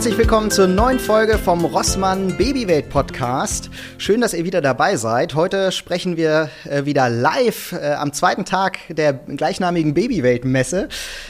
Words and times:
Herzlich 0.00 0.16
willkommen 0.16 0.50
zur 0.50 0.66
neuen 0.66 0.98
Folge 0.98 1.36
vom 1.36 1.62
Rossmann 1.62 2.38
Babywelt 2.38 2.88
Podcast. 2.88 3.68
Schön, 3.98 4.22
dass 4.22 4.32
ihr 4.32 4.46
wieder 4.46 4.62
dabei 4.62 4.96
seid. 4.96 5.34
Heute 5.34 5.72
sprechen 5.72 6.16
wir 6.16 6.48
äh, 6.64 6.86
wieder 6.86 7.10
live 7.10 7.72
äh, 7.72 7.92
am 7.92 8.14
zweiten 8.14 8.46
Tag 8.46 8.78
der 8.88 9.12
gleichnamigen 9.12 9.92
Babywelt-Messe. 9.92 10.88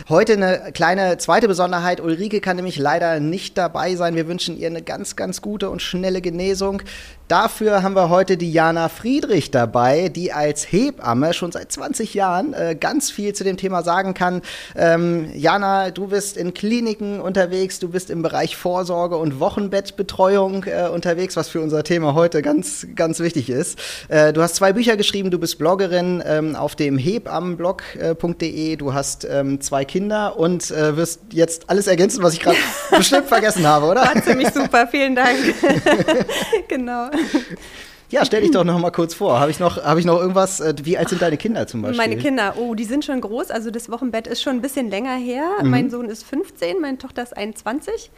Heute 0.09 0.35
eine 0.35 0.71
kleine 0.73 1.19
zweite 1.19 1.49
Besonderheit. 1.49 2.01
Ulrike 2.01 2.41
kann 2.41 2.55
nämlich 2.55 2.77
leider 2.77 3.19
nicht 3.19 3.59
dabei 3.59 3.97
sein. 3.97 4.15
Wir 4.15 4.29
wünschen 4.29 4.57
ihr 4.57 4.69
eine 4.69 4.83
ganz, 4.83 5.17
ganz 5.17 5.43
gute 5.43 5.69
und 5.69 5.83
schnelle 5.83 6.21
Genesung. 6.21 6.81
Dafür 7.31 7.85
haben 7.85 7.95
wir 7.95 8.09
heute 8.09 8.37
die 8.37 8.51
Jana 8.51 8.89
Friedrich 8.89 9.53
dabei, 9.53 10.09
die 10.09 10.33
als 10.33 10.65
Hebamme 10.65 11.33
schon 11.33 11.53
seit 11.53 11.71
20 11.71 12.13
Jahren 12.13 12.55
äh, 12.55 12.75
ganz 12.75 13.13
viel 13.13 13.33
zu 13.35 13.45
dem 13.45 13.57
Thema 13.57 13.85
sagen 13.85 14.15
kann. 14.15 14.43
Ähm, 14.75 15.31
Jana, 15.37 15.93
du 15.93 16.09
bist 16.09 16.37
in 16.37 16.55
Kliniken 16.55 17.21
unterwegs, 17.21 17.79
du 17.79 17.89
bist 17.89 18.11
im 18.11 18.23
Bereich 18.23 18.57
Vorsorge 18.57 19.17
und 19.17 19.39
Wochenbettbetreuung 19.39 20.65
äh, 20.65 20.89
unterwegs, 20.89 21.37
was 21.37 21.49
für 21.49 21.61
unser 21.61 21.85
Thema 21.85 22.15
heute 22.15 22.43
ganz, 22.43 22.89
ganz 22.97 23.21
wichtig 23.21 23.49
ist. 23.49 23.79
Äh, 24.09 24.33
du 24.33 24.43
hast 24.43 24.57
zwei 24.57 24.73
Bücher 24.73 24.97
geschrieben, 24.97 25.31
du 25.31 25.39
bist 25.39 25.57
Bloggerin 25.57 26.25
ähm, 26.27 26.57
auf 26.57 26.75
dem 26.75 26.99
hebammenblog.de, 26.99 28.75
du 28.75 28.93
hast 28.93 29.25
ähm, 29.31 29.61
zwei 29.61 29.85
Kinder 29.85 30.37
und 30.37 30.73
äh, 30.73 30.97
wirst 30.97 31.21
jetzt 31.31 31.71
alles 31.71 31.87
ergänzen, 31.87 32.25
was 32.25 32.33
ich 32.33 32.41
gerade 32.41 32.59
bestimmt 32.97 33.29
vergessen 33.29 33.69
habe, 33.69 33.87
oder? 33.87 34.01
War 34.01 34.21
ziemlich 34.21 34.49
super, 34.53 34.89
vielen 34.89 35.15
Dank. 35.15 35.39
genau. 36.69 37.09
Ja, 38.11 38.25
stell 38.25 38.41
dich 38.41 38.51
doch 38.51 38.65
noch 38.65 38.79
mal 38.81 38.91
kurz 38.91 39.15
vor. 39.15 39.39
Habe 39.39 39.53
ich, 39.53 39.61
noch, 39.61 39.77
hab 39.85 39.97
ich 39.97 40.05
noch 40.05 40.19
irgendwas? 40.19 40.59
Äh, 40.59 40.75
wie 40.83 40.99
alt 40.99 41.09
sind 41.09 41.23
deine 41.23 41.37
Kinder 41.37 41.69
zum 41.69 41.83
Beispiel? 41.83 41.97
Meine 41.97 42.17
Kinder, 42.17 42.55
oh, 42.57 42.75
die 42.75 42.85
sind 42.85 43.05
schon 43.05 43.21
groß. 43.21 43.53
Also 43.53 43.71
das 43.71 43.89
Wochenbett 43.89 44.27
ist 44.27 44.43
schon 44.43 44.55
ein 44.55 44.61
bisschen 44.61 44.91
länger 44.91 45.15
her. 45.15 45.45
Mhm. 45.63 45.71
Mein 45.71 45.91
Sohn 45.91 46.07
ist 46.07 46.25
15, 46.25 46.81
meine 46.81 46.99
Tochter 46.99 47.23
ist 47.23 47.37
21. 47.37 48.11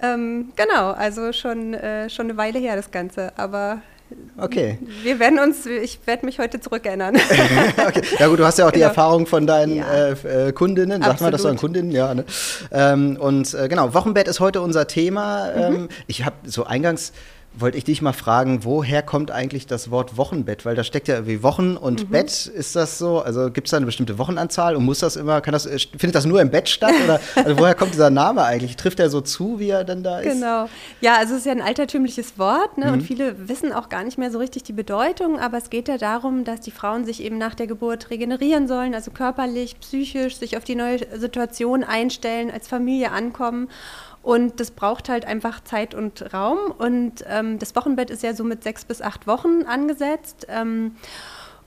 Ähm, 0.00 0.52
genau, 0.54 0.92
also 0.92 1.32
schon, 1.32 1.74
äh, 1.74 2.08
schon 2.08 2.26
eine 2.26 2.36
Weile 2.36 2.60
her 2.60 2.76
das 2.76 2.92
Ganze. 2.92 3.32
Aber 3.36 3.82
Okay. 4.36 4.78
Wir 5.02 5.18
werden 5.18 5.38
uns, 5.38 5.64
ich 5.64 5.98
werde 6.04 6.26
mich 6.26 6.38
heute 6.38 6.60
zurückerinnern. 6.60 7.16
okay. 7.86 8.02
Ja 8.18 8.26
gut, 8.28 8.38
du 8.38 8.44
hast 8.44 8.58
ja 8.58 8.66
auch 8.66 8.72
genau. 8.72 8.84
die 8.84 8.88
Erfahrung 8.88 9.26
von 9.26 9.46
deinen 9.46 9.76
ja. 9.76 9.90
äh, 9.90 10.48
äh 10.48 10.52
Kundinnen. 10.52 11.00
Sag 11.00 11.12
Absolut. 11.12 11.20
mal, 11.20 11.30
das 11.30 11.44
waren 11.44 11.56
Kundinnen, 11.56 11.90
ja. 11.90 12.14
Ne? 12.14 12.24
Ähm, 12.70 13.16
und 13.18 13.54
äh, 13.54 13.68
genau, 13.68 13.94
Wochenbett 13.94 14.28
ist 14.28 14.40
heute 14.40 14.60
unser 14.60 14.86
Thema. 14.86 15.50
Mhm. 15.54 15.74
Ähm, 15.74 15.88
ich 16.06 16.26
habe 16.26 16.36
so 16.44 16.64
eingangs 16.64 17.12
wollte 17.54 17.76
ich 17.76 17.84
dich 17.84 18.02
mal 18.02 18.12
fragen, 18.12 18.64
woher 18.64 19.02
kommt 19.02 19.30
eigentlich 19.30 19.66
das 19.66 19.90
Wort 19.90 20.16
Wochenbett? 20.16 20.64
Weil 20.64 20.74
da 20.74 20.84
steckt 20.84 21.08
ja 21.08 21.16
irgendwie 21.16 21.42
Wochen 21.42 21.76
und 21.76 22.08
mhm. 22.08 22.12
Bett. 22.12 22.46
Ist 22.46 22.76
das 22.76 22.98
so? 22.98 23.20
Also 23.20 23.50
gibt 23.50 23.66
es 23.66 23.70
da 23.72 23.76
eine 23.76 23.86
bestimmte 23.86 24.18
Wochenanzahl 24.18 24.76
und 24.76 24.84
muss 24.84 25.00
das 25.00 25.16
immer, 25.16 25.40
kann 25.40 25.52
das, 25.52 25.64
findet 25.64 26.14
das 26.14 26.24
nur 26.24 26.40
im 26.40 26.50
Bett 26.50 26.68
statt? 26.68 26.94
Oder 27.04 27.20
also 27.34 27.58
woher 27.58 27.74
kommt 27.74 27.92
dieser 27.92 28.10
Name 28.10 28.42
eigentlich? 28.42 28.76
Trifft 28.76 29.00
er 29.00 29.10
so 29.10 29.20
zu, 29.20 29.58
wie 29.58 29.70
er 29.70 29.84
denn 29.84 30.02
da 30.02 30.20
ist? 30.20 30.34
Genau. 30.34 30.68
Ja, 31.00 31.16
also 31.16 31.34
es 31.34 31.40
ist 31.40 31.46
ja 31.46 31.52
ein 31.52 31.62
altertümliches 31.62 32.38
Wort 32.38 32.78
ne? 32.78 32.86
Mhm. 32.86 32.92
und 32.92 33.00
viele 33.02 33.48
wissen 33.48 33.72
auch 33.72 33.88
gar 33.88 34.04
nicht 34.04 34.18
mehr 34.18 34.30
so 34.30 34.38
richtig 34.38 34.62
die 34.62 34.72
Bedeutung, 34.72 35.38
aber 35.38 35.58
es 35.58 35.70
geht 35.70 35.88
ja 35.88 35.98
darum, 35.98 36.44
dass 36.44 36.60
die 36.60 36.70
Frauen 36.70 37.04
sich 37.04 37.22
eben 37.22 37.38
nach 37.38 37.54
der 37.54 37.66
Geburt 37.66 38.10
regenerieren 38.10 38.66
sollen, 38.66 38.94
also 38.94 39.10
körperlich, 39.10 39.78
psychisch, 39.80 40.36
sich 40.36 40.56
auf 40.56 40.64
die 40.64 40.74
neue 40.74 40.98
Situation 41.18 41.84
einstellen, 41.84 42.50
als 42.50 42.68
Familie 42.68 43.12
ankommen. 43.12 43.68
Und 44.22 44.60
das 44.60 44.70
braucht 44.70 45.08
halt 45.08 45.24
einfach 45.24 45.62
Zeit 45.64 45.94
und 45.94 46.32
Raum. 46.32 46.58
Und 46.78 47.24
ähm, 47.28 47.58
das 47.58 47.74
Wochenbett 47.74 48.10
ist 48.10 48.22
ja 48.22 48.34
so 48.34 48.44
mit 48.44 48.62
sechs 48.62 48.84
bis 48.84 49.02
acht 49.02 49.26
Wochen 49.26 49.64
angesetzt. 49.66 50.46
Ähm, 50.48 50.92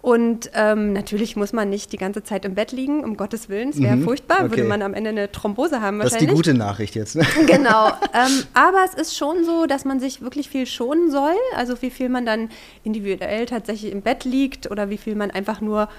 und 0.05 0.51
ähm, 0.53 0.93
natürlich 0.93 1.35
muss 1.35 1.51
man 1.51 1.67
nicht 1.67 1.91
die 1.91 1.97
ganze 1.97 2.21
Zeit 2.21 2.45
im 2.45 2.53
Bett 2.53 2.71
liegen, 2.71 3.03
um 3.03 3.17
Gottes 3.17 3.49
Willen. 3.49 3.69
Es 3.69 3.81
wäre 3.81 3.95
mhm, 3.95 4.03
furchtbar, 4.03 4.41
okay. 4.41 4.51
würde 4.51 4.63
man 4.65 4.83
am 4.83 4.93
Ende 4.93 5.09
eine 5.09 5.31
Thrombose 5.31 5.81
haben 5.81 5.97
wahrscheinlich. 5.97 6.11
Das 6.11 6.21
ist 6.21 6.29
die 6.29 6.51
gute 6.51 6.53
Nachricht 6.53 6.93
jetzt. 6.93 7.15
Ne? 7.15 7.25
Genau. 7.47 7.87
Ähm, 8.13 8.43
aber 8.53 8.85
es 8.85 8.93
ist 8.93 9.17
schon 9.17 9.43
so, 9.43 9.65
dass 9.65 9.83
man 9.83 9.99
sich 9.99 10.21
wirklich 10.21 10.47
viel 10.47 10.67
schonen 10.67 11.09
soll. 11.09 11.33
Also 11.55 11.81
wie 11.81 11.89
viel 11.89 12.07
man 12.07 12.25
dann 12.25 12.49
individuell 12.83 13.47
tatsächlich 13.47 13.91
im 13.91 14.03
Bett 14.03 14.25
liegt 14.25 14.69
oder 14.69 14.91
wie 14.91 14.97
viel 14.97 15.15
man 15.15 15.31
einfach 15.31 15.59
nur 15.59 15.89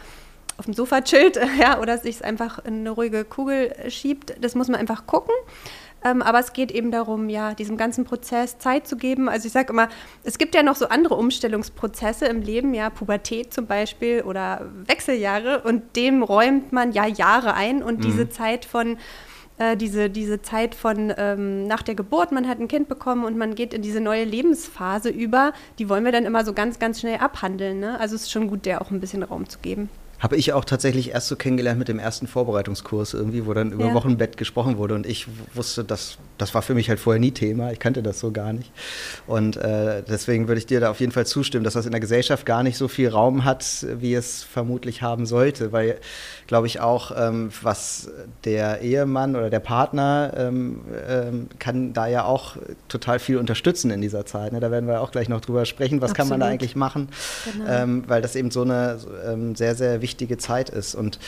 auf 0.57 0.65
dem 0.65 0.73
Sofa 0.73 1.01
chillt 1.01 1.39
ja, 1.61 1.81
oder 1.81 1.99
sich 1.99 2.25
einfach 2.25 2.65
in 2.65 2.81
eine 2.81 2.91
ruhige 2.91 3.25
Kugel 3.25 3.75
schiebt. 3.89 4.35
Das 4.41 4.55
muss 4.55 4.69
man 4.69 4.81
einfach 4.81 5.07
gucken. 5.07 5.35
Ähm, 6.07 6.23
aber 6.23 6.39
es 6.39 6.53
geht 6.53 6.71
eben 6.71 6.93
darum, 6.93 7.29
ja, 7.29 7.55
diesem 7.55 7.77
ganzen 7.77 8.05
Prozess 8.05 8.59
Zeit 8.59 8.87
zu 8.87 8.97
geben. 8.97 9.29
Also 9.29 9.47
ich 9.47 9.53
sage 9.53 9.73
immer, 9.73 9.89
es 10.23 10.39
gibt 10.39 10.55
ja 10.55 10.63
noch 10.63 10.77
so 10.77 10.89
andere 10.89 11.17
Umstellungsprozesse 11.17 12.27
im 12.27 12.43
Leben, 12.43 12.75
ja, 12.75 12.91
Pubertät 12.91 13.53
zum 13.53 13.67
Beispiel 13.67 14.23
oder 14.23 14.71
Wechseljahre 14.87 15.63
und 15.63 15.97
dem 15.97 16.23
räumt 16.23 16.73
man 16.73 16.93
ja 16.93 17.07
Jahre 17.07 17.55
ein 17.55 17.83
und 17.83 17.99
mhm. 17.99 18.03
diese 18.03 18.29
Zeit 18.29 18.65
von 18.65 18.99
äh, 19.59 19.77
diese, 19.77 20.09
diese 20.09 20.43
Zeit 20.43 20.77
von 20.77 21.13
ähm, 21.17 21.67
nach 21.67 21.83
der 21.83 21.97
Geburt, 21.97 22.31
man 22.31 22.47
hat 22.47 22.61
ein 22.61 22.69
Kind 22.69 22.89
bekommen 22.89 23.25
und 23.25 23.37
man 23.37 23.57
geht 23.57 23.75
in 23.75 23.83
diese 23.83 24.01
neue 24.01 24.25
Lebensphase 24.25 25.09
über, 25.09 25.55
die 25.81 25.89
wollen 25.89 26.05
wir 26.05 26.13
dann 26.13 26.25
immer 26.25 26.45
so 26.45 26.53
ganz, 26.53 26.79
ganz 26.79 27.01
schnell 27.01 27.19
abhandeln. 27.19 27.81
Ne? 27.81 27.99
Also 27.99 28.15
es 28.15 28.23
ist 28.23 28.31
schon 28.31 28.47
gut, 28.47 28.65
der 28.65 28.81
auch 28.81 28.93
ein 28.93 29.01
bisschen 29.01 29.25
Raum 29.25 29.49
zu 29.49 29.59
geben. 29.59 29.89
Habe 30.19 30.37
ich 30.37 30.53
auch 30.53 30.65
tatsächlich 30.65 31.11
erst 31.11 31.29
so 31.29 31.37
kennengelernt 31.37 31.79
mit 31.79 31.89
dem 31.89 31.99
ersten 31.99 32.27
Vorbereitungskurs 32.27 33.15
irgendwie, 33.15 33.47
wo 33.47 33.55
dann 33.55 33.73
über 33.73 33.87
ja. 33.87 33.95
Wochenbett 33.95 34.37
gesprochen 34.37 34.79
wurde 34.79 34.95
und 34.95 35.07
ich 35.07 35.27
wusste, 35.55 35.85
dass 35.85 36.19
das 36.39 36.55
war 36.55 36.63
für 36.63 36.75
mich 36.75 36.89
halt 36.89 37.01
vorher 37.01 37.21
nie 37.21 37.31
Thema. 37.31 37.73
Ich 37.73 37.79
kannte 37.79 38.03
das 38.03 38.21
so 38.21 38.31
gar 38.31 38.53
nicht. 38.53 38.71
Und 39.27 39.57
äh, 39.57 40.03
deswegen 40.03 40.49
würde 40.49 40.59
ich 40.59 40.67
dir 40.67 40.81
da 40.81 40.91
auf 40.91 41.01
jeden 41.01 41.13
Fall 41.13 41.27
zustimmen, 41.27 41.65
dass 41.65 41.75
das 41.75 41.87
in 41.87 41.93
der 41.93 42.01
Gesellschaft 42.01 42.45
gar 42.45 42.63
nicht 42.63 42.77
so 42.77 42.89
viel 42.89 43.09
Raum 43.09 43.45
hat, 43.45 43.87
wie 43.99 44.15
es 44.15 44.43
vermutlich 44.43 45.03
haben 45.03 45.27
sollte, 45.27 45.73
weil 45.73 45.99
glaube 46.47 46.67
ich 46.67 46.81
auch, 46.81 47.13
ähm, 47.17 47.51
was 47.63 48.11
der 48.45 48.81
Ehemann 48.81 49.37
oder 49.37 49.51
der 49.51 49.61
Partner 49.61 50.33
ähm, 50.37 50.81
ähm, 51.09 51.49
kann 51.59 51.93
da 51.93 52.07
ja 52.07 52.25
auch 52.25 52.57
total 52.89 53.19
viel 53.19 53.39
unterstützen 53.39 53.91
in 53.91 54.01
dieser 54.01 54.27
Zeit. 54.27 54.53
Ne? 54.53 54.61
Da 54.61 54.71
werden 54.71 54.87
wir 54.89 55.01
auch 55.01 55.11
gleich 55.11 55.29
noch 55.29 55.41
drüber 55.41 55.65
sprechen, 55.65 56.01
was 56.01 56.11
Absolut. 56.11 56.17
kann 56.17 56.29
man 56.29 56.41
da 56.41 56.47
eigentlich 56.47 56.77
machen, 56.77 57.09
genau. 57.53 57.71
Ähm, 57.71 58.05
weil 58.07 58.23
das 58.23 58.37
eben 58.37 58.51
so 58.51 58.63
eine 58.63 58.99
ähm, 59.27 59.55
sehr 59.55 59.75
sehr 59.75 60.03
wichtige 60.03 60.39
Zeit 60.39 60.71
ist 60.71 60.95
und 60.95 61.19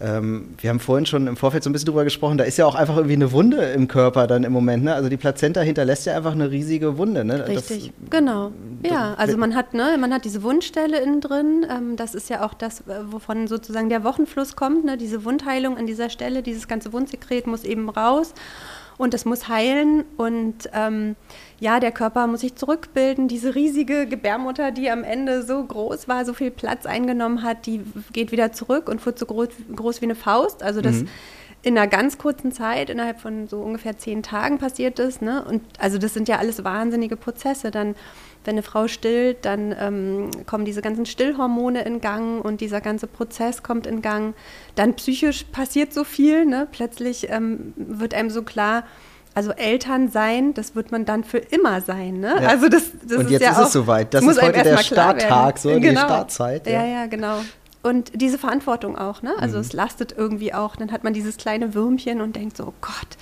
wir 0.00 0.70
haben 0.70 0.80
vorhin 0.80 1.06
schon 1.06 1.28
im 1.28 1.36
Vorfeld 1.36 1.62
so 1.62 1.70
ein 1.70 1.72
bisschen 1.72 1.86
drüber 1.86 2.02
gesprochen, 2.02 2.36
da 2.36 2.42
ist 2.42 2.56
ja 2.56 2.66
auch 2.66 2.74
einfach 2.74 2.96
irgendwie 2.96 3.14
eine 3.14 3.30
Wunde 3.30 3.58
im 3.58 3.86
Körper 3.86 4.26
dann 4.26 4.42
im 4.42 4.52
Moment. 4.52 4.82
Ne? 4.82 4.94
Also 4.94 5.08
die 5.08 5.16
Plazenta 5.16 5.60
hinterlässt 5.60 6.06
ja 6.06 6.16
einfach 6.16 6.32
eine 6.32 6.50
riesige 6.50 6.98
Wunde. 6.98 7.24
Ne? 7.24 7.46
Richtig, 7.46 7.92
das, 8.00 8.10
genau. 8.10 8.50
Ja, 8.84 9.14
also 9.14 9.36
man 9.36 9.54
hat, 9.54 9.74
ne, 9.74 9.96
man 10.00 10.12
hat 10.12 10.24
diese 10.24 10.42
Wundstelle 10.42 11.00
innen 11.00 11.20
drin. 11.20 11.64
Ähm, 11.70 11.94
das 11.94 12.16
ist 12.16 12.30
ja 12.30 12.44
auch 12.44 12.54
das, 12.54 12.80
äh, 12.80 13.12
wovon 13.12 13.46
sozusagen 13.46 13.90
der 13.90 14.02
Wochenfluss 14.02 14.56
kommt. 14.56 14.84
Ne? 14.84 14.96
Diese 14.96 15.24
Wundheilung 15.24 15.76
an 15.76 15.86
dieser 15.86 16.10
Stelle, 16.10 16.42
dieses 16.42 16.66
ganze 16.66 16.92
Wundsekret 16.92 17.46
muss 17.46 17.62
eben 17.62 17.88
raus 17.88 18.34
und 19.02 19.14
es 19.14 19.24
muss 19.24 19.48
heilen 19.48 20.04
und 20.16 20.70
ähm, 20.72 21.16
ja, 21.58 21.80
der 21.80 21.90
Körper 21.90 22.28
muss 22.28 22.42
sich 22.42 22.54
zurückbilden. 22.54 23.26
Diese 23.26 23.56
riesige 23.56 24.06
Gebärmutter, 24.06 24.70
die 24.70 24.90
am 24.90 25.02
Ende 25.02 25.42
so 25.42 25.64
groß 25.64 26.06
war, 26.06 26.24
so 26.24 26.34
viel 26.34 26.52
Platz 26.52 26.86
eingenommen 26.86 27.42
hat, 27.42 27.66
die 27.66 27.80
geht 28.12 28.30
wieder 28.30 28.52
zurück 28.52 28.88
und 28.88 29.04
wird 29.04 29.18
so 29.18 29.26
groß, 29.26 29.48
groß 29.74 30.02
wie 30.02 30.04
eine 30.04 30.14
Faust. 30.14 30.62
Also 30.62 30.80
das 30.80 31.00
mhm. 31.00 31.08
in 31.62 31.76
einer 31.76 31.88
ganz 31.88 32.16
kurzen 32.16 32.52
Zeit, 32.52 32.90
innerhalb 32.90 33.20
von 33.20 33.48
so 33.48 33.58
ungefähr 33.58 33.98
zehn 33.98 34.22
Tagen 34.22 34.58
passiert 34.58 35.00
ist. 35.00 35.20
Ne? 35.20 35.44
Und 35.44 35.62
also 35.80 35.98
das 35.98 36.14
sind 36.14 36.28
ja 36.28 36.38
alles 36.38 36.62
wahnsinnige 36.62 37.16
Prozesse. 37.16 37.72
Dann 37.72 37.96
wenn 38.44 38.54
eine 38.54 38.62
Frau 38.62 38.88
stillt, 38.88 39.44
dann 39.44 39.74
ähm, 39.78 40.30
kommen 40.46 40.64
diese 40.64 40.82
ganzen 40.82 41.06
Stillhormone 41.06 41.82
in 41.82 42.00
Gang 42.00 42.44
und 42.44 42.60
dieser 42.60 42.80
ganze 42.80 43.06
Prozess 43.06 43.62
kommt 43.62 43.86
in 43.86 44.02
Gang. 44.02 44.34
Dann 44.74 44.94
psychisch 44.94 45.44
passiert 45.44 45.92
so 45.92 46.04
viel, 46.04 46.44
ne? 46.44 46.66
plötzlich 46.70 47.30
ähm, 47.30 47.72
wird 47.76 48.14
einem 48.14 48.30
so 48.30 48.42
klar, 48.42 48.84
also 49.34 49.52
Eltern 49.52 50.08
sein, 50.08 50.54
das 50.54 50.74
wird 50.74 50.92
man 50.92 51.04
dann 51.04 51.24
für 51.24 51.38
immer 51.38 51.80
sein. 51.80 52.20
Ne? 52.20 52.36
Ja. 52.40 52.48
Also 52.48 52.68
das, 52.68 52.90
das 53.02 53.18
und 53.18 53.24
ist 53.26 53.30
jetzt 53.30 53.42
ja 53.42 53.50
ist 53.52 53.58
auch, 53.58 53.66
es 53.66 53.72
soweit. 53.72 54.12
Das 54.12 54.24
ist 54.24 54.42
heute 54.42 54.62
der 54.62 54.78
Starttag, 54.78 55.58
so 55.58 55.70
genau. 55.70 55.80
die 55.80 55.96
Startzeit. 55.96 56.66
Ja. 56.66 56.84
ja, 56.84 56.86
ja, 56.86 57.06
genau. 57.06 57.38
Und 57.82 58.20
diese 58.20 58.38
Verantwortung 58.38 58.96
auch, 58.96 59.22
ne? 59.22 59.32
Also 59.38 59.56
mhm. 59.56 59.62
es 59.62 59.72
lastet 59.72 60.14
irgendwie 60.16 60.54
auch. 60.54 60.76
Dann 60.76 60.92
hat 60.92 61.02
man 61.02 61.14
dieses 61.14 61.36
kleine 61.36 61.74
Würmchen 61.74 62.20
und 62.20 62.36
denkt 62.36 62.56
so, 62.56 62.66
oh 62.66 62.74
Gott, 62.80 63.16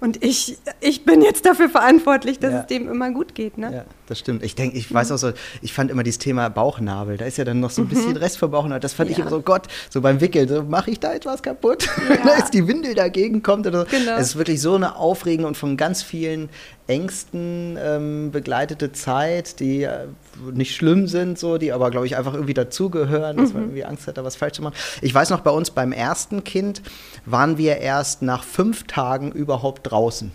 und 0.00 0.22
ich, 0.22 0.58
ich 0.80 1.04
bin 1.04 1.22
jetzt 1.22 1.46
dafür 1.46 1.68
verantwortlich, 1.68 2.38
dass 2.38 2.52
ja. 2.52 2.60
es 2.60 2.66
dem 2.66 2.88
immer 2.88 3.10
gut 3.10 3.34
geht. 3.34 3.58
Ne? 3.58 3.72
Ja, 3.72 3.84
das 4.06 4.18
stimmt. 4.18 4.42
Ich 4.42 4.54
denke, 4.54 4.76
ich 4.76 4.92
weiß 4.92 5.12
auch 5.12 5.16
so, 5.16 5.32
ich 5.62 5.72
fand 5.72 5.90
immer 5.90 6.02
dieses 6.02 6.18
Thema 6.18 6.48
Bauchnabel, 6.48 7.16
da 7.16 7.24
ist 7.24 7.38
ja 7.38 7.44
dann 7.44 7.60
noch 7.60 7.70
so 7.70 7.82
ein 7.82 7.88
bisschen 7.88 8.10
mhm. 8.10 8.16
Rest 8.16 8.38
für 8.38 8.48
Bauchnabel. 8.48 8.80
Das 8.80 8.92
fand 8.92 9.10
ja. 9.10 9.14
ich 9.14 9.20
immer 9.20 9.30
so, 9.30 9.40
Gott, 9.40 9.68
so 9.90 10.00
beim 10.00 10.20
Wickeln, 10.20 10.48
so 10.48 10.62
mache 10.62 10.90
ich 10.90 11.00
da 11.00 11.12
etwas 11.12 11.42
kaputt? 11.42 11.88
Ja. 12.08 12.16
da 12.24 12.34
ist 12.34 12.52
die 12.52 12.66
Windel 12.66 12.94
dagegen 12.94 13.42
kommt. 13.42 13.66
Oder 13.66 13.80
so. 13.80 13.86
Genau. 13.90 14.16
Es 14.16 14.28
ist 14.28 14.36
wirklich 14.36 14.60
so 14.60 14.74
eine 14.74 14.96
aufregende 14.96 15.48
und 15.48 15.56
von 15.56 15.76
ganz 15.76 16.02
vielen 16.02 16.48
Ängsten 16.86 17.76
ähm, 17.82 18.30
begleitete 18.30 18.92
Zeit, 18.92 19.58
die 19.58 19.82
äh, 19.82 20.06
nicht 20.52 20.76
schlimm 20.76 21.08
sind, 21.08 21.38
so, 21.38 21.58
die 21.58 21.72
aber, 21.72 21.90
glaube 21.90 22.06
ich, 22.06 22.16
einfach 22.16 22.34
irgendwie 22.34 22.54
dazugehören, 22.54 23.38
dass 23.38 23.48
mhm. 23.48 23.54
man 23.54 23.62
irgendwie 23.64 23.84
Angst 23.84 24.06
hat, 24.06 24.18
da 24.18 24.24
was 24.24 24.36
falsch 24.36 24.54
zu 24.54 24.62
machen. 24.62 24.74
Ich 25.02 25.12
weiß 25.12 25.30
noch, 25.30 25.40
bei 25.40 25.50
uns 25.50 25.70
beim 25.70 25.90
ersten 25.90 26.44
Kind 26.44 26.82
waren 27.24 27.58
wir 27.58 27.78
erst 27.78 28.22
nach 28.22 28.44
fünf 28.44 28.84
Tagen 28.84 29.32
überhaupt 29.32 29.85
draußen. 29.88 30.30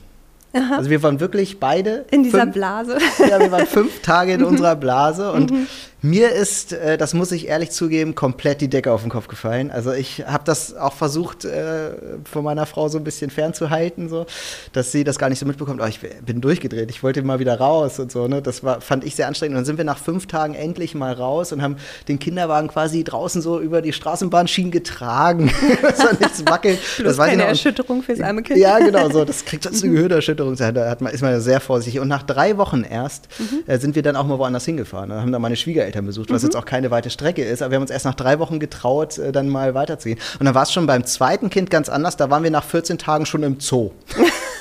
Aha. 0.53 0.77
Also 0.77 0.89
wir 0.89 1.01
waren 1.03 1.19
wirklich 1.19 1.59
beide. 1.59 2.06
In 2.12 2.24
dieser 2.24 2.42
fünf, 2.42 2.53
Blase. 2.53 2.98
Ja, 3.19 3.39
wir 3.39 3.51
waren 3.51 3.68
fünf 3.68 4.01
Tage 4.01 4.33
in 4.33 4.44
unserer 4.51 4.75
Blase 4.75 5.31
und 5.31 5.51
mhm. 5.51 5.68
Mir 6.03 6.31
ist, 6.31 6.74
äh, 6.74 6.98
das 6.98 7.13
muss 7.13 7.31
ich 7.31 7.48
ehrlich 7.48 7.69
zugeben, 7.69 8.15
komplett 8.15 8.59
die 8.62 8.69
Decke 8.69 8.92
auf 8.92 9.01
den 9.01 9.12
Kopf 9.12 9.27
gefallen. 9.27 9.69
Also 9.69 9.92
ich 9.92 10.25
habe 10.25 10.44
das 10.44 10.75
auch 10.75 10.94
versucht, 10.94 11.45
äh, 11.45 11.92
von 12.24 12.44
meiner 12.44 12.65
Frau 12.65 12.88
so 12.88 12.98
ein 12.98 13.03
bisschen 13.03 13.30
fernzuhalten, 13.30 14.09
so, 14.09 14.25
dass 14.74 14.92
sie 14.92 15.03
das 15.03 15.19
gar 15.19 15.30
nicht 15.30 15.38
so 15.38 15.45
mitbekommt. 15.45 15.80
Aber 15.80 15.89
ich 15.89 16.00
bin 16.00 16.42
durchgedreht. 16.42 16.89
Ich 16.89 17.03
wollte 17.03 17.21
mal 17.21 17.38
wieder 17.38 17.59
raus 17.59 18.00
und 18.00 18.12
so. 18.12 18.27
Ne? 18.27 18.42
Das 18.42 18.63
war, 18.63 18.81
fand 18.81 19.03
ich 19.03 19.15
sehr 19.15 19.27
anstrengend. 19.27 19.53
Und 19.53 19.59
dann 19.59 19.65
sind 19.65 19.77
wir 19.77 19.86
nach 19.86 20.00
fünf 20.00 20.25
Tagen 20.25 20.56
endlich 20.56 20.95
mal 20.95 21.13
raus 21.13 21.51
und 21.51 21.62
haben 21.62 21.75
den 22.07 22.18
Kinderwagen 22.18 22.68
quasi 22.69 23.03
draußen 23.03 23.44
so 23.44 23.59
über 23.59 23.83
die 23.83 23.94
Straßenbahnschienen 23.94 24.71
getragen, 24.71 25.53
dass 25.83 26.00
da 26.00 26.13
nichts 26.19 26.44
wackelt. 26.48 26.80
das 27.03 27.19
war 27.19 27.27
keine 27.27 27.44
Erschütterung 27.44 28.01
fürs 28.01 28.21
arme 28.21 28.42
Kind. 28.42 28.59
Ja, 28.59 28.80
genau 28.80 29.07
so. 29.12 29.24
Das 29.24 29.45
kriegt 29.45 29.65
sonst 29.65 29.83
eine 29.83 29.94
Gehirnerschütterung. 29.94 30.56
Da 30.56 30.89
hat 30.89 31.01
man, 31.01 31.13
ist 31.13 31.21
man 31.21 31.39
sehr 31.42 31.59
vorsichtig. 31.59 32.01
Und 32.01 32.07
nach 32.07 32.24
drei 32.24 32.57
Wochen 32.57 32.83
erst 32.89 33.27
mhm. 33.38 33.59
äh, 33.68 33.77
sind 33.77 33.94
wir 33.94 34.01
dann 34.01 34.15
auch 34.15 34.25
mal 34.25 34.39
woanders 34.39 34.65
hingefahren. 34.65 35.12
Da 35.12 35.21
haben 35.21 35.31
da 35.31 35.38
meine 35.38 35.56
Schwiegereltern 35.56 35.91
besucht, 36.06 36.30
was 36.32 36.42
mhm. 36.42 36.48
jetzt 36.48 36.56
auch 36.56 36.66
keine 36.66 36.92
weite 36.92 37.10
Strecke 37.10 37.44
ist. 37.44 37.62
Aber 37.62 37.72
wir 37.72 37.76
haben 37.76 37.84
uns 37.84 37.92
erst 37.92 38.06
nach 38.06 38.16
drei 38.16 38.40
Wochen 38.40 38.60
getraut, 38.60 39.18
äh, 39.18 39.32
dann 39.32 39.50
mal 39.50 39.74
weiterzugehen. 39.74 40.20
Und 40.40 40.46
dann 40.46 40.56
war 40.56 40.64
es 40.64 40.72
schon 40.72 40.88
beim 40.88 41.06
zweiten 41.06 41.50
Kind 41.50 41.70
ganz 41.70 41.90
anders. 41.90 42.18
Da 42.18 42.30
waren 42.30 42.44
wir 42.44 42.52
nach 42.52 42.64
14 42.64 42.98
Tagen 42.98 43.26
schon 43.26 43.44
im 43.44 43.60
Zoo. 43.60 43.92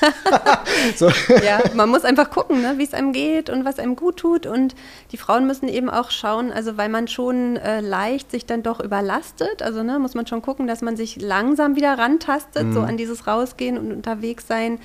so. 0.95 1.09
Ja, 1.43 1.59
man 1.73 1.89
muss 1.89 2.03
einfach 2.03 2.29
gucken, 2.29 2.61
ne, 2.61 2.73
wie 2.77 2.83
es 2.83 2.93
einem 2.93 3.13
geht 3.13 3.49
und 3.49 3.65
was 3.65 3.79
einem 3.79 3.95
gut 3.95 4.17
tut. 4.17 4.45
Und 4.45 4.75
die 5.11 5.17
Frauen 5.17 5.47
müssen 5.47 5.67
eben 5.67 5.89
auch 5.89 6.11
schauen, 6.11 6.51
also 6.51 6.77
weil 6.77 6.89
man 6.89 7.07
schon 7.07 7.57
äh, 7.57 7.81
leicht 7.81 8.31
sich 8.31 8.45
dann 8.45 8.63
doch 8.63 8.79
überlastet, 8.79 9.61
also 9.61 9.83
ne, 9.83 9.99
muss 9.99 10.15
man 10.15 10.27
schon 10.27 10.41
gucken, 10.41 10.67
dass 10.67 10.81
man 10.81 10.97
sich 10.97 11.21
langsam 11.21 11.75
wieder 11.75 11.97
rantastet, 11.97 12.67
mhm. 12.67 12.73
so 12.73 12.81
an 12.81 12.97
dieses 12.97 13.27
Rausgehen 13.27 13.77
und 13.77 13.91
unterwegs 13.91 14.47
sein 14.47 14.79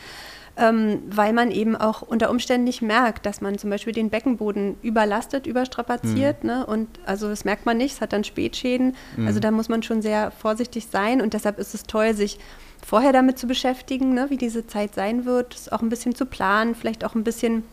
ähm, 0.57 1.03
weil 1.09 1.33
man 1.33 1.51
eben 1.51 1.77
auch 1.77 2.03
unter 2.03 2.31
Umständen 2.31 2.65
nicht 2.65 2.83
merkt, 2.83 3.27
dass 3.27 3.41
man 3.41 3.59
zum 3.59 3.71
Beispiel 3.71 3.93
den 3.93 4.11
Beckenboden 4.11 4.77
überlastet, 4.83 5.47
überstrapaziert. 5.47 6.45
Mhm. 6.45 6.51
Ne? 6.51 6.67
Und 6.67 6.89
also 7.05 7.29
das 7.29 7.45
merkt 7.45 7.67
man 7.67 7.77
nicht, 7.77 7.95
es 7.95 8.01
hat 8.01 8.13
dann 8.13 8.25
Spätschäden. 8.25 8.97
Mhm. 9.17 9.27
Also 9.27 9.41
da 9.41 9.51
muss 9.51 9.69
man 9.69 9.83
schon 9.83 10.03
sehr 10.03 10.31
vorsichtig 10.31 10.87
sein 10.91 11.21
und 11.21 11.35
deshalb 11.35 11.59
ist 11.59 11.75
es 11.75 11.83
toll, 11.83 12.15
sich 12.15 12.39
vorher 12.85 13.13
damit 13.13 13.39
zu 13.39 13.47
beschäftigen, 13.47 14.15
ne, 14.15 14.27
wie 14.29 14.37
diese 14.37 14.67
Zeit 14.67 14.95
sein 14.95 15.25
wird, 15.25 15.55
es 15.55 15.73
auch 15.73 15.83
ein 15.83 15.89
bisschen 15.89 16.15
zu 16.15 16.27
planen, 16.27 16.75
vielleicht 16.75 17.05
auch 17.05 17.15
ein 17.15 17.25
bisschen 17.25 17.65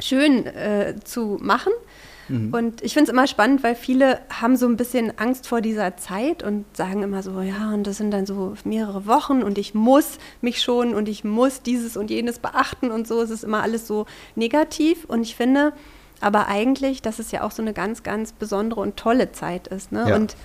schön 0.00 0.46
äh, 0.46 0.94
zu 1.04 1.38
machen. 1.40 1.72
Mhm. 2.28 2.52
Und 2.52 2.82
ich 2.82 2.94
finde 2.94 3.10
es 3.10 3.12
immer 3.12 3.26
spannend, 3.26 3.62
weil 3.62 3.74
viele 3.74 4.20
haben 4.30 4.56
so 4.56 4.66
ein 4.66 4.76
bisschen 4.76 5.18
Angst 5.18 5.46
vor 5.46 5.60
dieser 5.60 5.96
Zeit 5.96 6.42
und 6.42 6.64
sagen 6.76 7.02
immer 7.02 7.22
so, 7.22 7.40
ja, 7.40 7.72
und 7.72 7.86
das 7.86 7.98
sind 7.98 8.10
dann 8.10 8.26
so 8.26 8.54
mehrere 8.64 9.06
Wochen 9.06 9.42
und 9.42 9.58
ich 9.58 9.74
muss 9.74 10.18
mich 10.40 10.62
schon 10.62 10.94
und 10.94 11.08
ich 11.08 11.24
muss 11.24 11.62
dieses 11.62 11.96
und 11.96 12.10
jenes 12.10 12.38
beachten 12.38 12.90
und 12.90 13.06
so. 13.06 13.20
Es 13.22 13.30
ist 13.30 13.44
immer 13.44 13.62
alles 13.62 13.86
so 13.86 14.06
negativ. 14.34 15.04
Und 15.04 15.22
ich 15.22 15.36
finde 15.36 15.72
aber 16.20 16.48
eigentlich, 16.48 17.02
dass 17.02 17.18
es 17.18 17.30
ja 17.32 17.42
auch 17.42 17.50
so 17.50 17.62
eine 17.62 17.72
ganz, 17.72 18.02
ganz 18.02 18.32
besondere 18.32 18.80
und 18.80 18.96
tolle 18.96 19.32
Zeit 19.32 19.68
ist. 19.68 19.92
Ne? 19.92 20.06
Ja. 20.08 20.16
Und 20.16 20.36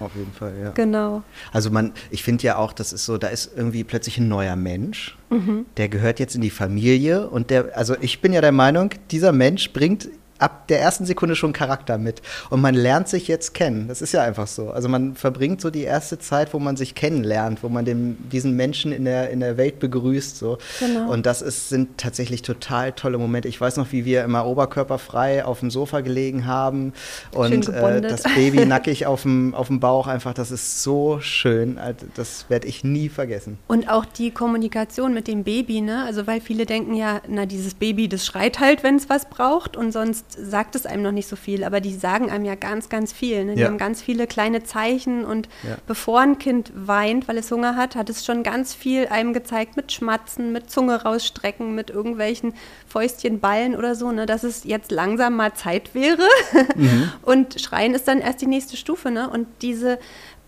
auf 0.00 0.14
jeden 0.14 0.32
Fall, 0.32 0.54
ja. 0.62 0.70
Genau. 0.70 1.22
Also 1.52 1.70
man, 1.70 1.92
ich 2.10 2.22
finde 2.22 2.44
ja 2.44 2.56
auch, 2.56 2.72
das 2.72 2.92
ist 2.92 3.04
so, 3.04 3.18
da 3.18 3.28
ist 3.28 3.50
irgendwie 3.56 3.82
plötzlich 3.82 4.18
ein 4.18 4.28
neuer 4.28 4.54
Mensch, 4.54 5.16
mhm. 5.30 5.66
der 5.76 5.88
gehört 5.88 6.20
jetzt 6.20 6.36
in 6.36 6.40
die 6.40 6.50
Familie 6.50 7.28
und 7.28 7.50
der, 7.50 7.76
also 7.76 7.96
ich 8.00 8.20
bin 8.20 8.32
ja 8.32 8.40
der 8.40 8.52
Meinung, 8.52 8.90
dieser 9.10 9.32
Mensch 9.32 9.72
bringt 9.72 10.08
ab 10.38 10.68
der 10.68 10.80
ersten 10.80 11.04
Sekunde 11.04 11.36
schon 11.36 11.52
Charakter 11.52 11.98
mit. 11.98 12.22
Und 12.50 12.60
man 12.60 12.74
lernt 12.74 13.08
sich 13.08 13.28
jetzt 13.28 13.54
kennen. 13.54 13.88
Das 13.88 14.02
ist 14.02 14.12
ja 14.12 14.22
einfach 14.22 14.46
so. 14.46 14.70
Also 14.70 14.88
man 14.88 15.14
verbringt 15.14 15.60
so 15.60 15.70
die 15.70 15.82
erste 15.82 16.18
Zeit, 16.18 16.54
wo 16.54 16.58
man 16.58 16.76
sich 16.76 16.94
kennenlernt, 16.94 17.62
wo 17.62 17.68
man 17.68 17.84
den, 17.84 18.28
diesen 18.30 18.54
Menschen 18.56 18.92
in 18.92 19.04
der, 19.04 19.30
in 19.30 19.40
der 19.40 19.56
Welt 19.56 19.78
begrüßt. 19.80 20.36
So. 20.36 20.58
Genau. 20.80 21.10
Und 21.12 21.26
das 21.26 21.42
ist, 21.42 21.68
sind 21.68 21.98
tatsächlich 21.98 22.42
total 22.42 22.92
tolle 22.92 23.18
Momente. 23.18 23.48
Ich 23.48 23.60
weiß 23.60 23.76
noch, 23.76 23.92
wie 23.92 24.04
wir 24.04 24.24
immer 24.24 24.46
oberkörperfrei 24.46 25.44
auf 25.44 25.60
dem 25.60 25.70
Sofa 25.70 26.00
gelegen 26.00 26.46
haben 26.46 26.92
und 27.32 27.68
äh, 27.68 28.00
das 28.00 28.22
Baby 28.22 28.66
nackig 28.66 29.06
auf 29.06 29.22
dem, 29.22 29.54
auf 29.54 29.68
dem 29.68 29.80
Bauch 29.80 30.06
einfach. 30.06 30.34
Das 30.34 30.50
ist 30.50 30.82
so 30.82 31.18
schön. 31.20 31.78
Also 31.78 32.06
das 32.14 32.46
werde 32.48 32.66
ich 32.68 32.84
nie 32.84 33.08
vergessen. 33.08 33.58
Und 33.66 33.90
auch 33.90 34.04
die 34.04 34.30
Kommunikation 34.30 35.14
mit 35.14 35.26
dem 35.26 35.44
Baby, 35.44 35.80
ne? 35.80 36.04
Also 36.04 36.26
weil 36.26 36.40
viele 36.40 36.66
denken 36.66 36.94
ja, 36.94 37.20
na 37.26 37.46
dieses 37.46 37.74
Baby, 37.74 38.08
das 38.08 38.24
schreit 38.26 38.60
halt, 38.60 38.82
wenn 38.82 38.96
es 38.96 39.08
was 39.08 39.28
braucht 39.28 39.76
und 39.76 39.92
sonst 39.92 40.27
sagt 40.36 40.74
es 40.74 40.86
einem 40.86 41.02
noch 41.02 41.12
nicht 41.12 41.28
so 41.28 41.36
viel, 41.36 41.64
aber 41.64 41.80
die 41.80 41.94
sagen 41.94 42.30
einem 42.30 42.44
ja 42.44 42.54
ganz, 42.54 42.88
ganz 42.88 43.12
viel. 43.12 43.44
Ne? 43.44 43.54
Die 43.54 43.62
ja. 43.62 43.68
haben 43.68 43.78
ganz 43.78 44.02
viele 44.02 44.26
kleine 44.26 44.62
Zeichen 44.62 45.24
und 45.24 45.48
ja. 45.62 45.76
bevor 45.86 46.20
ein 46.20 46.38
Kind 46.38 46.72
weint, 46.74 47.28
weil 47.28 47.38
es 47.38 47.50
Hunger 47.50 47.76
hat, 47.76 47.96
hat 47.96 48.10
es 48.10 48.24
schon 48.24 48.42
ganz 48.42 48.74
viel 48.74 49.08
einem 49.08 49.32
gezeigt 49.32 49.76
mit 49.76 49.92
Schmatzen, 49.92 50.52
mit 50.52 50.70
Zunge 50.70 51.02
rausstrecken, 51.02 51.74
mit 51.74 51.90
irgendwelchen 51.90 52.54
Fäustchen, 52.86 53.40
Ballen 53.40 53.74
oder 53.76 53.94
so, 53.94 54.12
ne? 54.12 54.26
dass 54.26 54.44
es 54.44 54.64
jetzt 54.64 54.90
langsam 54.90 55.36
mal 55.36 55.54
Zeit 55.54 55.94
wäre. 55.94 56.18
Mhm. 56.74 57.10
Und 57.22 57.60
Schreien 57.60 57.94
ist 57.94 58.06
dann 58.06 58.20
erst 58.20 58.40
die 58.40 58.46
nächste 58.46 58.76
Stufe. 58.76 59.10
Ne? 59.10 59.28
Und 59.28 59.46
diese 59.62 59.98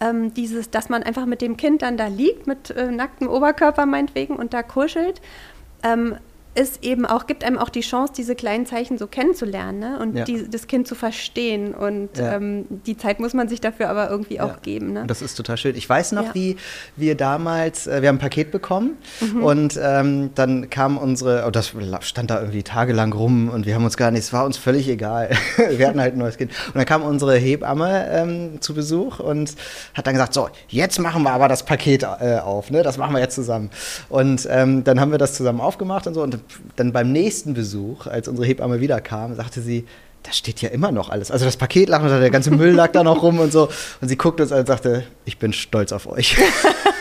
ähm, 0.00 0.32
dieses, 0.34 0.70
dass 0.70 0.88
man 0.88 1.02
einfach 1.02 1.26
mit 1.26 1.42
dem 1.42 1.56
Kind 1.56 1.82
dann 1.82 1.96
da 1.96 2.06
liegt, 2.06 2.46
mit 2.46 2.70
äh, 2.70 2.90
nacktem 2.90 3.28
Oberkörper 3.28 3.86
meinetwegen 3.86 4.36
und 4.36 4.54
da 4.54 4.62
kuschelt, 4.62 5.20
ähm, 5.82 6.16
ist 6.54 6.82
eben 6.82 7.06
auch, 7.06 7.26
gibt 7.26 7.44
einem 7.44 7.58
auch 7.58 7.68
die 7.68 7.80
Chance, 7.80 8.12
diese 8.16 8.34
kleinen 8.34 8.66
Zeichen 8.66 8.98
so 8.98 9.06
kennenzulernen 9.06 9.78
ne? 9.78 9.98
und 10.00 10.16
ja. 10.16 10.24
die, 10.24 10.50
das 10.50 10.66
Kind 10.66 10.88
zu 10.88 10.96
verstehen. 10.96 11.74
Und 11.74 12.18
ja. 12.18 12.34
ähm, 12.34 12.66
die 12.86 12.96
Zeit 12.96 13.20
muss 13.20 13.34
man 13.34 13.48
sich 13.48 13.60
dafür 13.60 13.88
aber 13.88 14.10
irgendwie 14.10 14.36
ja. 14.36 14.44
auch 14.44 14.60
geben. 14.60 14.92
Ne? 14.92 15.04
Das 15.06 15.22
ist 15.22 15.36
total 15.36 15.56
schön. 15.56 15.76
Ich 15.76 15.88
weiß 15.88 16.10
noch, 16.12 16.34
wie 16.34 16.56
wir 16.96 17.14
damals, 17.14 17.86
äh, 17.86 18.02
wir 18.02 18.08
haben 18.08 18.16
ein 18.16 18.20
Paket 18.20 18.50
bekommen 18.50 18.98
mhm. 19.20 19.44
und 19.44 19.80
ähm, 19.80 20.30
dann 20.34 20.70
kam 20.70 20.98
unsere, 20.98 21.44
oh, 21.46 21.50
das 21.50 21.72
stand 22.00 22.30
da 22.30 22.40
irgendwie 22.40 22.64
tagelang 22.64 23.12
rum 23.12 23.48
und 23.48 23.64
wir 23.64 23.76
haben 23.76 23.84
uns 23.84 23.96
gar 23.96 24.10
nicht, 24.10 24.24
es 24.24 24.32
war 24.32 24.44
uns 24.44 24.56
völlig 24.56 24.88
egal. 24.88 25.30
wir 25.70 25.86
hatten 25.86 26.00
halt 26.00 26.14
ein 26.14 26.18
neues 26.18 26.36
Kind. 26.36 26.50
Und 26.66 26.76
dann 26.76 26.86
kam 26.86 27.02
unsere 27.02 27.36
Hebamme 27.36 28.08
ähm, 28.10 28.60
zu 28.60 28.74
Besuch 28.74 29.20
und 29.20 29.54
hat 29.94 30.06
dann 30.06 30.14
gesagt, 30.14 30.34
so, 30.34 30.48
jetzt 30.66 30.98
machen 30.98 31.22
wir 31.22 31.30
aber 31.30 31.46
das 31.46 31.64
Paket 31.64 32.02
äh, 32.02 32.38
auf, 32.42 32.72
ne? 32.72 32.82
das 32.82 32.98
machen 32.98 33.14
wir 33.14 33.20
jetzt 33.20 33.36
zusammen. 33.36 33.70
Und 34.08 34.48
ähm, 34.50 34.82
dann 34.82 34.98
haben 34.98 35.12
wir 35.12 35.18
das 35.18 35.34
zusammen 35.34 35.60
aufgemacht 35.60 36.08
und 36.08 36.14
so 36.14 36.22
und 36.22 36.39
dann 36.76 36.92
beim 36.92 37.12
nächsten 37.12 37.54
Besuch, 37.54 38.06
als 38.06 38.28
unsere 38.28 38.46
Hebamme 38.46 38.80
wiederkam, 38.80 39.34
sagte 39.34 39.60
sie, 39.60 39.86
da 40.22 40.32
steht 40.32 40.60
ja 40.60 40.68
immer 40.68 40.92
noch 40.92 41.08
alles. 41.08 41.30
Also 41.30 41.46
das 41.46 41.56
Paket 41.56 41.88
lag 41.88 42.02
noch 42.02 42.08
da, 42.10 42.20
der 42.20 42.30
ganze 42.30 42.50
Müll 42.50 42.72
lag 42.72 42.92
da 42.92 43.02
noch 43.02 43.22
rum 43.22 43.38
und 43.38 43.52
so. 43.52 43.68
Und 44.00 44.08
sie 44.08 44.16
guckte 44.16 44.42
uns 44.42 44.52
an 44.52 44.60
und 44.60 44.66
sagte, 44.66 45.04
ich 45.24 45.38
bin 45.38 45.52
stolz 45.52 45.92
auf 45.92 46.06
euch. 46.06 46.36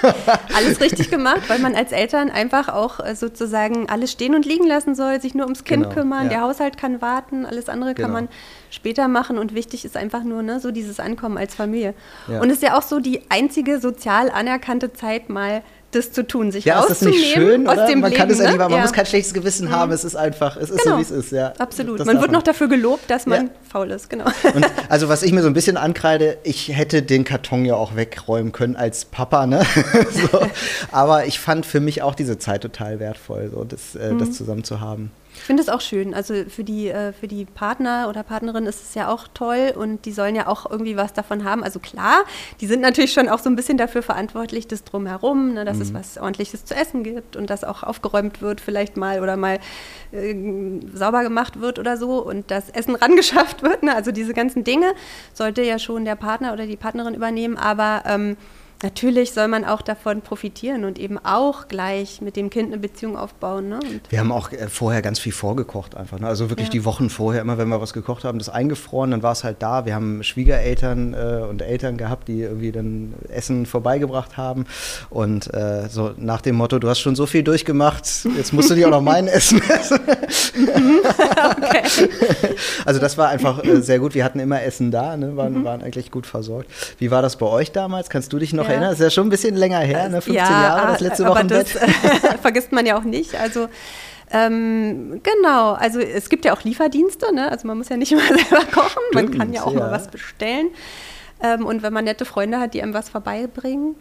alles 0.56 0.80
richtig 0.80 1.10
gemacht, 1.10 1.42
weil 1.48 1.60
man 1.60 1.76
als 1.76 1.92
Eltern 1.92 2.30
einfach 2.30 2.70
auch 2.70 3.00
äh, 3.02 3.16
sozusagen 3.16 3.90
alles 3.90 4.12
stehen 4.14 4.36
und 4.36 4.46
liegen 4.46 4.66
lassen 4.66 4.96
soll, 4.96 5.20
sich 5.20 5.34
nur 5.34 5.46
ums 5.46 5.66
Kind 5.66 5.84
genau, 5.84 5.96
kümmern. 5.96 6.24
Ja. 6.24 6.30
Der 6.30 6.42
Haushalt 6.42 6.78
kann 6.78 7.02
warten, 7.02 7.46
alles 7.46 7.68
andere 7.68 7.94
kann 7.94 8.06
genau. 8.06 8.14
man 8.14 8.30
später 8.70 9.08
machen. 9.08 9.38
Und 9.38 9.56
wichtig 9.56 9.86
ist 9.86 9.98
einfach 9.98 10.24
nur 10.24 10.42
ne, 10.42 10.60
so 10.60 10.72
dieses 10.72 11.00
Ankommen 11.00 11.38
als 11.38 11.56
Familie. 11.56 11.94
Ja. 12.28 12.42
Und 12.42 12.50
es 12.50 12.58
ist 12.58 12.64
ja 12.64 12.78
auch 12.78 12.84
so 12.84 13.00
die 13.00 13.22
einzige 13.30 13.80
sozial 13.80 14.30
anerkannte 14.30 14.94
Zeit 14.94 15.30
mal 15.30 15.64
das 15.92 16.12
zu 16.12 16.26
tun, 16.26 16.52
sich 16.52 16.66
ja, 16.66 16.80
rauszunehmen 16.80 17.14
ist 17.16 17.22
das 17.22 17.26
nicht 17.26 17.34
schön, 17.34 17.68
aus 17.68 17.88
dem 17.88 18.00
man 18.00 18.12
Leben. 18.12 18.20
Kann 18.20 18.30
es 18.30 18.40
ne? 18.40 18.56
man 18.58 18.72
ja. 18.72 18.82
muss 18.82 18.94
kein 18.94 19.06
schlechtes 19.06 19.34
Gewissen 19.34 19.70
mhm. 19.70 19.72
haben, 19.72 19.92
es 19.92 20.04
ist 20.04 20.16
einfach, 20.16 20.56
es 20.56 20.70
ist 20.70 20.84
genau. 20.84 20.96
so, 20.96 20.98
wie 21.00 21.02
es 21.02 21.12
ist. 21.12 21.32
Ja. 21.32 21.54
Absolut. 21.58 22.00
Das 22.00 22.06
man 22.06 22.22
wird 22.22 22.32
noch 22.32 22.44
dafür 22.44 22.68
gelobt, 22.68 23.10
dass 23.10 23.26
man 23.26 23.48
ja. 23.48 23.52
faul 23.72 23.90
ist, 23.92 24.10
genau. 24.10 24.26
Und 24.54 24.66
also 24.90 25.10
was 25.10 25.24
ich 25.24 25.32
mir 25.32 25.42
so 25.42 25.48
ein 25.48 25.54
bisschen 25.54 25.78
ankreide, 25.78 26.38
ich 26.44 26.70
hätte 26.70 27.02
den 27.02 27.24
Karton 27.24 27.66
ja 27.66 27.76
auch 27.76 27.96
wegräumen 27.96 28.52
können 28.52 28.76
als 28.76 29.06
Papa, 29.06 29.48
ne? 29.48 29.64
so. 30.12 30.40
Aber 30.92 31.26
ich 31.26 31.40
fand 31.40 31.66
für 31.66 31.80
mich 31.80 32.04
auch 32.04 32.14
diese 32.14 32.38
Zeit 32.38 32.62
total 32.62 33.00
wertvoll, 33.00 33.50
so 33.52 33.64
das, 33.64 33.96
äh, 33.96 34.14
mhm. 34.14 34.20
das 34.20 34.34
zusammen 34.34 34.64
zu 34.64 34.80
haben. 34.82 35.12
Ich 35.34 35.42
finde 35.42 35.62
es 35.62 35.70
auch 35.70 35.82
schön. 35.82 36.14
Also 36.14 36.34
für 36.48 36.64
die, 36.64 36.90
äh, 36.90 37.14
für 37.14 37.28
die 37.28 37.46
Partner 37.46 38.08
oder 38.10 38.24
Partnerin 38.24 38.66
ist 38.66 38.82
es 38.82 38.96
ja 38.96 39.10
auch 39.10 39.28
toll 39.34 39.74
und 39.76 40.06
die 40.06 40.12
sollen 40.12 40.36
ja 40.36 40.48
auch 40.48 40.70
irgendwie 40.70 40.98
was 40.98 41.14
davon 41.14 41.44
haben. 41.44 41.64
Also 41.64 41.80
klar, 41.80 42.24
die 42.62 42.68
sind 42.68 42.82
natürlich 42.82 43.14
schon 43.14 43.30
auch 43.30 43.40
so 43.40 43.50
ein 43.50 43.56
bisschen 43.56 43.78
dafür 43.78 44.02
verantwortlich, 44.02 44.68
das 44.68 44.84
drumherum, 44.84 45.54
ne, 45.54 45.66
dass 45.66 45.78
mhm. 45.78 45.82
es 45.84 45.94
was 45.94 46.18
ordentliches 46.18 46.66
zu 46.66 46.76
essen 46.76 47.04
gibt 47.04 47.36
und 47.36 47.50
dass 47.50 47.64
auch 47.64 47.84
aufgeräumt 47.84 48.42
wird 48.42 48.62
vielleicht 48.62 48.98
mal 48.98 49.22
oder 49.22 49.38
mal 49.38 49.60
äh, 50.12 50.36
sauber 50.94 51.24
gemacht 51.24 51.60
wird 51.62 51.80
oder 51.80 51.98
so 51.98 52.24
und 52.26 52.50
das 52.52 52.70
Essen 52.70 52.96
rangeschafft 53.00 53.62
wird. 53.62 53.84
Ne? 53.84 53.96
Also 53.96 54.12
diese 54.12 54.34
ganzen 54.34 54.64
Dinge 54.64 54.94
sollte 55.34 55.62
ja 55.62 55.80
schon 55.80 56.06
der 56.06 56.16
Partner 56.16 56.54
oder 56.54 56.66
die 56.66 56.78
Partnerin 56.78 57.14
übernehmen, 57.14 57.58
aber 57.58 58.04
ähm, 58.06 58.36
Natürlich 58.82 59.34
soll 59.34 59.50
man 59.50 59.66
auch 59.66 59.82
davon 59.82 60.22
profitieren 60.22 60.86
und 60.86 60.98
eben 61.00 61.18
auch 61.18 61.68
gleich 61.68 62.22
mit 62.22 62.38
dem 62.38 62.50
Kind 62.50 62.72
eine 62.72 62.78
Beziehung 62.78 63.18
aufbauen. 63.18 63.68
Ne? 63.68 63.80
wir 64.08 64.20
haben 64.20 64.32
auch 64.32 64.54
äh, 64.54 64.70
vorher 64.70 65.02
ganz 65.02 65.20
viel 65.20 65.34
vorgekocht 65.34 65.98
einfach. 65.98 66.18
Ne? 66.20 66.28
Also 66.28 66.50
wirklich 66.50 66.70
ja. 66.70 66.72
die 66.72 66.86
Wochen 66.86 67.10
vorher, 67.10 67.42
immer 67.42 67.58
wenn 67.58 67.68
wir 67.68 67.82
was 67.82 67.92
gekocht 67.92 68.24
haben, 68.24 68.40
das 68.40 68.48
eingefroren, 68.48 69.12
dann 69.12 69.22
war 69.22 69.34
es 69.34 69.44
halt 69.44 69.62
da. 69.62 69.86
Wir 69.86 69.96
haben 69.96 70.24
Schwiegereltern 70.24 71.14
äh, 71.14 71.44
und 71.50 71.62
Eltern 71.62 71.98
gehabt, 71.98 72.30
die 72.30 72.42
irgendwie 72.42 72.72
dann 72.72 73.16
Essen 73.28 73.66
vorbeigebracht 73.66 74.38
haben. 74.38 74.66
Und 75.10 75.54
äh, 75.54 75.90
so 75.90 76.12
nach 76.16 76.40
dem 76.40 76.56
Motto, 76.56 76.80
du 76.80 76.88
hast 76.88 77.00
schon 77.00 77.18
so 77.18 77.26
viel 77.26 77.44
durchgemacht, 77.44 78.06
jetzt 78.38 78.54
musst 78.54 78.70
du 78.70 78.76
dir 78.76 78.88
auch 78.88 78.92
noch 78.92 79.02
mein 79.02 79.28
Essen 79.28 79.62
essen. 79.70 80.00
okay. 81.58 81.84
Also 82.86 83.02
das 83.02 83.18
war 83.18 83.28
einfach 83.28 83.62
äh, 83.62 83.82
sehr 83.82 84.00
gut. 84.00 84.16
Wir 84.16 84.24
hatten 84.24 84.40
immer 84.40 84.64
Essen 84.64 84.90
da, 84.90 85.18
ne? 85.18 85.36
waren, 85.36 85.60
mhm. 85.60 85.64
waren 85.66 85.82
eigentlich 85.82 86.12
gut 86.12 86.26
versorgt. 86.26 86.70
Wie 86.98 87.12
war 87.12 87.22
das 87.22 87.36
bei 87.36 87.46
euch 87.46 87.74
damals? 87.74 88.10
Kannst 88.10 88.32
du 88.32 88.40
dich 88.40 88.54
noch 88.54 88.69
erinnern? 88.70 88.90
Das 88.90 89.00
ist 89.00 89.04
ja 89.04 89.10
schon 89.10 89.28
ein 89.28 89.30
bisschen 89.30 89.56
länger 89.56 89.80
her, 89.80 90.10
ne? 90.10 90.22
15 90.22 90.34
ja, 90.34 90.50
Jahre, 90.50 90.92
das 90.94 91.02
letzte 91.02 91.26
Woche 91.26 91.46
das 91.46 91.76
äh, 91.76 91.88
vergisst 92.42 92.72
man 92.72 92.86
ja 92.86 92.98
auch 92.98 93.04
nicht. 93.04 93.36
Also 93.36 93.68
Ähm, 94.32 95.22
genau, 95.24 95.74
also 95.74 96.00
es 96.00 96.30
gibt 96.30 96.46
ja 96.46 96.54
auch 96.54 96.64
Lieferdienste, 96.64 97.34
ne? 97.34 97.50
also 97.50 97.66
man 97.68 97.78
muss 97.78 97.90
ja 97.90 97.98
nicht 97.98 98.12
immer 98.14 98.28
selber 98.28 98.64
kochen, 98.72 99.02
man 99.14 99.32
kann 99.32 99.54
ja 99.54 99.64
auch 99.64 99.74
ja. 99.74 99.80
mal 99.80 99.92
was 99.92 100.08
bestellen. 100.08 100.70
Ähm, 101.42 101.66
und 101.66 101.82
wenn 101.84 101.94
man 101.94 102.06
nette 102.06 102.26
Freunde 102.26 102.60
hat, 102.60 102.74
die 102.74 102.84
einem 102.84 102.94
was 102.94 103.10
vorbeibringen. 103.10 103.96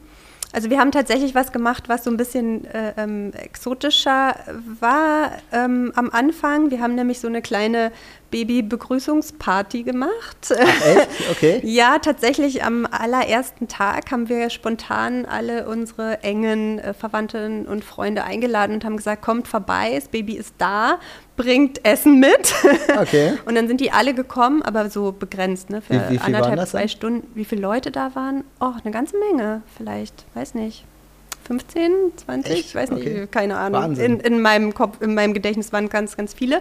Also 0.51 0.71
wir 0.71 0.79
haben 0.79 0.93
tatsächlich 0.93 1.35
was 1.35 1.53
gemacht, 1.53 1.85
was 1.89 2.05
so 2.05 2.11
ein 2.11 2.17
bisschen 2.17 2.65
äh, 2.65 2.95
ähm, 2.97 3.33
exotischer 3.35 4.35
war 4.81 5.33
ähm, 5.53 5.93
am 5.95 6.11
Anfang. 6.11 6.71
Wir 6.71 6.81
haben 6.81 6.95
nämlich 6.95 7.21
so 7.21 7.29
eine 7.29 7.43
kleine 7.43 7.93
Baby-Begrüßungsparty 8.31 9.83
gemacht. 9.83 10.51
echt? 10.51 11.09
Okay. 11.31 11.61
ja, 11.65 11.99
tatsächlich 11.99 12.65
am 12.65 12.87
allerersten 12.91 13.69
Tag 13.69 14.11
haben 14.11 14.29
wir 14.29 14.51
spontan 14.51 15.25
alle 15.25 15.69
unsere 15.69 16.23
engen 16.23 16.79
äh, 16.79 16.95
Verwandten 16.95 17.67
und 17.67 17.85
Freunde 17.85 18.25
eingeladen 18.25 18.75
und 18.75 18.85
haben 18.85 18.97
gesagt, 18.97 19.23
kommt 19.23 19.49
vorbei, 19.49 19.93
das 19.95 20.09
Baby 20.09 20.35
ist 20.35 20.55
da, 20.59 20.99
bringt 21.37 21.85
Essen 21.85 22.21
mit. 22.21 22.55
Okay. 22.99 23.35
und 23.45 23.55
dann 23.55 23.69
sind 23.69 23.81
die 23.81 23.93
alle 23.93 24.13
gekommen, 24.13 24.63
aber 24.63 24.91
so 24.91 25.13
begrenzt, 25.13 25.71
ne, 25.71 25.81
für 25.81 25.95
wie, 25.95 26.15
wie 26.15 26.19
anderthalb, 26.19 26.67
zwei? 26.67 26.89
Stunden. 26.89 27.29
Wie 27.35 27.45
viele 27.45 27.61
Leute 27.61 27.91
da 27.91 28.15
waren? 28.15 28.45
Oh, 28.61 28.73
eine 28.83 28.93
ganze 28.93 29.17
Menge 29.19 29.63
vielleicht, 29.77 30.25
weiß 30.35 30.55
nicht. 30.55 30.85
15, 31.49 31.93
20, 32.17 32.53
Echt? 32.53 32.67
ich 32.67 32.75
weiß 32.75 32.91
nicht, 32.91 33.07
okay. 33.07 33.27
keine 33.31 33.57
Ahnung. 33.57 33.97
In, 33.97 34.21
in, 34.21 34.43
meinem 34.43 34.75
Kopf, 34.75 35.01
in 35.01 35.15
meinem 35.15 35.33
Gedächtnis 35.33 35.73
waren 35.73 35.89
ganz, 35.89 36.17
ganz 36.17 36.35
viele. 36.35 36.61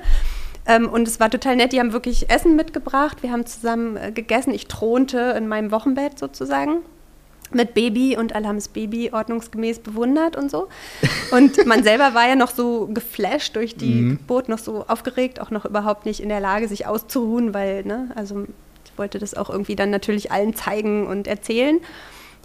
Ähm, 0.67 0.89
und 0.89 1.07
es 1.07 1.19
war 1.19 1.29
total 1.29 1.55
nett. 1.55 1.71
Die 1.71 1.79
haben 1.79 1.93
wirklich 1.93 2.29
Essen 2.29 2.55
mitgebracht. 2.55 3.24
Wir 3.24 3.31
haben 3.31 3.45
zusammen 3.45 3.97
äh, 3.97 4.12
gegessen. 4.12 4.53
Ich 4.53 4.67
thronte 4.67 5.36
in 5.38 5.47
meinem 5.47 5.71
Wochenbett 5.71 6.19
sozusagen 6.19 6.79
mit 7.51 7.74
Baby 7.74 8.17
und 8.17 8.36
alle 8.36 8.47
haben 8.47 8.57
das 8.57 8.67
Baby 8.67 9.12
ordnungsgemäß 9.13 9.79
bewundert 9.79 10.36
und 10.36 10.51
so. 10.51 10.67
Und 11.31 11.65
man 11.65 11.83
selber 11.83 12.13
war 12.13 12.27
ja 12.27 12.36
noch 12.36 12.51
so 12.51 12.88
geflasht 12.88 13.55
durch 13.55 13.75
die 13.75 13.93
mhm. 13.93 14.09
Geburt, 14.17 14.50
noch 14.50 14.57
so 14.57 14.86
aufgeregt, 14.88 15.39
auch 15.39 15.51
noch 15.51 15.65
überhaupt 15.65 16.05
nicht 16.05 16.19
in 16.19 16.29
der 16.29 16.41
Lage, 16.41 16.67
sich 16.67 16.86
auszuruhen, 16.86 17.53
weil, 17.53 17.83
ne, 17.86 18.12
also 18.15 18.45
ich 18.86 18.97
wollte 18.97 19.19
das 19.19 19.33
auch 19.33 19.50
irgendwie 19.50 19.77
dann 19.77 19.89
natürlich 19.89 20.31
allen 20.31 20.55
zeigen 20.55 21.07
und 21.07 21.27
erzählen. 21.27 21.79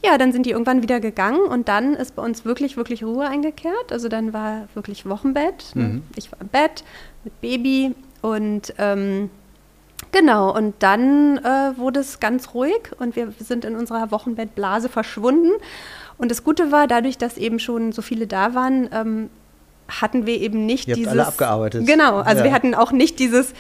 Ja, 0.05 0.19
dann 0.19 0.33
sind 0.33 0.47
die 0.47 0.51
irgendwann 0.51 0.83
wieder 0.83 0.99
gegangen 0.99 1.41
und 1.41 1.69
dann 1.69 1.95
ist 1.95 2.17
bei 2.17 2.23
uns 2.23 2.45
wirklich, 2.45 2.77
wirklich 2.77 3.05
Ruhe 3.05 3.27
eingekehrt. 3.29 3.93
Also 3.93 4.09
dann 4.09 4.33
war 4.33 4.69
wirklich 4.75 5.07
Wochenbett. 5.07 5.75
Ne? 5.75 5.85
Mhm. 5.85 6.03
Ich 6.17 6.31
war 6.33 6.41
im 6.41 6.49
Bett 6.49 6.83
mit 7.25 7.41
Baby 7.41 7.95
und 8.23 8.73
ähm, 8.79 9.29
genau, 10.13 10.57
und 10.57 10.75
dann 10.79 11.39
äh, 11.39 11.77
wurde 11.77 12.01
es 12.01 12.21
ganz 12.21 12.55
ruhig 12.55 12.91
und 12.99 13.17
wir 13.17 13.33
sind 13.39 13.65
in 13.67 13.77
unserer 13.77 14.11
Wochenbettblase 14.11 14.89
verschwunden. 14.89 15.51
Und 16.17 16.31
das 16.31 16.45
Gute 16.45 16.73
war, 16.73 16.87
dadurch, 16.87 17.19
dass 17.19 17.37
eben 17.37 17.59
schon 17.59 17.93
so 17.93 18.01
viele 18.01 18.27
da 18.27 18.55
waren, 18.55 18.89
ähm, 18.93 19.31
hatten 19.89 20.25
wir 20.25 20.41
eben 20.41 20.65
nicht 20.65 20.89
Ihr 20.89 20.95
dieses. 20.95 21.11
Habt 21.11 21.19
alle 21.19 21.29
abgearbeitet. 21.29 21.87
Genau, 21.87 22.21
also 22.21 22.39
ja. 22.39 22.45
wir 22.45 22.53
hatten 22.53 22.75
auch 22.75 22.93
nicht 22.93 23.19
dieses, 23.19 23.53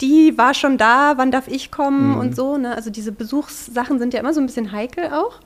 die 0.00 0.38
war 0.38 0.54
schon 0.54 0.78
da, 0.78 1.14
wann 1.16 1.30
darf 1.30 1.48
ich 1.48 1.70
kommen 1.70 2.12
mhm. 2.12 2.18
und 2.18 2.36
so. 2.36 2.56
Ne? 2.56 2.74
Also 2.74 2.90
diese 2.90 3.12
Besuchssachen 3.12 3.98
sind 3.98 4.14
ja 4.14 4.20
immer 4.20 4.32
so 4.32 4.40
ein 4.40 4.46
bisschen 4.46 4.72
heikel 4.72 5.06
auch. 5.12 5.40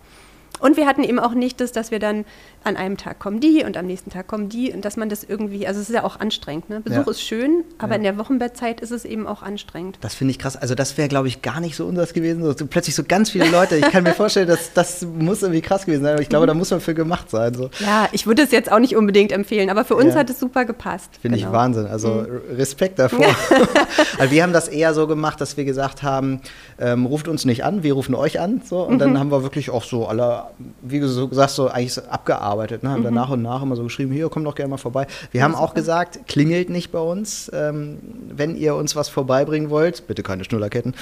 Und 0.61 0.77
wir 0.77 0.87
hatten 0.87 1.03
eben 1.05 1.19
auch 1.19 1.33
nicht 1.33 1.61
das, 1.61 1.73
dass 1.73 1.91
wir 1.91 1.99
dann 1.99 2.25
an 2.65 2.77
einem 2.77 2.97
Tag 2.97 3.19
kommen 3.19 3.41
die 3.41 3.65
und 3.65 3.77
am 3.77 3.87
nächsten 3.87 4.11
Tag 4.11 4.27
kommen 4.27 4.49
die 4.49 4.73
und 4.73 4.85
dass 4.85 4.97
man 4.97 5.09
das 5.09 5.25
irgendwie, 5.25 5.67
also 5.67 5.81
es 5.81 5.89
ist 5.89 5.95
ja 5.95 6.05
auch 6.05 6.21
anstrengend. 6.21 6.69
Ne? 6.69 6.81
Besuch 6.81 7.07
ja. 7.07 7.11
ist 7.11 7.23
schön, 7.23 7.65
aber 7.79 7.93
ja. 7.93 7.97
in 7.97 8.03
der 8.03 8.19
Wochenbettzeit 8.19 8.81
ist 8.81 8.91
es 8.91 9.05
eben 9.05 9.27
auch 9.27 9.43
anstrengend. 9.43 9.99
Das 10.01 10.15
finde 10.15 10.33
ich 10.33 10.39
krass. 10.39 10.57
Also 10.57 10.75
das 10.75 10.99
wäre, 10.99 11.09
glaube 11.09 11.29
ich, 11.29 11.43
gar 11.43 11.61
nicht 11.61 11.77
so 11.77 11.87
unseres 11.87 12.13
gewesen. 12.13 12.43
So, 12.45 12.67
plötzlich 12.67 12.95
so 12.95 13.05
ganz 13.05 13.31
viele 13.31 13.49
Leute. 13.49 13.77
Ich 13.77 13.91
kann 13.91 14.03
mir 14.03 14.15
vorstellen, 14.15 14.49
dass 14.49 14.73
das 14.73 15.03
muss 15.03 15.43
irgendwie 15.43 15.63
krass 15.63 15.87
gewesen 15.87 16.03
sein. 16.03 16.13
Aber 16.15 16.23
ich 16.23 16.29
glaube, 16.29 16.47
mhm. 16.47 16.49
da 16.49 16.55
muss 16.55 16.71
man 16.71 16.81
für 16.81 16.95
gemacht 16.95 17.31
sein. 17.31 17.55
So. 17.55 17.71
Ja, 17.81 18.09
ich 18.13 18.27
würde 18.27 18.43
es 18.43 18.51
jetzt 18.51 18.71
auch 18.71 18.79
nicht 18.79 18.97
unbedingt 18.97 19.33
empfehlen, 19.33 19.71
aber 19.71 19.85
für 19.85 19.97
uns 19.97 20.15
ja. 20.15 20.21
hat 20.21 20.31
es 20.31 20.39
super 20.39 20.65
gepasst. 20.65 21.11
Finde 21.21 21.39
genau. 21.39 21.49
ich 21.49 21.55
Wahnsinn. 21.55 21.87
Also 21.87 22.09
mhm. 22.09 22.57
Respekt 22.57 22.99
davor. 22.99 23.27
also 24.19 24.33
wir 24.33 24.43
haben 24.43 24.53
das 24.53 24.69
eher 24.69 24.95
so 24.95 25.07
gemacht, 25.07 25.41
dass 25.41 25.57
wir 25.57 25.65
gesagt 25.65 26.03
haben, 26.03 26.41
ähm, 26.79 27.07
ruft 27.07 27.29
uns 27.29 27.45
nicht 27.45 27.65
an, 27.65 27.83
wir 27.83 27.95
rufen 27.95 28.15
euch 28.15 28.41
an. 28.41 28.63
So, 28.65 28.83
und 28.83 28.95
mhm. 28.95 28.99
dann 28.99 29.19
haben 29.19 29.31
wir 29.31 29.43
wirklich 29.43 29.71
auch 29.71 29.85
so 29.85 30.07
alle, 30.07 30.45
wie 30.83 31.01
du 31.01 31.09
so 31.09 31.29
gesagt, 31.29 31.51
so 31.51 31.69
eigentlich 31.69 31.99
abgearbeitet. 32.09 32.83
Ne? 32.83 32.91
Haben 32.91 33.05
danach 33.05 33.29
nach 33.29 33.31
und 33.31 33.43
nach 33.43 33.63
immer 33.63 33.77
so 33.77 33.83
geschrieben, 33.85 34.13
hier, 34.13 34.29
komm 34.29 34.45
doch 34.45 34.55
gerne 34.55 34.71
mal 34.71 34.77
vorbei. 34.77 35.07
Wir 35.33 35.43
haben 35.43 35.55
auch 35.55 35.75
gesagt, 35.75 36.27
klingelt 36.27 36.71
nicht 36.71 36.91
bei 36.93 36.99
uns, 36.99 37.51
ähm, 37.55 37.99
wenn 38.31 38.57
ihr 38.57 38.75
uns 38.75 38.97
was 38.97 39.09
vorbeibringen 39.09 39.71
wollt, 39.71 40.07
bitte 40.07 40.23
keine 40.23 40.45
Schnullerketten, 40.45 40.95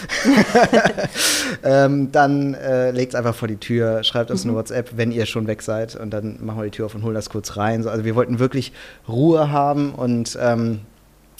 ähm, 1.63 2.13
dann 2.13 2.55
äh, 2.55 2.91
legt 2.91 3.13
es 3.13 3.15
einfach 3.15 3.35
vor 3.35 3.49
die 3.49 3.57
Tür, 3.57 4.03
schreibt 4.03 4.31
uns 4.31 4.45
mhm. 4.45 4.51
eine 4.51 4.59
WhatsApp, 4.59 4.91
wenn 4.97 5.13
ihr 5.13 5.27
schon 5.27 5.47
weg 5.47 5.63
seid 5.63 5.97
und 5.97 6.11
dann 6.11 6.39
machen 6.45 6.59
wir 6.59 6.65
die 6.65 6.71
Tür 6.71 6.87
auf 6.87 6.95
und 6.95 7.03
holen 7.03 7.15
das 7.15 7.31
kurz 7.31 7.57
rein. 7.57 7.83
So, 7.83 7.91
also 7.91 8.05
wir 8.05 8.15
wollten 8.15 8.39
wirklich 8.39 8.73
Ruhe 9.09 9.51
haben 9.51 9.93
und 9.93 10.37
ähm, 10.41 10.81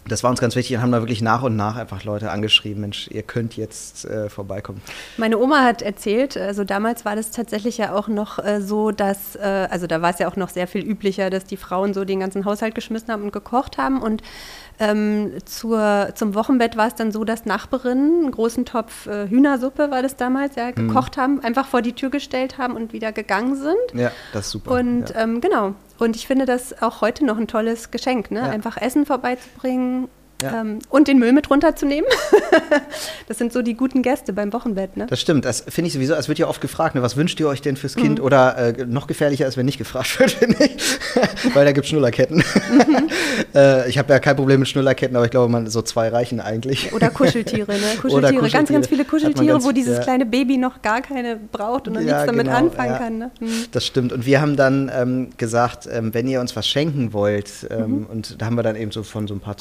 das 0.09 0.23
war 0.23 0.31
uns 0.31 0.41
ganz 0.41 0.57
wichtig 0.57 0.77
und 0.77 0.83
haben 0.83 0.93
da 0.93 1.01
wirklich 1.01 1.23
nach 1.23 1.43
und 1.43 1.57
nach 1.57 1.77
einfach 1.77 2.05
Leute 2.05 2.31
angeschrieben, 2.31 2.81
Mensch, 2.81 3.09
ihr 3.09 3.23
könnt 3.23 3.57
jetzt 3.57 4.05
äh, 4.05 4.29
vorbeikommen. 4.29 4.81
Meine 5.17 5.39
Oma 5.39 5.65
hat 5.65 5.83
erzählt, 5.83 6.37
also 6.37 6.65
damals 6.65 7.05
war 7.05 7.17
das 7.17 7.31
tatsächlich 7.31 7.79
ja 7.79 7.95
auch 7.95 8.09
noch 8.09 8.39
äh, 8.39 8.61
so, 8.61 8.91
dass, 8.91 9.37
äh, 9.37 9.69
also 9.71 9.87
da 9.87 10.03
war 10.03 10.11
es 10.11 10.19
ja 10.19 10.29
auch 10.29 10.37
noch 10.37 10.49
sehr 10.49 10.67
viel 10.67 10.85
üblicher, 10.85 11.31
dass 11.31 11.45
die 11.45 11.57
Frauen 11.57 11.95
so 11.95 12.05
den 12.05 12.21
ganzen 12.21 12.45
Haushalt 12.45 12.75
geschmissen 12.75 13.09
haben 13.09 13.23
und 13.25 13.33
gekocht 13.33 13.79
haben 13.79 14.01
und 14.01 14.23
ähm, 14.79 15.33
zur, 15.45 16.11
zum 16.15 16.35
Wochenbett 16.35 16.77
war 16.77 16.89
es 16.89 16.95
dann 16.95 17.13
so, 17.13 17.25
dass 17.25 17.47
Nachbarinnen 17.47 18.25
einen 18.25 18.31
großen 18.31 18.65
Topf 18.65 19.07
äh, 19.07 19.29
Hühnersuppe, 19.29 19.91
war 19.91 20.03
das 20.03 20.17
damals, 20.17 20.57
ja, 20.57 20.69
mhm. 20.69 20.89
gekocht 20.89 21.17
mhm. 21.17 21.21
haben, 21.21 21.41
einfach 21.41 21.67
vor 21.67 21.83
die 21.83 21.93
Tür 21.93 22.11
gestellt 22.11 22.59
haben 22.59 22.77
und 22.77 22.93
wieder 22.93 23.13
gegangen 23.13 23.57
sind. 23.57 24.01
Ja, 24.01 24.13
das 24.33 24.47
ist 24.47 24.53
super. 24.53 24.73
Und 24.73 25.11
ja. 25.11 25.23
ähm, 25.23 25.41
genau, 25.41 25.75
und 25.99 26.17
ich 26.17 26.27
finde 26.27 26.45
das 26.45 26.83
auch 26.83 27.01
heute 27.01 27.25
noch 27.25 27.39
ein 27.39 27.47
tolles 27.47 27.91
Geschenk, 27.91 28.31
ne? 28.31 28.41
Ja. 28.41 28.47
einfach 28.47 28.77
Essen 28.77 29.07
vorbeizubringen, 29.07 30.09
ja. 30.43 30.61
Ähm, 30.61 30.81
und 30.91 31.09
den 31.09 31.19
Müll 31.19 31.33
mit 31.33 31.49
runterzunehmen. 31.49 32.09
das 33.29 33.39
sind 33.39 33.53
so 33.53 33.63
die 33.63 33.75
guten 33.75 34.03
Gäste 34.03 34.33
beim 34.33 34.53
Wochenbett. 34.53 34.97
Ne? 34.97 35.07
Das 35.09 35.21
stimmt. 35.21 35.45
Das 35.45 35.63
finde 35.63 35.89
ich 35.89 35.95
sowieso. 35.95 36.15
Es 36.15 36.29
wird 36.29 36.39
ja 36.39 36.47
oft 36.47 36.61
gefragt, 36.61 36.95
ne, 36.95 37.03
was 37.03 37.17
wünscht 37.17 37.41
ihr 37.41 37.49
euch 37.49 37.63
denn 37.63 37.77
fürs 37.77 37.97
Kind? 37.97 38.19
Mhm. 38.19 38.25
Oder 38.25 38.59
äh, 38.59 38.87
noch 38.87 39.07
gefährlicher 39.07 39.47
ist, 39.47 39.57
wenn 39.57 39.67
nicht 39.67 39.79
gefragt 39.79 40.19
wird, 40.21 40.33
finde 40.33 40.63
ich. 40.65 40.99
Weil 41.55 41.65
da 41.65 41.73
gibt 41.73 41.87
es 41.87 41.91
Schnullerketten. 41.91 42.37
Mhm. 42.37 43.09
äh, 43.55 43.89
ich 43.89 43.97
habe 43.97 44.13
ja 44.13 44.19
kein 44.19 44.37
Problem 44.37 44.61
mit 44.61 44.69
Schnullerketten, 44.69 45.17
aber 45.17 45.25
ich 45.25 45.31
glaube, 45.31 45.51
man, 45.51 45.69
so 45.69 45.81
zwei 45.81 46.09
reichen 46.09 46.41
eigentlich. 46.41 46.93
Oder 46.93 47.09
Kuscheltiere. 47.09 47.73
Ne? 47.73 47.79
Kuscheltiere. 48.01 48.13
Oder 48.13 48.29
Kuscheltiere. 48.29 48.51
Ganz, 48.51 48.69
ganz 48.71 48.89
viele 48.89 49.05
Kuscheltiere, 49.05 49.47
ganz, 49.47 49.65
wo 49.65 49.73
dieses 49.73 49.99
ja. 49.99 50.03
kleine 50.03 50.27
Baby 50.27 50.59
noch 50.59 50.83
gar 50.83 51.01
keine 51.01 51.37
braucht 51.37 51.89
und 51.89 51.95
noch 51.95 52.01
ja, 52.01 52.19
nichts 52.19 52.27
damit 52.27 52.47
genau, 52.47 52.59
anfangen 52.59 52.99
kann. 52.99 53.19
Ne? 53.19 53.31
Mhm. 53.41 53.65
Das 53.73 53.87
stimmt. 53.87 54.13
Und 54.13 54.27
wir 54.27 54.41
haben 54.41 54.57
dann 54.57 54.91
ähm, 54.95 55.31
gesagt, 55.39 55.89
ähm, 55.91 56.13
wenn 56.13 56.29
ihr 56.29 56.41
uns 56.41 56.55
was 56.57 56.69
schenken 56.69 57.13
wollt, 57.15 57.67
ähm, 57.71 58.01
mhm. 58.01 58.07
und 58.07 58.43
da 58.43 58.47
haben 58.47 58.57
wir 58.57 58.63
dann 58.63 58.77
eben 58.77 58.91
so 58.91 59.03
von 59.03 59.27
so 59.27 59.35
ein 59.35 59.41
paar 59.41 59.57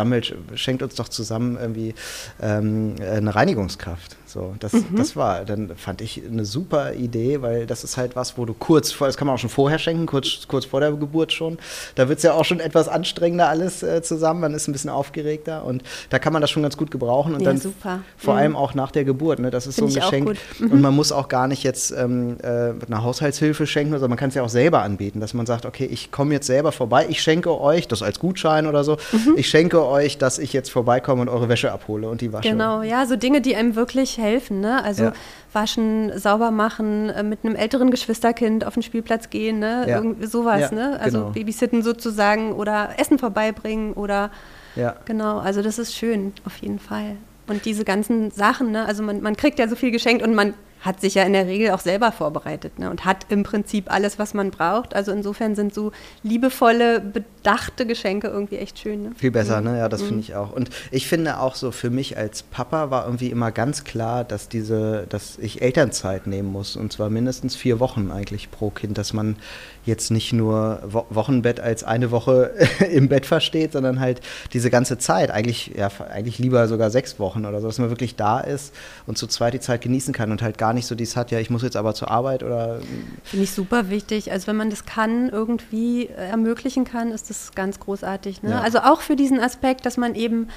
zusammengesammelt, 0.00 0.34
schenkt 0.54 0.82
uns 0.82 0.94
doch 0.94 1.08
zusammen 1.08 1.56
irgendwie 1.60 1.94
ähm, 2.40 2.96
eine 3.00 3.34
Reinigungskraft. 3.34 4.16
So, 4.32 4.54
das, 4.60 4.72
mhm. 4.72 4.96
das 4.96 5.16
war, 5.16 5.44
dann 5.44 5.76
fand 5.76 6.00
ich 6.00 6.22
eine 6.24 6.44
super 6.44 6.94
Idee, 6.94 7.42
weil 7.42 7.66
das 7.66 7.82
ist 7.82 7.96
halt 7.96 8.14
was, 8.14 8.38
wo 8.38 8.44
du 8.44 8.54
kurz 8.54 8.92
vor, 8.92 9.08
das 9.08 9.16
kann 9.16 9.26
man 9.26 9.34
auch 9.34 9.40
schon 9.40 9.50
vorher 9.50 9.80
schenken, 9.80 10.06
kurz, 10.06 10.46
kurz 10.46 10.66
vor 10.66 10.78
der 10.78 10.92
Geburt 10.92 11.32
schon. 11.32 11.58
Da 11.96 12.08
wird 12.08 12.18
es 12.18 12.22
ja 12.22 12.34
auch 12.34 12.44
schon 12.44 12.60
etwas 12.60 12.86
anstrengender 12.86 13.48
alles 13.48 13.82
äh, 13.82 14.02
zusammen, 14.02 14.40
man 14.40 14.54
ist 14.54 14.68
ein 14.68 14.72
bisschen 14.72 14.90
aufgeregter 14.90 15.64
und 15.64 15.82
da 16.10 16.20
kann 16.20 16.32
man 16.32 16.40
das 16.40 16.50
schon 16.50 16.62
ganz 16.62 16.76
gut 16.76 16.92
gebrauchen 16.92 17.34
und 17.34 17.40
ja, 17.40 17.46
dann 17.46 17.58
super. 17.58 18.02
vor 18.16 18.34
mhm. 18.34 18.40
allem 18.40 18.56
auch 18.56 18.74
nach 18.74 18.92
der 18.92 19.04
Geburt. 19.04 19.40
Ne? 19.40 19.50
Das 19.50 19.66
ist 19.66 19.74
Find 19.74 19.90
so 19.90 19.98
ein 19.98 20.02
Geschenk. 20.02 20.38
Mhm. 20.60 20.70
Und 20.70 20.80
man 20.80 20.94
muss 20.94 21.10
auch 21.10 21.28
gar 21.28 21.48
nicht 21.48 21.64
jetzt 21.64 21.90
ähm, 21.90 22.36
äh, 22.42 22.46
eine 22.46 23.02
Haushaltshilfe 23.02 23.66
schenken, 23.66 23.92
sondern 23.94 24.10
man 24.10 24.18
kann 24.18 24.28
es 24.28 24.36
ja 24.36 24.42
auch 24.42 24.48
selber 24.48 24.82
anbieten, 24.82 25.18
dass 25.18 25.34
man 25.34 25.46
sagt, 25.46 25.66
okay, 25.66 25.86
ich 25.86 26.12
komme 26.12 26.34
jetzt 26.34 26.46
selber 26.46 26.70
vorbei, 26.70 27.06
ich 27.08 27.20
schenke 27.20 27.60
euch, 27.60 27.88
das 27.88 28.02
als 28.02 28.20
Gutschein 28.20 28.68
oder 28.68 28.84
so, 28.84 28.96
mhm. 29.10 29.34
ich 29.36 29.48
schenke 29.48 29.84
euch, 29.84 30.18
dass 30.18 30.38
ich 30.38 30.52
jetzt 30.52 30.70
vorbeikomme 30.70 31.22
und 31.22 31.28
eure 31.28 31.48
Wäsche 31.48 31.72
abhole 31.72 32.08
und 32.08 32.20
die 32.20 32.32
wasche. 32.32 32.48
Genau, 32.48 32.82
ja, 32.82 33.06
so 33.06 33.16
Dinge, 33.16 33.40
die 33.40 33.56
einem 33.56 33.74
wirklich 33.74 34.19
helfen. 34.20 34.60
Ne? 34.60 34.82
Also 34.82 35.04
ja. 35.04 35.12
waschen, 35.52 36.16
sauber 36.18 36.50
machen, 36.50 37.10
äh, 37.10 37.22
mit 37.22 37.44
einem 37.44 37.56
älteren 37.56 37.90
Geschwisterkind 37.90 38.66
auf 38.66 38.74
den 38.74 38.82
Spielplatz 38.82 39.30
gehen, 39.30 39.58
ne? 39.58 39.86
Ja. 39.88 39.96
Irgendwie 39.96 40.26
sowas. 40.26 40.70
Ja, 40.70 40.72
ne? 40.72 41.00
Also 41.00 41.18
genau. 41.18 41.30
Babysitten 41.32 41.82
sozusagen 41.82 42.52
oder 42.52 42.90
Essen 42.98 43.18
vorbeibringen 43.18 43.94
oder 43.94 44.30
ja. 44.76 44.96
genau. 45.04 45.38
Also 45.38 45.62
das 45.62 45.78
ist 45.78 45.94
schön, 45.94 46.32
auf 46.44 46.56
jeden 46.58 46.78
Fall. 46.78 47.16
Und 47.48 47.64
diese 47.64 47.84
ganzen 47.84 48.30
Sachen, 48.30 48.70
ne? 48.70 48.86
also 48.86 49.02
man, 49.02 49.22
man 49.22 49.36
kriegt 49.36 49.58
ja 49.58 49.66
so 49.66 49.74
viel 49.74 49.90
geschenkt 49.90 50.22
und 50.22 50.34
man 50.34 50.54
hat 50.80 51.00
sich 51.00 51.14
ja 51.14 51.24
in 51.24 51.34
der 51.34 51.46
Regel 51.46 51.70
auch 51.72 51.80
selber 51.80 52.10
vorbereitet 52.10 52.78
ne? 52.78 52.90
und 52.90 53.04
hat 53.04 53.26
im 53.28 53.42
Prinzip 53.42 53.92
alles, 53.92 54.18
was 54.18 54.32
man 54.32 54.50
braucht. 54.50 54.94
Also 54.94 55.12
insofern 55.12 55.54
sind 55.54 55.74
so 55.74 55.92
liebevolle, 56.22 57.00
bedachte 57.00 57.86
Geschenke 57.86 58.28
irgendwie 58.28 58.56
echt 58.56 58.78
schön. 58.78 59.02
Ne? 59.02 59.10
Viel 59.16 59.30
besser, 59.30 59.60
mhm. 59.60 59.68
ne? 59.68 59.78
Ja, 59.78 59.88
das 59.88 60.02
mhm. 60.02 60.06
finde 60.06 60.20
ich 60.22 60.34
auch. 60.34 60.52
Und 60.52 60.70
ich 60.90 61.06
finde 61.06 61.38
auch 61.38 61.54
so, 61.54 61.70
für 61.70 61.90
mich 61.90 62.16
als 62.16 62.42
Papa 62.42 62.90
war 62.90 63.04
irgendwie 63.04 63.30
immer 63.30 63.52
ganz 63.52 63.84
klar, 63.84 64.24
dass 64.24 64.48
diese, 64.48 65.06
dass 65.08 65.38
ich 65.38 65.60
Elternzeit 65.60 66.26
nehmen 66.26 66.50
muss. 66.50 66.76
Und 66.76 66.92
zwar 66.92 67.10
mindestens 67.10 67.56
vier 67.56 67.78
Wochen 67.78 68.10
eigentlich 68.10 68.50
pro 68.50 68.70
Kind, 68.70 68.96
dass 68.96 69.12
man 69.12 69.36
jetzt 69.84 70.10
nicht 70.10 70.32
nur 70.32 70.80
Wo 70.86 71.06
Wochenbett 71.10 71.60
als 71.60 71.84
eine 71.84 72.10
Woche 72.10 72.52
im 72.90 73.08
Bett 73.08 73.26
versteht, 73.26 73.72
sondern 73.72 74.00
halt 74.00 74.20
diese 74.52 74.70
ganze 74.70 74.98
Zeit, 74.98 75.30
eigentlich, 75.30 75.72
ja, 75.76 75.90
eigentlich 76.10 76.38
lieber 76.38 76.68
sogar 76.68 76.90
sechs 76.90 77.18
Wochen 77.18 77.46
oder 77.46 77.60
so, 77.60 77.66
dass 77.66 77.78
man 77.78 77.90
wirklich 77.90 78.16
da 78.16 78.40
ist 78.40 78.74
und 79.06 79.18
zu 79.18 79.26
zweit 79.26 79.54
die 79.54 79.60
Zeit 79.60 79.80
genießen 79.80 80.12
kann 80.12 80.30
und 80.30 80.42
halt 80.42 80.58
gar 80.58 80.72
nicht 80.72 80.86
so 80.86 80.94
dies 80.94 81.16
hat, 81.16 81.30
ja, 81.30 81.38
ich 81.38 81.50
muss 81.50 81.62
jetzt 81.62 81.76
aber 81.76 81.94
zur 81.94 82.10
Arbeit 82.10 82.42
oder. 82.42 82.80
Finde 83.24 83.44
ich 83.44 83.52
super 83.52 83.90
wichtig. 83.90 84.32
Also 84.32 84.46
wenn 84.46 84.56
man 84.56 84.70
das 84.70 84.84
kann, 84.84 85.28
irgendwie 85.28 86.08
ermöglichen 86.08 86.84
kann, 86.84 87.12
ist 87.12 87.30
das 87.30 87.52
ganz 87.54 87.80
großartig. 87.80 88.42
Ne? 88.42 88.50
Ja. 88.50 88.60
Also 88.60 88.80
auch 88.80 89.00
für 89.00 89.16
diesen 89.16 89.40
Aspekt, 89.40 89.86
dass 89.86 89.96
man 89.96 90.14
eben 90.14 90.48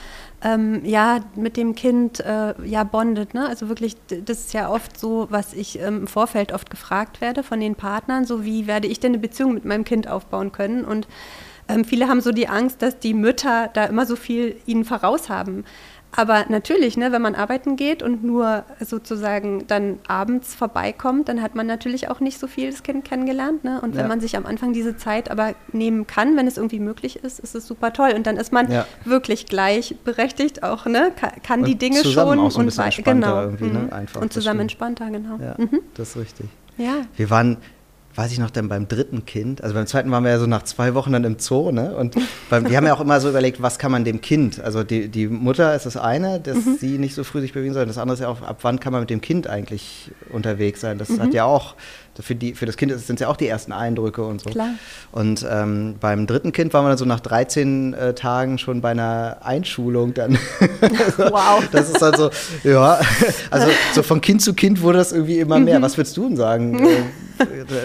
ähm, 0.43 0.83
ja 0.83 1.21
mit 1.35 1.57
dem 1.57 1.73
Kind 1.75 2.19
äh, 2.19 2.53
ja 2.65 2.83
bondet. 2.83 3.33
Ne? 3.33 3.47
Also 3.47 3.69
wirklich, 3.69 3.95
das 4.07 4.39
ist 4.39 4.53
ja 4.53 4.69
oft 4.69 4.99
so, 4.99 5.27
was 5.29 5.53
ich 5.53 5.79
ähm, 5.79 6.01
im 6.01 6.07
Vorfeld 6.07 6.51
oft 6.51 6.69
gefragt 6.69 7.21
werde 7.21 7.43
von 7.43 7.59
den 7.59 7.75
Partnern, 7.75 8.25
so 8.25 8.43
wie 8.43 8.67
werde 8.67 8.87
ich 8.87 8.99
denn 8.99 9.13
eine 9.13 9.19
Beziehung 9.19 9.53
mit 9.53 9.65
meinem 9.65 9.85
Kind 9.85 10.07
aufbauen 10.07 10.51
können 10.51 10.85
und 10.85 11.07
ähm, 11.69 11.85
viele 11.85 12.07
haben 12.09 12.21
so 12.21 12.31
die 12.31 12.47
Angst, 12.47 12.81
dass 12.81 12.99
die 12.99 13.13
Mütter 13.13 13.69
da 13.73 13.85
immer 13.85 14.05
so 14.05 14.15
viel 14.15 14.57
ihnen 14.65 14.83
voraus 14.83 15.29
haben. 15.29 15.63
Aber 16.15 16.45
natürlich, 16.47 16.95
ne, 16.95 17.11
wenn 17.11 17.21
man 17.21 17.35
arbeiten 17.35 17.75
geht 17.75 18.03
und 18.03 18.23
nur 18.23 18.63
sozusagen 18.79 19.65
dann 19.67 19.99
abends 20.07 20.53
vorbeikommt, 20.53 21.27
dann 21.27 21.41
hat 21.41 21.55
man 21.55 21.65
natürlich 21.65 22.09
auch 22.09 22.19
nicht 22.19 22.39
so 22.39 22.47
viel 22.47 22.69
das 22.69 22.83
Kind 22.83 23.03
kennengelernt. 23.03 23.63
Ne? 23.63 23.81
Und 23.81 23.95
wenn 23.95 24.03
ja. 24.03 24.07
man 24.07 24.19
sich 24.19 24.37
am 24.37 24.45
Anfang 24.45 24.73
diese 24.73 24.95
Zeit 24.95 25.31
aber 25.31 25.55
nehmen 25.71 26.05
kann, 26.05 26.37
wenn 26.37 26.45
es 26.45 26.57
irgendwie 26.57 26.79
möglich 26.79 27.23
ist, 27.23 27.39
ist 27.39 27.55
es 27.55 27.67
super 27.67 27.93
toll. 27.93 28.13
Und 28.15 28.27
dann 28.27 28.37
ist 28.37 28.53
man 28.53 28.71
ja. 28.71 28.85
wirklich 29.05 29.47
gleichberechtigt 29.47 30.61
auch, 30.61 30.85
ne? 30.85 31.11
kann, 31.15 31.31
kann 31.41 31.59
und 31.61 31.67
die 31.67 31.75
Dinge 31.75 32.03
schon 32.03 32.39
auch 32.39 32.51
so 32.51 32.59
ein 32.59 32.67
und 32.67 33.03
genau. 33.03 33.41
irgendwie, 33.41 33.65
ne? 33.65 33.79
Mhm. 33.79 33.93
Einfach, 33.93 34.21
und 34.21 34.31
zusammen 34.31 34.61
entspannter, 34.61 35.09
genau. 35.09 35.37
Ja, 35.41 35.55
mhm. 35.57 35.79
das 35.95 36.09
ist 36.09 36.17
richtig. 36.17 36.45
Ja. 36.77 37.01
Wir 37.15 37.29
waren 37.29 37.57
weiß 38.15 38.31
ich 38.31 38.39
noch, 38.39 38.51
dann 38.51 38.69
beim 38.69 38.87
dritten 38.87 39.25
Kind, 39.25 39.63
also 39.63 39.73
beim 39.73 39.87
zweiten 39.87 40.11
waren 40.11 40.23
wir 40.23 40.31
ja 40.31 40.39
so 40.39 40.45
nach 40.45 40.63
zwei 40.63 40.93
Wochen 40.93 41.13
dann 41.13 41.23
im 41.23 41.39
Zoo, 41.39 41.71
ne? 41.71 41.95
Und 41.95 42.15
beim, 42.49 42.69
wir 42.69 42.77
haben 42.77 42.85
ja 42.85 42.93
auch 42.93 43.01
immer 43.01 43.19
so 43.19 43.29
überlegt, 43.29 43.61
was 43.61 43.79
kann 43.79 43.91
man 43.91 44.03
dem 44.03 44.21
Kind, 44.21 44.59
also 44.59 44.83
die, 44.83 45.07
die 45.07 45.27
Mutter 45.27 45.75
ist 45.75 45.85
das 45.85 45.97
eine, 45.97 46.39
dass 46.39 46.57
mhm. 46.57 46.77
sie 46.79 46.97
nicht 46.97 47.15
so 47.15 47.23
früh 47.23 47.41
sich 47.41 47.53
bewegen 47.53 47.73
soll, 47.73 47.85
das 47.85 47.97
andere 47.97 48.13
ist 48.15 48.19
ja 48.19 48.27
auch, 48.27 48.41
ab 48.41 48.59
wann 48.61 48.79
kann 48.79 48.91
man 48.91 49.01
mit 49.01 49.09
dem 49.09 49.21
Kind 49.21 49.47
eigentlich 49.47 50.11
unterwegs 50.31 50.81
sein? 50.81 50.97
Das 50.97 51.09
mhm. 51.09 51.21
hat 51.21 51.33
ja 51.33 51.45
auch 51.45 51.75
für, 52.21 52.35
die, 52.35 52.53
für 52.53 52.65
das 52.65 52.77
Kind 52.77 52.91
sind 52.91 53.15
es 53.15 53.21
ja 53.21 53.27
auch 53.27 53.37
die 53.37 53.47
ersten 53.47 53.71
Eindrücke 53.71 54.23
und 54.23 54.41
so. 54.41 54.51
Klar. 54.51 54.69
Und 55.11 55.45
ähm, 55.49 55.95
beim 55.99 56.27
dritten 56.27 56.51
Kind 56.51 56.73
waren 56.73 56.85
wir 56.85 56.89
dann 56.89 56.97
so 56.97 57.05
nach 57.05 57.19
13 57.19 57.93
äh, 57.93 58.13
Tagen 58.13 58.59
schon 58.59 58.81
bei 58.81 58.91
einer 58.91 59.37
Einschulung 59.41 60.13
dann. 60.13 60.37
wow. 61.17 61.63
Das 61.71 61.89
ist 61.89 62.01
halt 62.01 62.17
so, 62.17 62.29
ja, 62.63 62.99
also 63.49 63.67
so 63.93 64.03
von 64.03 64.21
Kind 64.21 64.41
zu 64.41 64.53
Kind 64.53 64.81
wurde 64.81 64.99
das 64.99 65.11
irgendwie 65.11 65.39
immer 65.39 65.59
mehr. 65.59 65.79
Mhm. 65.79 65.83
Was 65.83 65.97
würdest 65.97 66.15
du 66.17 66.27
denn 66.27 66.37
sagen? 66.37 66.87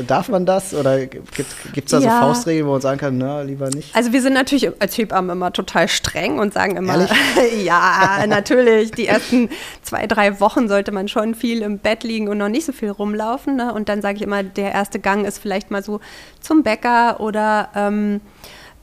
Darf 0.06 0.28
man 0.28 0.46
das 0.46 0.74
oder 0.74 1.06
gibt 1.06 1.28
es 1.76 1.90
da 1.90 1.98
ja. 1.98 2.20
so 2.20 2.26
Faustregeln, 2.26 2.66
wo 2.66 2.72
man 2.72 2.80
sagen 2.80 2.98
kann, 2.98 3.18
na, 3.18 3.42
lieber 3.42 3.68
nicht? 3.70 3.94
Also 3.94 4.12
wir 4.12 4.22
sind 4.22 4.34
natürlich 4.34 4.70
als 4.80 4.96
Hebammen 4.96 5.30
immer 5.30 5.52
total 5.52 5.88
streng 5.88 6.38
und 6.38 6.54
sagen 6.54 6.76
immer, 6.76 7.08
ja, 7.64 8.24
natürlich, 8.26 8.90
die 8.92 9.06
ersten 9.06 9.48
zwei, 9.82 10.06
drei 10.06 10.40
Wochen 10.40 10.68
sollte 10.68 10.92
man 10.92 11.08
schon 11.08 11.34
viel 11.34 11.62
im 11.62 11.78
Bett 11.78 12.04
liegen 12.04 12.28
und 12.28 12.38
noch 12.38 12.48
nicht 12.48 12.66
so 12.66 12.72
viel 12.72 12.90
rumlaufen. 12.90 13.56
Ne? 13.56 13.72
Und 13.72 13.88
dann 13.88 14.02
sage 14.02 14.16
ich 14.16 14.22
immer, 14.22 14.42
der 14.42 14.72
erste 14.72 14.98
Gang 14.98 15.26
ist 15.26 15.38
vielleicht 15.38 15.70
mal 15.70 15.82
so 15.82 16.00
zum 16.40 16.62
Bäcker 16.62 17.20
oder 17.20 17.68
ähm, 17.74 18.20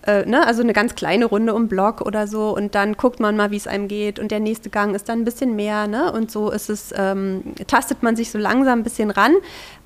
äh, 0.05 0.25
ne, 0.25 0.45
also 0.45 0.61
eine 0.61 0.73
ganz 0.73 0.95
kleine 0.95 1.25
Runde 1.25 1.53
um 1.53 1.67
Block 1.67 2.01
oder 2.01 2.27
so 2.27 2.55
und 2.55 2.75
dann 2.75 2.95
guckt 2.95 3.19
man 3.19 3.35
mal, 3.35 3.51
wie 3.51 3.57
es 3.57 3.67
einem 3.67 3.87
geht 3.87 4.19
und 4.19 4.31
der 4.31 4.39
nächste 4.39 4.69
Gang 4.69 4.95
ist 4.95 5.09
dann 5.09 5.21
ein 5.21 5.25
bisschen 5.25 5.55
mehr, 5.55 5.87
ne? 5.87 6.11
Und 6.11 6.31
so 6.31 6.51
ist 6.51 6.69
es, 6.69 6.93
ähm, 6.95 7.43
tastet 7.67 8.03
man 8.03 8.15
sich 8.15 8.31
so 8.31 8.37
langsam 8.37 8.79
ein 8.79 8.83
bisschen 8.83 9.11
ran. 9.11 9.33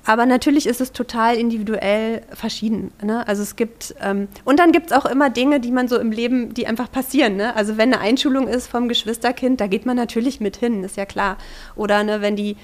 Aber 0.06 0.24
natürlich 0.24 0.66
ist 0.66 0.80
es 0.80 0.92
total 0.92 1.36
individuell 1.36 2.22
verschieden. 2.32 2.90
Ne? 3.02 3.26
Also 3.28 3.42
es 3.42 3.54
gibt, 3.54 3.94
ähm, 4.00 4.28
und 4.44 4.58
dann 4.58 4.72
gibt 4.72 4.86
es 4.86 4.92
auch 4.96 5.04
immer 5.04 5.28
Dinge, 5.28 5.60
die 5.60 5.70
man 5.70 5.88
so 5.88 5.98
im 5.98 6.10
Leben, 6.10 6.54
die 6.54 6.66
einfach 6.66 6.90
passieren. 6.90 7.36
Ne? 7.36 7.54
Also 7.54 7.76
wenn 7.76 7.92
eine 7.92 8.00
Einschulung 8.02 8.48
ist 8.48 8.66
vom 8.66 8.88
Geschwisterkind, 8.88 9.60
da 9.60 9.66
geht 9.66 9.84
man 9.84 9.96
natürlich 9.96 10.40
mit 10.40 10.56
hin, 10.56 10.84
ist 10.84 10.96
ja 10.96 11.04
klar. 11.04 11.36
Oder 11.76 12.02
ne, 12.02 12.22
wenn 12.22 12.34
die 12.34 12.56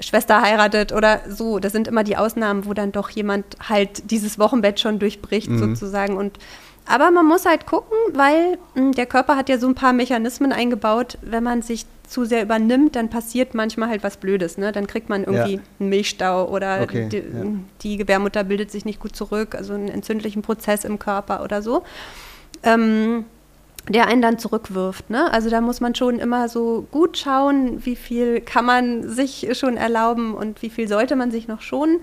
Schwester 0.00 0.42
heiratet 0.42 0.92
oder 0.92 1.20
so. 1.28 1.58
Das 1.58 1.72
sind 1.72 1.86
immer 1.86 2.02
die 2.02 2.16
Ausnahmen, 2.16 2.66
wo 2.66 2.74
dann 2.74 2.92
doch 2.92 3.10
jemand 3.10 3.44
halt 3.68 4.10
dieses 4.10 4.38
Wochenbett 4.38 4.80
schon 4.80 4.98
durchbricht 4.98 5.50
mhm. 5.50 5.58
sozusagen. 5.58 6.16
Und 6.16 6.38
aber 6.92 7.10
man 7.10 7.24
muss 7.24 7.46
halt 7.46 7.64
gucken, 7.64 7.96
weil 8.12 8.58
mh, 8.74 8.82
hm, 8.82 8.92
der 8.92 9.06
Körper 9.06 9.34
hat 9.34 9.48
ja 9.48 9.56
so 9.56 9.66
ein 9.66 9.74
paar 9.74 9.94
Mechanismen 9.94 10.52
eingebaut. 10.52 11.16
Wenn 11.22 11.42
man 11.42 11.62
sich 11.62 11.86
zu 12.06 12.26
sehr 12.26 12.42
übernimmt, 12.42 12.96
dann 12.96 13.08
passiert 13.08 13.54
manchmal 13.54 13.88
halt 13.88 14.04
was 14.04 14.18
Blödes. 14.18 14.58
Ne? 14.58 14.72
Dann 14.72 14.86
kriegt 14.86 15.08
man 15.08 15.24
irgendwie 15.24 15.54
ja. 15.54 15.60
einen 15.80 15.88
Milchstau 15.88 16.46
oder 16.50 16.82
okay, 16.82 17.08
die, 17.10 17.16
ja. 17.16 17.44
die, 17.82 17.96
Gebärmutter 17.96 18.44
bildet 18.44 18.70
sich 18.70 18.84
nicht 18.84 19.00
gut 19.00 19.16
zurück, 19.16 19.54
also 19.54 19.72
einen 19.72 19.88
entzündlichen 19.88 20.42
Prozess 20.42 20.84
im 20.84 20.98
Körper 20.98 21.42
oder 21.42 21.62
so. 21.62 21.82
Ähm, 22.62 23.24
der 23.88 24.06
einen 24.06 24.20
dann 24.20 24.38
zurückwirft. 24.38 25.08
Ne? 25.08 25.32
Also 25.32 25.48
da 25.48 25.62
muss 25.62 25.80
man 25.80 25.94
schon 25.94 26.18
immer 26.18 26.50
so 26.50 26.86
gut 26.90 27.16
schauen, 27.16 27.84
wie 27.86 27.96
viel 27.96 28.42
kann 28.42 28.66
man 28.66 29.08
sich 29.08 29.48
schon 29.58 29.78
erlauben 29.78 30.34
und 30.34 30.60
wie 30.60 30.70
viel 30.70 30.88
sollte 30.88 31.16
man 31.16 31.30
sich 31.30 31.48
noch 31.48 31.62
schonen. 31.62 32.00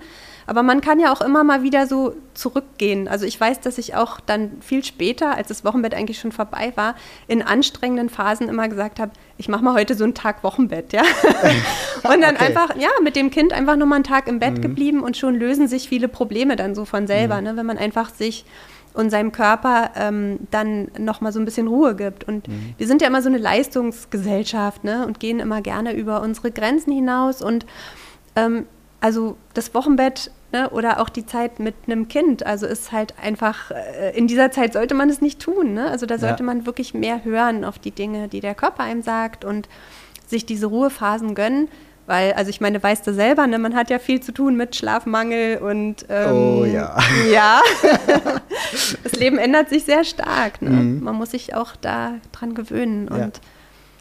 Aber 0.50 0.64
man 0.64 0.80
kann 0.80 0.98
ja 0.98 1.12
auch 1.12 1.20
immer 1.20 1.44
mal 1.44 1.62
wieder 1.62 1.86
so 1.86 2.16
zurückgehen. 2.34 3.06
Also 3.06 3.24
ich 3.24 3.40
weiß, 3.40 3.60
dass 3.60 3.78
ich 3.78 3.94
auch 3.94 4.18
dann 4.18 4.60
viel 4.60 4.84
später, 4.84 5.36
als 5.36 5.46
das 5.46 5.64
Wochenbett 5.64 5.94
eigentlich 5.94 6.18
schon 6.18 6.32
vorbei 6.32 6.72
war, 6.74 6.96
in 7.28 7.40
anstrengenden 7.40 8.08
Phasen 8.08 8.48
immer 8.48 8.66
gesagt 8.66 8.98
habe, 8.98 9.12
ich 9.38 9.48
mache 9.48 9.62
mal 9.62 9.74
heute 9.74 9.94
so 9.94 10.02
einen 10.02 10.14
Tag 10.14 10.42
Wochenbett, 10.42 10.92
ja. 10.92 11.02
und 12.02 12.20
dann 12.20 12.34
okay. 12.34 12.46
einfach, 12.46 12.74
ja, 12.74 12.88
mit 13.00 13.14
dem 13.14 13.30
Kind 13.30 13.52
einfach 13.52 13.76
nur 13.76 13.86
mal 13.86 13.94
einen 13.94 14.02
Tag 14.02 14.26
im 14.26 14.40
Bett 14.40 14.56
mhm. 14.56 14.62
geblieben 14.62 15.04
und 15.04 15.16
schon 15.16 15.36
lösen 15.36 15.68
sich 15.68 15.88
viele 15.88 16.08
Probleme 16.08 16.56
dann 16.56 16.74
so 16.74 16.84
von 16.84 17.06
selber, 17.06 17.36
mhm. 17.36 17.44
ne? 17.44 17.56
wenn 17.56 17.66
man 17.66 17.78
einfach 17.78 18.10
sich 18.12 18.44
und 18.92 19.10
seinem 19.10 19.30
Körper 19.30 19.92
ähm, 19.94 20.40
dann 20.50 20.88
nochmal 20.98 21.32
so 21.32 21.38
ein 21.38 21.44
bisschen 21.44 21.68
Ruhe 21.68 21.94
gibt. 21.94 22.24
Und 22.24 22.48
mhm. 22.48 22.74
wir 22.76 22.88
sind 22.88 23.02
ja 23.02 23.06
immer 23.06 23.22
so 23.22 23.28
eine 23.28 23.38
Leistungsgesellschaft 23.38 24.82
ne? 24.82 25.06
und 25.06 25.20
gehen 25.20 25.38
immer 25.38 25.62
gerne 25.62 25.94
über 25.94 26.22
unsere 26.22 26.50
Grenzen 26.50 26.92
hinaus. 26.92 27.40
Und 27.40 27.66
ähm, 28.34 28.66
also 29.00 29.36
das 29.54 29.74
Wochenbett 29.74 30.32
ne, 30.52 30.70
oder 30.70 31.00
auch 31.00 31.08
die 31.08 31.26
Zeit 31.26 31.58
mit 31.58 31.74
einem 31.86 32.08
Kind, 32.08 32.44
also 32.44 32.66
ist 32.66 32.92
halt 32.92 33.14
einfach, 33.22 33.70
äh, 33.70 34.16
in 34.16 34.26
dieser 34.26 34.50
Zeit 34.50 34.72
sollte 34.72 34.94
man 34.94 35.10
es 35.10 35.20
nicht 35.20 35.40
tun. 35.40 35.74
Ne? 35.74 35.90
Also 35.90 36.06
da 36.06 36.18
sollte 36.18 36.42
ja. 36.42 36.46
man 36.46 36.66
wirklich 36.66 36.94
mehr 36.94 37.24
hören 37.24 37.64
auf 37.64 37.78
die 37.78 37.90
Dinge, 37.90 38.28
die 38.28 38.40
der 38.40 38.54
Körper 38.54 38.82
einem 38.82 39.02
sagt 39.02 39.44
und 39.44 39.68
sich 40.26 40.46
diese 40.46 40.66
Ruhephasen 40.66 41.34
gönnen. 41.34 41.68
Weil, 42.06 42.32
also 42.32 42.50
ich 42.50 42.60
meine, 42.60 42.82
weißt 42.82 43.06
du 43.06 43.14
selber, 43.14 43.46
ne, 43.46 43.58
man 43.58 43.76
hat 43.76 43.88
ja 43.88 44.00
viel 44.00 44.20
zu 44.20 44.32
tun 44.32 44.56
mit 44.56 44.74
Schlafmangel 44.74 45.58
und 45.58 46.06
ähm, 46.08 46.32
Oh 46.32 46.64
ja. 46.64 46.96
Ja. 47.30 47.60
das 49.04 49.12
Leben 49.12 49.38
ändert 49.38 49.68
sich 49.68 49.84
sehr 49.84 50.02
stark. 50.02 50.60
Ne? 50.60 50.70
Mhm. 50.70 51.04
Man 51.04 51.14
muss 51.14 51.30
sich 51.30 51.54
auch 51.54 51.76
da 51.76 52.14
dran 52.32 52.54
gewöhnen. 52.54 53.06
Und 53.06 53.18
ja. 53.18 53.30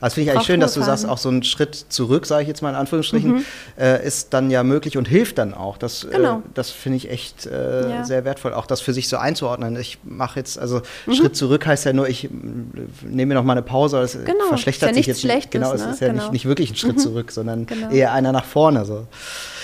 Das 0.01 0.13
finde 0.13 0.29
ich 0.29 0.35
eigentlich 0.35 0.47
schön, 0.47 0.59
dass 0.59 0.73
du 0.73 0.81
sagst, 0.81 1.07
auch 1.07 1.17
so 1.17 1.29
ein 1.29 1.43
Schritt 1.43 1.75
zurück, 1.75 2.25
sage 2.25 2.43
ich 2.43 2.47
jetzt 2.47 2.61
mal 2.61 2.69
in 2.69 2.75
Anführungsstrichen, 2.75 3.31
mhm. 3.31 3.45
äh, 3.77 4.05
ist 4.05 4.33
dann 4.33 4.49
ja 4.49 4.63
möglich 4.63 4.97
und 4.97 5.07
hilft 5.07 5.37
dann 5.37 5.53
auch. 5.53 5.77
Das, 5.77 6.03
äh, 6.03 6.09
genau. 6.09 6.37
äh, 6.37 6.41
das 6.53 6.69
finde 6.69 6.97
ich 6.97 7.09
echt 7.09 7.45
äh, 7.45 7.89
ja. 7.89 8.05
sehr 8.05 8.25
wertvoll, 8.25 8.53
auch 8.53 8.65
das 8.65 8.81
für 8.81 8.93
sich 8.93 9.09
so 9.09 9.17
einzuordnen. 9.17 9.77
Ich 9.77 9.99
mache 10.03 10.39
jetzt, 10.39 10.57
also 10.57 10.81
mhm. 11.05 11.13
Schritt 11.13 11.35
zurück 11.35 11.65
heißt 11.65 11.85
ja 11.85 11.93
nur, 11.93 12.07
ich 12.07 12.29
nehme 13.01 13.27
mir 13.27 13.35
noch 13.35 13.43
mal 13.43 13.53
eine 13.53 13.61
Pause, 13.61 13.99
das 13.99 14.13
genau. 14.13 14.45
verschlechtert 14.47 14.89
ja 14.89 14.95
sich 14.95 15.07
jetzt. 15.07 15.21
Schlechtes, 15.21 15.51
genau, 15.51 15.73
es 15.73 15.81
ist 15.81 16.01
ja 16.01 16.07
genau. 16.07 16.23
nicht, 16.23 16.33
nicht 16.33 16.45
wirklich 16.45 16.71
ein 16.71 16.75
Schritt 16.75 16.97
mhm. 16.97 16.99
zurück, 16.99 17.31
sondern 17.31 17.65
genau. 17.65 17.89
eher 17.89 18.13
einer 18.13 18.31
nach 18.31 18.45
vorne. 18.45 18.85
So. 18.85 19.07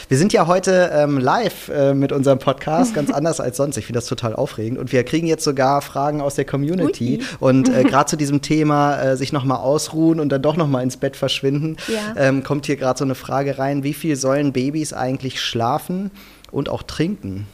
Wir 0.08 0.20
sind 0.20 0.34
ja 0.34 0.46
heute 0.46 0.92
ähm, 0.94 1.18
live 1.18 1.70
äh, 1.70 1.96
mit 1.96 2.12
unserem 2.12 2.38
Podcast, 2.38 2.94
ganz 2.94 3.10
anders 3.14 3.40
als 3.40 3.58
sonst. 3.58 3.78
Ich 3.78 3.88
finde 3.88 3.98
das 3.98 4.06
total 4.06 4.36
aufregend. 4.36 4.78
Und 4.78 4.92
wir 4.92 5.04
kriegen 5.04 5.26
jetzt 5.26 5.44
sogar 5.44 5.82
Fragen 5.82 6.22
aus 6.22 6.36
der 6.36 6.46
Community. 6.46 7.20
Ui. 7.20 7.26
Und 7.40 7.70
äh, 7.70 7.84
gerade 7.90 8.08
zu 8.08 8.16
diesem 8.16 8.42
Thema 8.42 9.02
äh, 9.02 9.18
sich 9.18 9.34
nochmal 9.34 9.58
ausruhen 9.58 10.20
und 10.20 10.30
dann 10.30 10.44
doch 10.44 10.58
nochmal 10.58 10.84
ins 10.84 10.98
Bett 10.98 11.16
verschwinden, 11.16 11.78
ja. 11.88 12.14
ähm, 12.18 12.44
kommt 12.44 12.68
hier 12.68 12.76
gerade 12.76 13.00
so 13.00 13.06
eine 13.06 13.16
Frage 13.16 13.58
rein. 13.58 13.84
Wie 13.84 13.94
viel 13.94 14.16
sollen 14.16 14.54
Babys 14.54 14.94
eigentlich 14.94 15.42
schlafen 15.42 16.12
und 16.52 16.70
auch 16.70 16.84
trinken? 16.84 17.48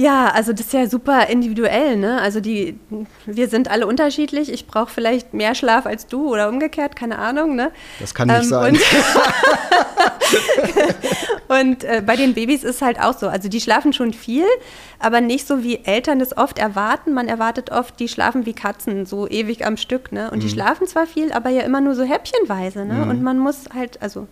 Ja, 0.00 0.28
also 0.28 0.52
das 0.52 0.62
ist 0.62 0.72
ja 0.72 0.88
super 0.88 1.28
individuell, 1.28 1.98
ne? 1.98 2.22
Also 2.22 2.40
die, 2.40 2.78
wir 3.26 3.48
sind 3.48 3.70
alle 3.70 3.86
unterschiedlich. 3.86 4.50
Ich 4.50 4.66
brauche 4.66 4.90
vielleicht 4.90 5.34
mehr 5.34 5.54
Schlaf 5.54 5.84
als 5.84 6.06
du 6.06 6.32
oder 6.32 6.48
umgekehrt, 6.48 6.96
keine 6.96 7.18
Ahnung, 7.18 7.54
ne? 7.54 7.70
Das 7.98 8.14
kann 8.14 8.28
nicht 8.28 8.44
ähm, 8.44 8.48
sein. 8.48 8.78
Und, 11.48 11.58
und 11.60 11.84
äh, 11.84 12.02
bei 12.04 12.16
den 12.16 12.32
Babys 12.32 12.64
ist 12.64 12.76
es 12.76 12.82
halt 12.82 12.98
auch 12.98 13.18
so. 13.18 13.28
Also 13.28 13.50
die 13.50 13.60
schlafen 13.60 13.92
schon 13.92 14.14
viel, 14.14 14.46
aber 15.00 15.20
nicht 15.20 15.46
so 15.46 15.62
wie 15.62 15.84
Eltern 15.84 16.22
es 16.22 16.34
oft 16.34 16.58
erwarten. 16.58 17.12
Man 17.12 17.28
erwartet 17.28 17.70
oft, 17.70 18.00
die 18.00 18.08
schlafen 18.08 18.46
wie 18.46 18.54
Katzen, 18.54 19.04
so 19.04 19.28
ewig 19.28 19.66
am 19.66 19.76
Stück, 19.76 20.12
ne? 20.12 20.30
Und 20.30 20.38
mhm. 20.38 20.40
die 20.40 20.48
schlafen 20.48 20.86
zwar 20.86 21.06
viel, 21.06 21.30
aber 21.30 21.50
ja 21.50 21.60
immer 21.60 21.82
nur 21.82 21.94
so 21.94 22.04
häppchenweise, 22.04 22.86
ne? 22.86 22.94
Mhm. 22.94 23.10
Und 23.10 23.22
man 23.22 23.38
muss 23.38 23.64
halt, 23.74 24.00
also 24.00 24.28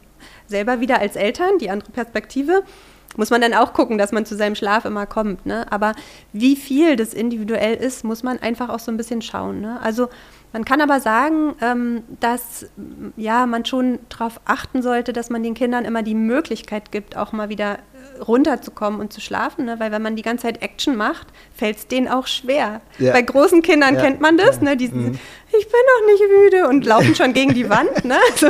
selber 0.47 0.81
wieder 0.81 0.99
als 0.99 1.15
Eltern, 1.15 1.59
die 1.59 1.69
andere 1.69 1.91
Perspektive, 1.91 2.63
muss 3.17 3.31
man 3.31 3.41
dann 3.41 3.55
auch 3.55 3.73
gucken, 3.73 3.99
dass 3.99 4.13
man 4.13 4.27
zu 4.27 4.37
seinem 4.37 4.55
Schlaf 4.55 4.85
immer 4.85 5.07
kommt. 5.07 5.47
Ne? 5.47 5.71
Aber 5.73 5.95
wie 6.33 6.57
viel 6.57 6.97
das 6.97 7.15
individuell 7.15 7.75
ist, 7.75 8.05
muss 8.05 8.23
man 8.23 8.39
einfach 8.39 8.69
auch 8.69 8.79
so 8.79 8.93
ein 8.93 8.97
bisschen 8.97 9.23
schauen. 9.23 9.61
Ne? 9.61 9.81
Also 9.83 10.09
man 10.53 10.65
kann 10.65 10.81
aber 10.81 11.01
sagen, 11.01 11.55
ähm, 11.61 12.05
dass 12.21 12.67
ja, 13.17 13.47
man 13.47 13.65
schon 13.65 13.99
darauf 14.09 14.41
achten 14.45 14.83
sollte, 14.83 15.13
dass 15.13 15.31
man 15.31 15.43
den 15.43 15.55
Kindern 15.55 15.85
immer 15.85 16.03
die 16.03 16.15
Möglichkeit 16.15 16.93
gibt, 16.93 17.17
auch 17.17 17.33
mal 17.33 17.49
wieder 17.49 17.79
runterzukommen 18.27 19.01
und 19.01 19.13
zu 19.13 19.21
schlafen, 19.21 19.65
ne? 19.67 19.79
weil 19.79 19.93
wenn 19.93 20.03
man 20.03 20.17
die 20.17 20.23
ganze 20.23 20.43
Zeit 20.43 20.63
Action 20.63 20.97
macht, 20.97 21.27
fällt 21.55 21.77
es 21.77 21.87
denen 21.87 22.09
auch 22.09 22.27
schwer. 22.27 22.81
Ja. 22.99 23.13
Bei 23.13 23.23
großen 23.23 23.63
Kindern 23.63 23.95
ja. 23.95 24.03
kennt 24.03 24.21
man 24.21 24.37
das, 24.37 24.61
ne? 24.61 24.77
die 24.77 24.89
mhm. 24.89 25.19
ich 25.49 25.67
bin 25.67 25.81
noch 25.97 26.07
nicht 26.13 26.23
müde 26.29 26.69
und 26.69 26.85
laufen 26.85 27.15
schon 27.15 27.33
gegen 27.33 27.55
die 27.55 27.69
Wand. 27.69 28.05
Ne? 28.05 28.17
So. 28.37 28.49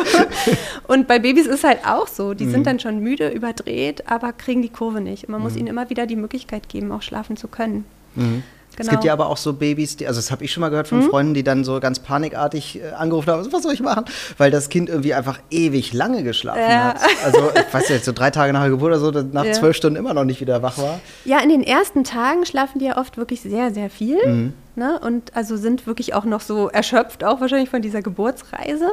Und 0.86 1.08
bei 1.08 1.18
Babys 1.18 1.46
ist 1.46 1.56
es 1.56 1.64
halt 1.64 1.86
auch 1.86 2.08
so, 2.08 2.34
die 2.34 2.44
mhm. 2.44 2.50
sind 2.50 2.66
dann 2.66 2.80
schon 2.80 2.98
müde, 3.00 3.28
überdreht, 3.28 4.06
aber 4.06 4.32
kriegen 4.32 4.60
die 4.60 4.68
Kurve 4.68 5.00
nicht. 5.00 5.24
Und 5.24 5.30
man 5.30 5.40
muss 5.40 5.52
mhm. 5.52 5.60
ihnen 5.60 5.68
immer 5.68 5.88
wieder 5.88 6.06
die 6.06 6.16
Möglichkeit 6.16 6.68
geben, 6.68 6.92
auch 6.92 7.02
schlafen 7.02 7.36
zu 7.36 7.48
können. 7.48 7.84
Genau. 8.78 8.86
Es 8.86 8.90
gibt 8.92 9.04
ja 9.04 9.12
aber 9.12 9.26
auch 9.26 9.36
so 9.36 9.52
Babys, 9.54 9.96
die, 9.96 10.06
also 10.06 10.18
das 10.18 10.30
habe 10.30 10.44
ich 10.44 10.52
schon 10.52 10.60
mal 10.60 10.68
gehört 10.68 10.86
von 10.86 11.00
mhm. 11.00 11.10
Freunden, 11.10 11.34
die 11.34 11.42
dann 11.42 11.64
so 11.64 11.80
ganz 11.80 11.98
panikartig 11.98 12.80
äh, 12.80 12.92
angerufen 12.92 13.28
haben, 13.28 13.52
was 13.52 13.62
soll 13.64 13.74
ich 13.74 13.80
machen? 13.80 14.04
Weil 14.36 14.52
das 14.52 14.68
Kind 14.68 14.88
irgendwie 14.88 15.14
einfach 15.14 15.40
ewig 15.50 15.92
lange 15.92 16.22
geschlafen 16.22 16.60
ja. 16.60 16.94
hat. 16.94 17.00
Also 17.24 17.50
ich 17.54 17.74
weiß 17.74 17.90
nicht, 17.90 18.04
so 18.04 18.12
drei 18.12 18.30
Tage 18.30 18.52
nach 18.52 18.60
der 18.60 18.70
Geburt 18.70 18.92
oder 18.92 19.00
so, 19.00 19.10
nach 19.10 19.44
ja. 19.44 19.52
zwölf 19.52 19.76
Stunden 19.76 19.96
immer 19.96 20.14
noch 20.14 20.22
nicht 20.22 20.40
wieder 20.40 20.62
wach 20.62 20.78
war. 20.78 21.00
Ja, 21.24 21.40
in 21.40 21.48
den 21.48 21.64
ersten 21.64 22.04
Tagen 22.04 22.46
schlafen 22.46 22.78
die 22.78 22.84
ja 22.84 22.98
oft 22.98 23.16
wirklich 23.16 23.40
sehr, 23.40 23.74
sehr 23.74 23.90
viel. 23.90 24.24
Mhm. 24.24 24.52
Ne? 24.76 25.00
Und 25.00 25.34
also 25.34 25.56
sind 25.56 25.88
wirklich 25.88 26.14
auch 26.14 26.24
noch 26.24 26.40
so 26.40 26.68
erschöpft, 26.68 27.24
auch 27.24 27.40
wahrscheinlich 27.40 27.70
von 27.70 27.82
dieser 27.82 28.00
Geburtsreise. 28.00 28.92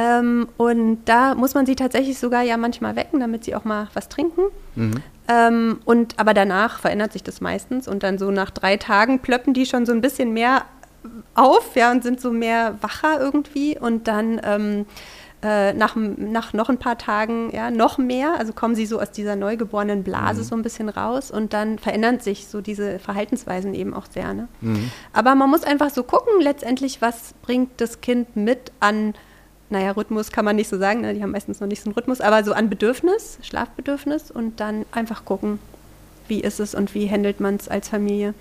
Ähm, 0.00 0.48
und 0.56 1.04
da 1.04 1.34
muss 1.34 1.52
man 1.52 1.66
sie 1.66 1.76
tatsächlich 1.76 2.18
sogar 2.18 2.42
ja 2.42 2.56
manchmal 2.56 2.96
wecken, 2.96 3.20
damit 3.20 3.44
sie 3.44 3.54
auch 3.54 3.64
mal 3.64 3.88
was 3.92 4.08
trinken. 4.08 4.44
Mhm. 4.74 4.94
Ähm, 5.28 5.80
und 5.84 6.18
aber 6.18 6.32
danach 6.32 6.80
verändert 6.80 7.12
sich 7.12 7.22
das 7.22 7.42
meistens 7.42 7.86
und 7.86 8.02
dann 8.02 8.16
so 8.16 8.30
nach 8.30 8.50
drei 8.50 8.78
Tagen 8.78 9.18
plöppen 9.18 9.52
die 9.52 9.66
schon 9.66 9.84
so 9.84 9.92
ein 9.92 10.00
bisschen 10.00 10.32
mehr 10.32 10.64
auf, 11.34 11.76
ja, 11.76 11.92
und 11.92 12.02
sind 12.02 12.20
so 12.20 12.30
mehr 12.30 12.78
wacher 12.80 13.20
irgendwie 13.20 13.78
und 13.78 14.08
dann 14.08 14.40
ähm, 14.42 14.86
äh, 15.42 15.74
nach, 15.74 15.96
nach 15.96 16.54
noch 16.54 16.70
ein 16.70 16.78
paar 16.78 16.96
Tagen 16.96 17.50
ja 17.52 17.70
noch 17.70 17.98
mehr, 17.98 18.38
also 18.38 18.54
kommen 18.54 18.74
sie 18.74 18.86
so 18.86 19.00
aus 19.00 19.10
dieser 19.10 19.36
neugeborenen 19.36 20.02
Blase 20.02 20.40
mhm. 20.40 20.44
so 20.46 20.54
ein 20.56 20.62
bisschen 20.62 20.88
raus 20.88 21.30
und 21.30 21.52
dann 21.52 21.78
verändern 21.78 22.20
sich 22.20 22.46
so 22.46 22.62
diese 22.62 22.98
Verhaltensweisen 22.98 23.74
eben 23.74 23.92
auch 23.92 24.06
sehr. 24.06 24.32
Ne? 24.32 24.48
Mhm. 24.62 24.90
Aber 25.12 25.34
man 25.34 25.50
muss 25.50 25.62
einfach 25.62 25.90
so 25.90 26.04
gucken, 26.04 26.40
letztendlich, 26.40 27.02
was 27.02 27.34
bringt 27.42 27.80
das 27.82 28.00
Kind 28.00 28.34
mit 28.36 28.72
an 28.80 29.14
naja, 29.70 29.92
Rhythmus 29.92 30.32
kann 30.32 30.44
man 30.44 30.56
nicht 30.56 30.68
so 30.68 30.78
sagen, 30.78 31.00
ne? 31.00 31.14
die 31.14 31.22
haben 31.22 31.30
meistens 31.30 31.60
noch 31.60 31.68
nicht 31.68 31.82
so 31.82 31.88
einen 31.88 31.94
Rhythmus, 31.94 32.20
aber 32.20 32.44
so 32.44 32.52
an 32.52 32.68
Bedürfnis, 32.68 33.38
Schlafbedürfnis 33.42 34.30
und 34.30 34.60
dann 34.60 34.84
einfach 34.92 35.24
gucken, 35.24 35.58
wie 36.28 36.40
ist 36.40 36.60
es 36.60 36.74
und 36.74 36.94
wie 36.94 37.10
handelt 37.10 37.40
man 37.40 37.56
es 37.56 37.68
als 37.68 37.88
Familie. 37.88 38.34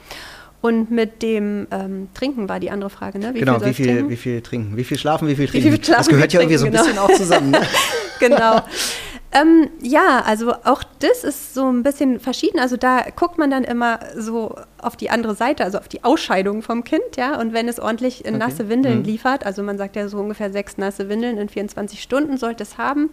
Und 0.62 0.92
mit 0.92 1.22
dem 1.22 1.68
ähm, 1.72 2.10
Trinken 2.14 2.50
war 2.50 2.60
die 2.60 2.70
andere 2.70 2.90
Frage, 2.90 3.18
ne? 3.18 3.34
Wie 3.34 3.40
genau, 3.40 3.60
viel 3.60 3.70
wie, 3.70 3.74
viel, 3.74 4.10
wie 4.10 4.18
viel 4.18 4.42
trinken? 4.42 4.76
Wie 4.76 4.84
viel 4.84 4.98
schlafen, 4.98 5.28
wie 5.30 5.36
viel 5.36 5.48
trinken? 5.48 5.68
Wie 5.68 5.72
viel 5.72 5.86
schlafen, 5.86 6.00
das 6.00 6.10
gehört 6.10 6.34
ja 6.34 6.42
irgendwie 6.42 6.58
so 6.58 6.66
ein 6.66 6.72
genau. 6.72 6.84
bisschen 6.84 7.00
auch 7.00 7.14
zusammen. 7.14 7.52
Ne? 7.52 7.62
genau. 8.20 8.62
Ähm, 9.32 9.70
ja, 9.80 10.24
also 10.26 10.54
auch 10.64 10.84
das 11.00 11.24
ist 11.24 11.54
so 11.54 11.72
ein 11.72 11.84
bisschen 11.84 12.20
verschieden. 12.20 12.60
Also 12.60 12.78
da 12.78 13.06
guckt 13.16 13.38
man 13.38 13.52
dann 13.52 13.64
immer 13.64 14.00
so 14.18 14.56
auf 14.80 14.98
die 14.98 15.12
andere 15.12 15.36
Seite, 15.36 15.64
also 15.64 15.78
auf 15.78 15.88
die 15.88 16.04
Ausscheidung 16.04 16.64
vom 16.64 16.84
Kind, 16.84 17.16
ja. 17.16 17.40
Und 17.40 17.54
wenn 17.54 17.68
es 17.68 17.80
ordentlich 17.80 18.26
in 18.26 18.36
okay. 18.36 18.46
nasse 18.46 18.70
Windeln 18.70 19.00
mhm. 19.00 19.06
liefert, 19.06 19.46
also 19.46 19.62
man 19.62 19.78
sagt 19.78 19.96
ja 19.96 20.08
so 20.08 20.18
ungefähr 20.18 20.52
sechs 20.52 20.78
nasse 20.78 21.10
Windeln 21.10 21.38
in 21.38 21.48
24 21.48 22.02
Stunden 22.02 22.38
sollte 22.38 22.64
es 22.64 22.78
haben. 22.80 23.12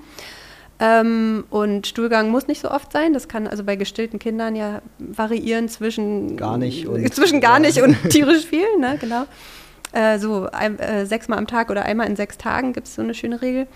Ähm, 0.79 1.45
und 1.51 1.87
Stuhlgang 1.87 2.31
muss 2.31 2.49
nicht 2.49 2.61
so 2.61 2.71
oft 2.71 2.93
sein. 2.93 3.13
Das 3.13 3.29
kann 3.29 3.47
also 3.47 3.65
bei 3.65 3.77
gestillten 3.77 4.19
Kindern 4.19 4.57
ja 4.57 4.81
variieren 4.99 5.69
zwischen 5.69 6.37
gar 6.37 6.59
nicht 6.59 6.87
und 6.87 7.13
zwischen 7.15 7.41
gar 7.41 7.59
nicht 7.59 7.81
und 7.83 7.97
tierisch 8.11 8.45
viel, 8.45 8.79
ne? 8.79 8.97
Genau. 9.01 9.25
Äh, 9.93 10.19
so 10.19 10.49
ein, 10.53 10.79
äh, 10.79 11.07
sechsmal 11.07 11.39
am 11.39 11.47
Tag 11.47 11.71
oder 11.71 11.85
einmal 11.85 12.07
in 12.07 12.17
sechs 12.17 12.37
Tagen 12.37 12.73
gibt 12.73 12.87
es 12.87 12.95
so 12.95 13.03
eine 13.03 13.15
schöne 13.15 13.41
Regel. 13.41 13.67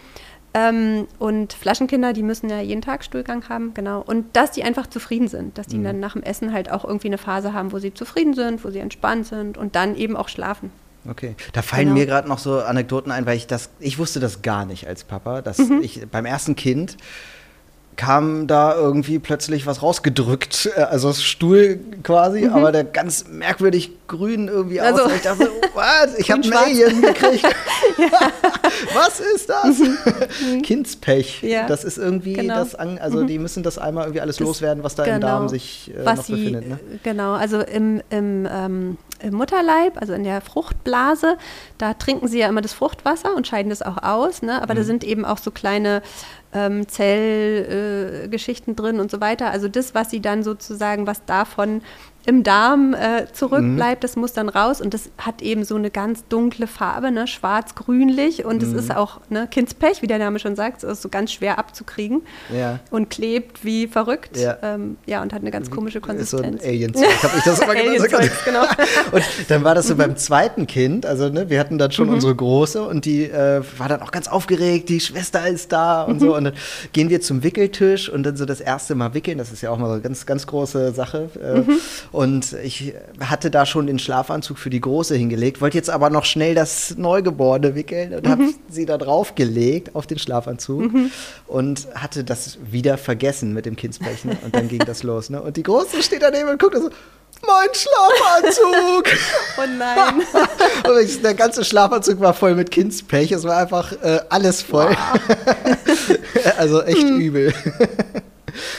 Ähm, 0.53 1.07
und 1.19 1.53
Flaschenkinder, 1.53 2.13
die 2.13 2.23
müssen 2.23 2.51
ja 2.51 2.61
jeden 2.61 2.83
Tag 2.83 3.05
Stuhlgang 3.05 3.49
haben, 3.49 3.73
genau. 3.73 4.03
Und 4.05 4.37
dass 4.37 4.51
die 4.51 4.65
einfach 4.65 4.89
zufrieden 4.89 5.29
sind, 5.29 5.59
dass 5.59 5.69
die 5.69 5.79
mhm. 5.79 5.85
dann 5.85 6.01
nach 6.01 6.15
dem 6.15 6.23
Essen 6.23 6.53
halt 6.53 6.71
auch 6.71 6.85
irgendwie 6.85 7.09
eine 7.09 7.19
Phase 7.19 7.53
haben, 7.53 7.73
wo 7.73 7.79
sie 7.79 7.95
zufrieden 7.95 8.35
sind, 8.35 8.65
wo 8.65 8.71
sie 8.71 8.81
entspannt 8.81 9.27
sind 9.27 9.57
und 9.57 9.77
dann 9.77 9.95
eben 9.95 10.17
auch 10.17 10.29
schlafen. 10.29 10.73
Okay, 11.09 11.35
da 11.53 11.63
fallen 11.63 11.89
genau. 11.89 11.99
mir 11.99 12.07
gerade 12.07 12.29
noch 12.29 12.39
so 12.39 12.61
Anekdoten 12.61 13.11
ein, 13.11 13.25
weil 13.27 13.37
ich 13.37 13.47
das, 13.47 13.71
ich 13.79 13.99
wusste 13.99 14.21
das 14.21 14.43
gar 14.43 14.67
nicht 14.67 14.87
als 14.87 15.05
Papa, 15.05 15.41
dass 15.41 15.59
mhm. 15.59 15.81
ich 15.83 16.07
beim 16.11 16.27
ersten 16.27 16.57
Kind 16.57 16.97
kam 18.01 18.47
da 18.47 18.75
irgendwie 18.75 19.19
plötzlich 19.19 19.67
was 19.67 19.83
rausgedrückt, 19.83 20.71
äh, 20.75 20.81
also 20.81 21.09
das 21.09 21.23
Stuhl 21.23 21.79
quasi, 22.03 22.47
mhm. 22.47 22.55
aber 22.55 22.73
der 22.73 22.83
ganz 22.83 23.27
merkwürdig 23.29 23.91
grün 24.09 24.49
irgendwie 24.49 24.81
also, 24.81 25.03
aus. 25.03 25.13
Ich 25.17 25.23
dachte, 25.23 25.51
was? 25.75 26.15
Ich 26.19 26.31
habe 26.31 26.41
Alien 26.57 27.03
gekriegt. 27.03 27.45
was 28.95 29.21
ist 29.21 29.51
das? 29.51 29.79
Mhm. 29.79 30.63
Kindspech. 30.63 31.43
Ja. 31.43 31.67
Das 31.67 31.85
ist 31.85 31.99
irgendwie 31.99 32.33
genau. 32.33 32.55
das, 32.55 32.75
an, 32.75 32.97
also 32.97 33.19
mhm. 33.19 33.27
die 33.27 33.39
müssen 33.39 33.63
das 33.63 33.77
einmal 33.77 34.05
irgendwie 34.05 34.23
alles 34.23 34.37
das, 34.37 34.47
loswerden, 34.47 34.83
was 34.83 34.95
da 34.95 35.05
genau. 35.05 35.17
im 35.17 35.21
Darm 35.21 35.49
sich 35.51 35.93
äh, 35.95 36.03
noch 36.03 36.17
befindet. 36.17 36.69
Ne? 36.69 36.81
Genau, 37.03 37.33
also 37.35 37.61
im, 37.61 38.01
im, 38.09 38.49
ähm, 38.51 38.97
im 39.21 39.35
Mutterleib, 39.35 40.01
also 40.01 40.15
in 40.15 40.25
der 40.25 40.41
Fruchtblase, 40.41 41.37
da 41.77 41.93
trinken 41.93 42.29
sie 42.29 42.39
ja 42.39 42.49
immer 42.49 42.63
das 42.63 42.73
Fruchtwasser 42.73 43.37
und 43.37 43.47
scheiden 43.47 43.69
das 43.69 43.83
auch 43.83 44.03
aus, 44.03 44.41
ne? 44.41 44.63
aber 44.63 44.75
da 44.75 44.81
mhm. 44.81 44.87
sind 44.87 45.05
eben 45.05 45.27
auch 45.27 45.39
so 45.39 45.51
kleine 45.51 46.01
ähm, 46.53 46.89
Zellgeschichten 46.89 48.73
äh, 48.75 48.77
drin 48.77 49.01
und 49.01 49.11
so 49.11 49.21
weiter. 49.21 49.51
Also 49.51 49.69
das, 49.69 49.95
was 49.95 50.11
sie 50.11 50.21
dann 50.21 50.43
sozusagen, 50.43 51.07
was 51.07 51.25
davon 51.25 51.83
im 52.27 52.43
Darm 52.43 52.95
äh, 52.95 53.27
zurückbleibt, 53.33 54.03
mhm. 54.03 54.03
das 54.03 54.17
muss 54.17 54.33
dann 54.33 54.49
raus 54.49 54.81
und 54.81 54.93
das 54.93 55.11
hat 55.17 55.41
eben 55.41 55.65
so 55.65 55.77
eine 55.77 55.91
ganz 55.91 56.25
dunkle 56.29 56.67
Farbe, 56.67 57.11
ne, 57.11 57.27
schwarz-grünlich 57.27 58.45
und 58.45 58.63
es 58.63 58.71
mhm. 58.71 58.79
ist 58.79 58.95
auch 58.95 59.21
ne, 59.31 59.49
Kindspech, 59.51 60.03
wie 60.03 60.07
der 60.07 60.19
Name 60.19 60.39
schon 60.39 60.55
sagt, 60.55 60.85
es 60.85 60.91
ist 60.91 61.03
so 61.03 61.09
ganz 61.09 61.33
schwer 61.33 61.59
abzukriegen 61.59 62.23
ja. 62.55 62.79
und 62.91 63.09
klebt 63.09 63.65
wie 63.65 63.87
verrückt, 63.87 64.37
ja. 64.37 64.59
Ähm, 64.63 64.99
ja, 65.07 65.23
und 65.23 65.33
hat 65.33 65.41
eine 65.41 65.51
ganz 65.51 65.71
komische 65.71 66.01
Konsistenz. 66.01 66.57
Ist 66.57 66.63
so 66.63 66.67
ein 66.67 66.71
Alien-Zeug, 66.71 67.23
habe 67.23 67.39
ich 67.39 67.45
das 67.45 67.61
immer 67.61 67.75
genannt. 67.75 68.31
genau. 68.45 68.63
und 69.13 69.25
dann 69.49 69.65
war 69.65 69.75
das 69.75 69.89
so 69.89 69.95
mhm. 69.95 69.99
beim 69.99 70.17
zweiten 70.17 70.67
Kind, 70.67 71.07
also 71.07 71.31
ne, 71.31 71.49
wir 71.49 71.59
hatten 71.59 71.79
dann 71.79 71.91
schon 71.91 72.09
mhm. 72.09 72.15
unsere 72.15 72.35
Große 72.35 72.83
und 72.83 73.07
die 73.07 73.25
äh, 73.25 73.63
war 73.79 73.89
dann 73.89 74.03
auch 74.03 74.11
ganz 74.11 74.29
aufgeregt, 74.29 74.91
die 74.91 75.01
Schwester 75.01 75.49
ist 75.49 75.73
da 75.73 76.03
und 76.03 76.21
so 76.21 76.27
mhm. 76.27 76.33
und 76.33 76.45
dann 76.45 76.55
gehen 76.93 77.09
wir 77.09 77.23
zum 77.23 77.43
Wickeltisch 77.43 78.11
und 78.11 78.25
dann 78.25 78.37
so 78.37 78.45
das 78.45 78.61
erste 78.61 78.95
Mal 78.95 79.15
wickeln, 79.15 79.39
das 79.39 79.53
ist 79.53 79.63
ja 79.63 79.71
auch 79.71 79.79
mal 79.79 79.87
so 79.87 79.95
eine 79.95 80.03
ganz, 80.03 80.27
ganz 80.27 80.47
große 80.47 80.93
Sache 80.93 81.31
äh. 81.43 81.63
Und 82.13 82.55
ich 82.65 82.95
hatte 83.21 83.51
da 83.51 83.67
schon 83.67 83.87
den 83.87 83.99
Schlafanzug 83.99 84.59
für 84.59 84.71
die 84.71 84.81
Große 84.81 85.15
hingelegt, 85.15 85.61
wollte 85.61 85.77
jetzt 85.77 85.91
aber 85.91 86.11
noch 86.11 86.25
schnell 86.25 86.55
das 86.55 86.97
Neugeborene 86.97 87.75
wickeln 87.75 88.15
und 88.15 88.25
mhm. 88.25 88.31
habe 88.31 88.45
sie 88.69 88.87
da 88.87 88.99
drauf 88.99 89.35
gelegt 89.35 89.95
auf 89.95 90.07
den 90.07 90.19
Schlafanzug 90.19 90.93
mhm. 90.93 91.11
und 91.47 91.87
hatte 91.95 92.25
das 92.25 92.59
wieder 92.63 92.99
vergessen 92.99 93.53
mit 93.55 93.67
dem 93.67 93.77
Kindsbrechen. 93.77 94.37
Und 94.45 94.55
dann 94.55 94.69
ging 94.69 94.81
das 94.81 95.03
los. 95.03 95.31
Ne? 95.31 95.41
Und 95.41 95.57
die 95.57 95.63
Große 95.63 96.03
steht 96.03 96.23
daneben 96.23 96.49
und 96.49 96.61
guckt 96.61 96.77
so, 96.77 96.91
mein 97.47 97.69
Schlafanzug! 97.73 99.05
oh 99.59 99.63
nein. 99.79 100.23
und 100.91 101.05
ich, 101.05 101.23
der 101.23 101.35
ganze 101.35 101.65
Schlafanzug 101.65 102.21
war 102.21 102.35
voll 102.35 102.55
mit 102.55 102.71
Kindspech. 102.71 103.33
Es 103.33 103.45
war 103.45 103.57
einfach 103.57 103.93
äh, 104.03 104.21
alles 104.29 104.63
voll. 104.63 104.91
Wow. 104.91 106.19
also 106.59 106.83
echt 106.83 107.03
hm. 107.03 107.21
übel. 107.21 107.55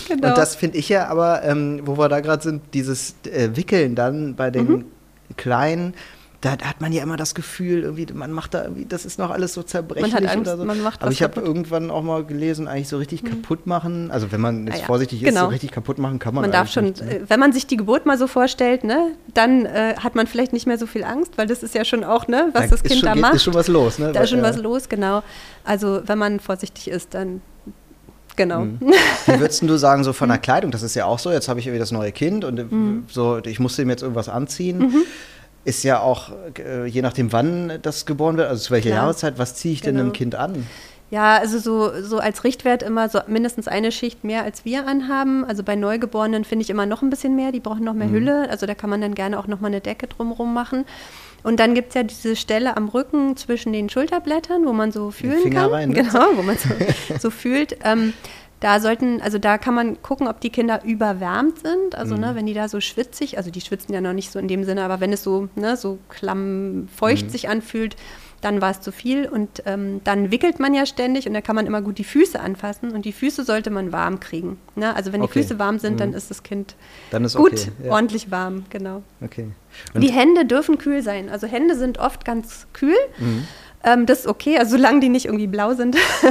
Genau. 0.07 0.29
Und 0.29 0.37
das 0.37 0.55
finde 0.55 0.77
ich 0.77 0.89
ja 0.89 1.07
aber, 1.07 1.43
ähm, 1.43 1.81
wo 1.85 1.97
wir 1.97 2.09
da 2.09 2.19
gerade 2.19 2.43
sind, 2.43 2.61
dieses 2.73 3.15
äh, 3.25 3.49
Wickeln 3.55 3.95
dann 3.95 4.35
bei 4.35 4.51
den 4.51 4.67
mhm. 4.67 4.85
Kleinen, 5.37 5.93
da, 6.41 6.55
da, 6.55 6.65
hat 6.65 6.81
man 6.81 6.91
ja 6.91 7.03
immer 7.03 7.17
das 7.17 7.35
Gefühl, 7.35 7.83
irgendwie, 7.83 8.11
man 8.13 8.31
macht 8.31 8.55
da 8.55 8.63
irgendwie, 8.63 8.85
das 8.85 9.05
ist 9.05 9.19
noch 9.19 9.29
alles 9.29 9.53
so 9.53 9.61
zerbrechlich 9.61 10.11
man 10.11 10.23
hat 10.23 10.31
Angst, 10.31 10.47
oder 10.47 10.57
so. 10.57 10.65
Man 10.65 10.81
macht 10.81 11.03
Aber 11.03 11.11
ich 11.11 11.21
habe 11.21 11.39
irgendwann 11.39 11.91
auch 11.91 12.01
mal 12.01 12.25
gelesen, 12.25 12.67
eigentlich 12.67 12.89
so 12.89 12.97
richtig 12.97 13.21
mhm. 13.21 13.29
kaputt 13.29 13.67
machen, 13.67 14.09
also 14.09 14.31
wenn 14.31 14.41
man 14.41 14.65
jetzt 14.65 14.77
ah, 14.77 14.79
ja. 14.79 14.85
vorsichtig 14.85 15.19
genau. 15.19 15.31
ist, 15.31 15.39
so 15.41 15.47
richtig 15.47 15.71
kaputt 15.71 15.99
machen 15.99 16.17
kann 16.17 16.33
man. 16.33 16.41
Man 16.41 16.51
darf 16.51 16.71
schon, 16.71 16.85
nicht, 16.85 17.05
ne? 17.05 17.17
Äh, 17.17 17.21
wenn 17.27 17.39
man 17.39 17.53
sich 17.53 17.67
die 17.67 17.77
Geburt 17.77 18.07
mal 18.07 18.17
so 18.17 18.25
vorstellt, 18.25 18.83
ne, 18.83 19.11
dann 19.35 19.67
äh, 19.67 19.95
hat 19.97 20.15
man 20.15 20.25
vielleicht 20.25 20.51
nicht 20.51 20.65
mehr 20.65 20.79
so 20.79 20.87
viel 20.87 21.03
Angst, 21.03 21.37
weil 21.37 21.45
das 21.45 21.61
ist 21.61 21.75
ja 21.75 21.85
schon 21.85 22.03
auch, 22.03 22.27
ne, 22.27 22.49
was 22.53 22.63
da 22.63 22.67
das 22.69 22.83
Kind 22.83 22.99
schon, 22.99 23.09
da 23.09 23.15
macht. 23.15 23.33
Da 23.33 23.35
ist 23.35 23.43
schon 23.43 23.53
was 23.53 23.67
los, 23.67 23.99
ne? 23.99 24.11
Da 24.11 24.21
ist 24.21 24.31
schon 24.31 24.39
ja. 24.39 24.45
was 24.45 24.57
los, 24.57 24.89
genau. 24.89 25.21
Also 25.63 26.01
wenn 26.07 26.17
man 26.17 26.39
vorsichtig 26.39 26.87
ist, 26.87 27.13
dann 27.13 27.41
Genau. 28.35 28.61
Mhm. 28.61 28.79
Wie 29.25 29.39
würdest 29.39 29.61
du 29.61 29.77
sagen, 29.77 30.03
so 30.03 30.13
von 30.13 30.29
der 30.29 30.37
Kleidung, 30.37 30.71
das 30.71 30.83
ist 30.83 30.95
ja 30.95 31.05
auch 31.05 31.19
so, 31.19 31.31
jetzt 31.31 31.47
habe 31.47 31.59
ich 31.59 31.67
irgendwie 31.67 31.79
das 31.79 31.91
neue 31.91 32.11
Kind 32.11 32.43
und 32.43 32.71
mhm. 32.71 33.03
so, 33.07 33.39
ich 33.39 33.59
musste 33.59 33.81
ihm 33.81 33.89
jetzt 33.89 34.01
irgendwas 34.01 34.29
anziehen. 34.29 34.79
Mhm. 34.79 35.03
Ist 35.63 35.83
ja 35.83 35.99
auch, 35.99 36.31
äh, 36.57 36.87
je 36.87 37.03
nachdem, 37.03 37.31
wann 37.31 37.79
das 37.83 38.07
geboren 38.07 38.37
wird, 38.37 38.49
also 38.49 38.63
zu 38.63 38.71
welcher 38.71 38.89
Klar. 38.89 39.03
Jahreszeit, 39.03 39.37
was 39.37 39.55
ziehe 39.55 39.73
ich 39.73 39.81
genau. 39.81 39.97
denn 39.97 40.05
einem 40.05 40.13
Kind 40.13 40.33
an? 40.35 40.65
Ja, 41.11 41.37
also 41.37 41.59
so, 41.59 42.01
so 42.01 42.19
als 42.19 42.45
Richtwert 42.45 42.81
immer 42.81 43.09
so 43.09 43.19
mindestens 43.27 43.67
eine 43.67 43.91
Schicht 43.91 44.23
mehr, 44.23 44.43
als 44.43 44.63
wir 44.63 44.87
anhaben. 44.87 45.43
Also 45.43 45.61
bei 45.61 45.75
Neugeborenen 45.75 46.45
finde 46.45 46.63
ich 46.63 46.69
immer 46.69 46.85
noch 46.85 47.01
ein 47.01 47.09
bisschen 47.09 47.35
mehr, 47.35 47.51
die 47.51 47.59
brauchen 47.59 47.83
noch 47.83 47.93
mehr 47.93 48.07
mhm. 48.07 48.13
Hülle. 48.13 48.49
Also 48.49 48.65
da 48.65 48.75
kann 48.75 48.89
man 48.89 49.01
dann 49.01 49.13
gerne 49.13 49.37
auch 49.37 49.45
noch 49.45 49.59
mal 49.59 49.67
eine 49.67 49.81
Decke 49.81 50.07
drumherum 50.07 50.53
machen. 50.53 50.85
Und 51.43 51.59
dann 51.59 51.73
gibt 51.73 51.89
es 51.89 51.95
ja 51.95 52.03
diese 52.03 52.35
Stelle 52.35 52.77
am 52.77 52.89
Rücken 52.89 53.35
zwischen 53.35 53.73
den 53.73 53.89
Schulterblättern, 53.89 54.65
wo 54.65 54.73
man 54.73 54.91
so 54.91 55.11
fühlen 55.11 55.41
Finger 55.41 55.61
kann. 55.61 55.71
Rein, 55.71 55.89
ne? 55.89 55.95
Genau, 56.03 56.27
wo 56.35 56.41
man 56.43 56.57
so, 56.57 56.69
so 57.19 57.29
fühlt. 57.29 57.77
Ähm, 57.83 58.13
da 58.59 58.79
sollten, 58.79 59.21
also 59.21 59.39
da 59.39 59.57
kann 59.57 59.73
man 59.73 60.01
gucken, 60.03 60.27
ob 60.27 60.39
die 60.39 60.51
Kinder 60.51 60.83
überwärmt 60.85 61.59
sind. 61.59 61.95
Also, 61.95 62.13
ne, 62.13 62.27
mhm. 62.27 62.27
ne, 62.27 62.35
wenn 62.35 62.45
die 62.45 62.53
da 62.53 62.69
so 62.69 62.79
schwitzig, 62.79 63.37
also 63.37 63.49
die 63.49 63.61
schwitzen 63.61 63.93
ja 63.93 64.01
noch 64.01 64.13
nicht 64.13 64.31
so 64.31 64.37
in 64.37 64.47
dem 64.47 64.63
Sinne, 64.63 64.83
aber 64.83 64.99
wenn 64.99 65.11
es 65.11 65.23
so, 65.23 65.49
ne, 65.55 65.75
so 65.75 65.97
klamm 66.09 66.87
feucht 66.95 67.25
mhm. 67.25 67.29
sich 67.29 67.49
anfühlt, 67.49 67.95
dann 68.41 68.61
war 68.61 68.71
es 68.71 68.81
zu 68.81 68.91
viel 68.91 69.27
und 69.27 69.63
ähm, 69.65 70.01
dann 70.03 70.31
wickelt 70.31 70.59
man 70.59 70.73
ja 70.73 70.85
ständig 70.85 71.27
und 71.27 71.33
da 71.33 71.41
kann 71.41 71.55
man 71.55 71.67
immer 71.67 71.81
gut 71.81 71.99
die 71.99 72.03
Füße 72.03 72.39
anfassen 72.39 72.91
und 72.91 73.05
die 73.05 73.13
Füße 73.13 73.43
sollte 73.43 73.69
man 73.69 73.91
warm 73.91 74.19
kriegen. 74.19 74.57
Ne? 74.75 74.95
Also 74.95 75.13
wenn 75.13 75.21
die 75.21 75.25
okay. 75.25 75.41
Füße 75.41 75.59
warm 75.59 75.79
sind, 75.79 75.93
mhm. 75.93 75.97
dann 75.97 76.13
ist 76.13 76.31
das 76.31 76.43
Kind 76.43 76.75
ist 77.11 77.35
gut, 77.35 77.53
okay. 77.53 77.71
ja. 77.85 77.91
ordentlich 77.91 78.31
warm, 78.31 78.65
genau. 78.69 79.03
Okay. 79.21 79.47
die 79.95 80.11
Hände 80.11 80.45
dürfen 80.45 80.77
kühl 80.77 81.03
sein. 81.03 81.29
Also 81.29 81.47
Hände 81.47 81.75
sind 81.75 81.99
oft 81.99 82.25
ganz 82.25 82.67
kühl. 82.73 82.97
Mhm. 83.19 83.47
Ähm, 83.83 84.05
das 84.05 84.21
ist 84.21 84.27
okay, 84.27 84.57
also 84.57 84.77
solange 84.77 84.99
die 84.99 85.09
nicht 85.09 85.25
irgendwie 85.25 85.47
blau 85.47 85.73
sind. 85.73 85.95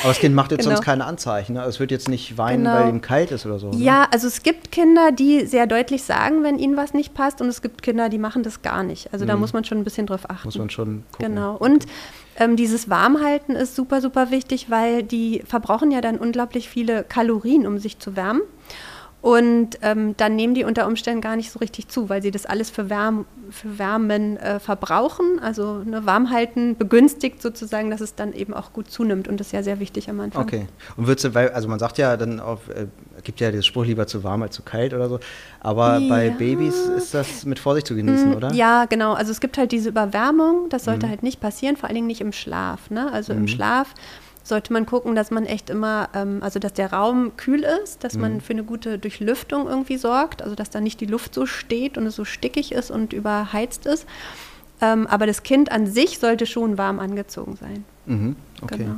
Aber 0.00 0.08
das 0.08 0.18
Kind 0.18 0.34
macht 0.34 0.50
jetzt 0.50 0.62
genau. 0.62 0.74
sonst 0.74 0.84
keine 0.84 1.04
Anzeichen. 1.04 1.54
Ne? 1.54 1.62
Es 1.64 1.78
wird 1.78 1.90
jetzt 1.90 2.08
nicht 2.08 2.36
weinen, 2.36 2.64
genau. 2.64 2.74
weil 2.74 2.88
ihm 2.88 3.00
kalt 3.00 3.30
ist 3.30 3.46
oder 3.46 3.58
so. 3.58 3.70
Ne? 3.70 3.76
Ja, 3.76 4.08
also 4.10 4.26
es 4.26 4.42
gibt 4.42 4.72
Kinder, 4.72 5.12
die 5.12 5.46
sehr 5.46 5.66
deutlich 5.66 6.02
sagen, 6.02 6.42
wenn 6.42 6.58
ihnen 6.58 6.76
was 6.76 6.94
nicht 6.94 7.14
passt, 7.14 7.40
und 7.40 7.48
es 7.48 7.62
gibt 7.62 7.82
Kinder, 7.82 8.08
die 8.08 8.18
machen 8.18 8.42
das 8.42 8.62
gar 8.62 8.82
nicht. 8.82 9.12
Also 9.12 9.24
mhm. 9.24 9.28
da 9.28 9.36
muss 9.36 9.52
man 9.52 9.64
schon 9.64 9.78
ein 9.78 9.84
bisschen 9.84 10.06
drauf 10.06 10.28
achten. 10.28 10.48
Muss 10.48 10.58
man 10.58 10.70
schon 10.70 11.04
gucken. 11.12 11.34
Genau. 11.34 11.56
Und 11.56 11.86
ähm, 12.38 12.56
dieses 12.56 12.90
Warmhalten 12.90 13.54
ist 13.54 13.76
super, 13.76 14.00
super 14.00 14.30
wichtig, 14.30 14.70
weil 14.70 15.02
die 15.02 15.42
verbrauchen 15.46 15.90
ja 15.90 16.00
dann 16.00 16.18
unglaublich 16.18 16.68
viele 16.68 17.04
Kalorien, 17.04 17.66
um 17.66 17.78
sich 17.78 17.98
zu 17.98 18.16
wärmen. 18.16 18.42
Und 19.26 19.80
ähm, 19.82 20.16
dann 20.16 20.36
nehmen 20.36 20.54
die 20.54 20.62
unter 20.62 20.86
Umständen 20.86 21.20
gar 21.20 21.34
nicht 21.34 21.50
so 21.50 21.58
richtig 21.58 21.88
zu, 21.88 22.08
weil 22.08 22.22
sie 22.22 22.30
das 22.30 22.46
alles 22.46 22.70
für, 22.70 22.88
Wärm, 22.88 23.24
für 23.50 23.76
Wärmen 23.76 24.36
äh, 24.36 24.60
verbrauchen. 24.60 25.40
Also 25.42 25.82
ne, 25.84 26.06
Warmhalten 26.06 26.76
begünstigt 26.76 27.42
sozusagen, 27.42 27.90
dass 27.90 28.00
es 28.00 28.14
dann 28.14 28.32
eben 28.32 28.54
auch 28.54 28.72
gut 28.72 28.88
zunimmt. 28.88 29.26
Und 29.26 29.40
das 29.40 29.48
ist 29.48 29.52
ja 29.52 29.64
sehr 29.64 29.80
wichtig 29.80 30.08
am 30.08 30.20
Anfang. 30.20 30.44
Okay. 30.44 30.66
Und 30.96 31.08
würdest 31.08 31.24
du, 31.24 31.34
weil, 31.34 31.48
also 31.48 31.66
man 31.66 31.80
sagt 31.80 31.98
ja 31.98 32.16
dann 32.16 32.38
auch, 32.38 32.60
äh, 32.68 32.86
gibt 33.24 33.40
ja 33.40 33.50
den 33.50 33.64
Spruch 33.64 33.84
lieber 33.84 34.06
zu 34.06 34.22
warm 34.22 34.42
als 34.42 34.54
zu 34.54 34.62
kalt 34.62 34.94
oder 34.94 35.08
so. 35.08 35.18
Aber 35.58 35.98
ja. 35.98 36.08
bei 36.08 36.30
Babys 36.30 36.76
ist 36.96 37.12
das 37.12 37.44
mit 37.44 37.58
Vorsicht 37.58 37.88
zu 37.88 37.96
genießen, 37.96 38.30
mm, 38.30 38.36
oder? 38.36 38.52
Ja, 38.52 38.84
genau. 38.84 39.14
Also 39.14 39.32
es 39.32 39.40
gibt 39.40 39.58
halt 39.58 39.72
diese 39.72 39.88
Überwärmung. 39.88 40.68
Das 40.68 40.84
sollte 40.84 41.06
mhm. 41.06 41.10
halt 41.10 41.24
nicht 41.24 41.40
passieren, 41.40 41.76
vor 41.76 41.88
allen 41.88 41.96
Dingen 41.96 42.06
nicht 42.06 42.20
im 42.20 42.30
Schlaf. 42.30 42.90
Ne? 42.90 43.10
Also 43.10 43.32
mhm. 43.32 43.40
im 43.40 43.48
Schlaf 43.48 43.92
sollte 44.48 44.72
man 44.72 44.86
gucken, 44.86 45.14
dass 45.14 45.30
man 45.30 45.44
echt 45.44 45.70
immer, 45.70 46.08
ähm, 46.14 46.42
also 46.42 46.58
dass 46.58 46.72
der 46.72 46.92
Raum 46.92 47.36
kühl 47.36 47.64
ist, 47.82 48.04
dass 48.04 48.14
mhm. 48.14 48.20
man 48.20 48.40
für 48.40 48.52
eine 48.52 48.64
gute 48.64 48.98
Durchlüftung 48.98 49.66
irgendwie 49.66 49.96
sorgt, 49.96 50.42
also 50.42 50.54
dass 50.54 50.70
da 50.70 50.80
nicht 50.80 51.00
die 51.00 51.06
Luft 51.06 51.34
so 51.34 51.46
steht 51.46 51.98
und 51.98 52.06
es 52.06 52.16
so 52.16 52.24
stickig 52.24 52.72
ist 52.72 52.90
und 52.90 53.12
überheizt 53.12 53.86
ist. 53.86 54.06
Ähm, 54.80 55.06
aber 55.06 55.26
das 55.26 55.42
Kind 55.42 55.72
an 55.72 55.86
sich 55.86 56.18
sollte 56.18 56.46
schon 56.46 56.78
warm 56.78 56.98
angezogen 57.00 57.56
sein. 57.56 57.84
Mhm. 58.06 58.36
Okay. 58.62 58.78
Genau. 58.78 58.94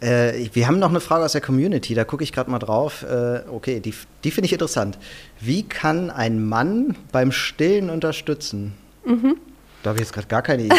Äh, 0.00 0.50
wir 0.52 0.66
haben 0.66 0.78
noch 0.78 0.90
eine 0.90 1.00
Frage 1.00 1.24
aus 1.24 1.32
der 1.32 1.40
Community, 1.40 1.94
da 1.94 2.04
gucke 2.04 2.22
ich 2.22 2.32
gerade 2.32 2.50
mal 2.50 2.58
drauf. 2.58 3.02
Äh, 3.02 3.42
okay, 3.50 3.80
die, 3.80 3.94
die 4.24 4.30
finde 4.30 4.46
ich 4.46 4.52
interessant. 4.52 4.98
Wie 5.40 5.62
kann 5.62 6.10
ein 6.10 6.44
Mann 6.44 6.96
beim 7.12 7.32
Stillen 7.32 7.88
unterstützen? 7.88 8.74
Mhm. 9.04 9.36
Da 9.86 9.90
habe 9.90 10.00
ich 10.00 10.06
jetzt 10.06 10.12
gerade 10.12 10.26
gar 10.26 10.42
keine 10.42 10.64
Idee. 10.64 10.74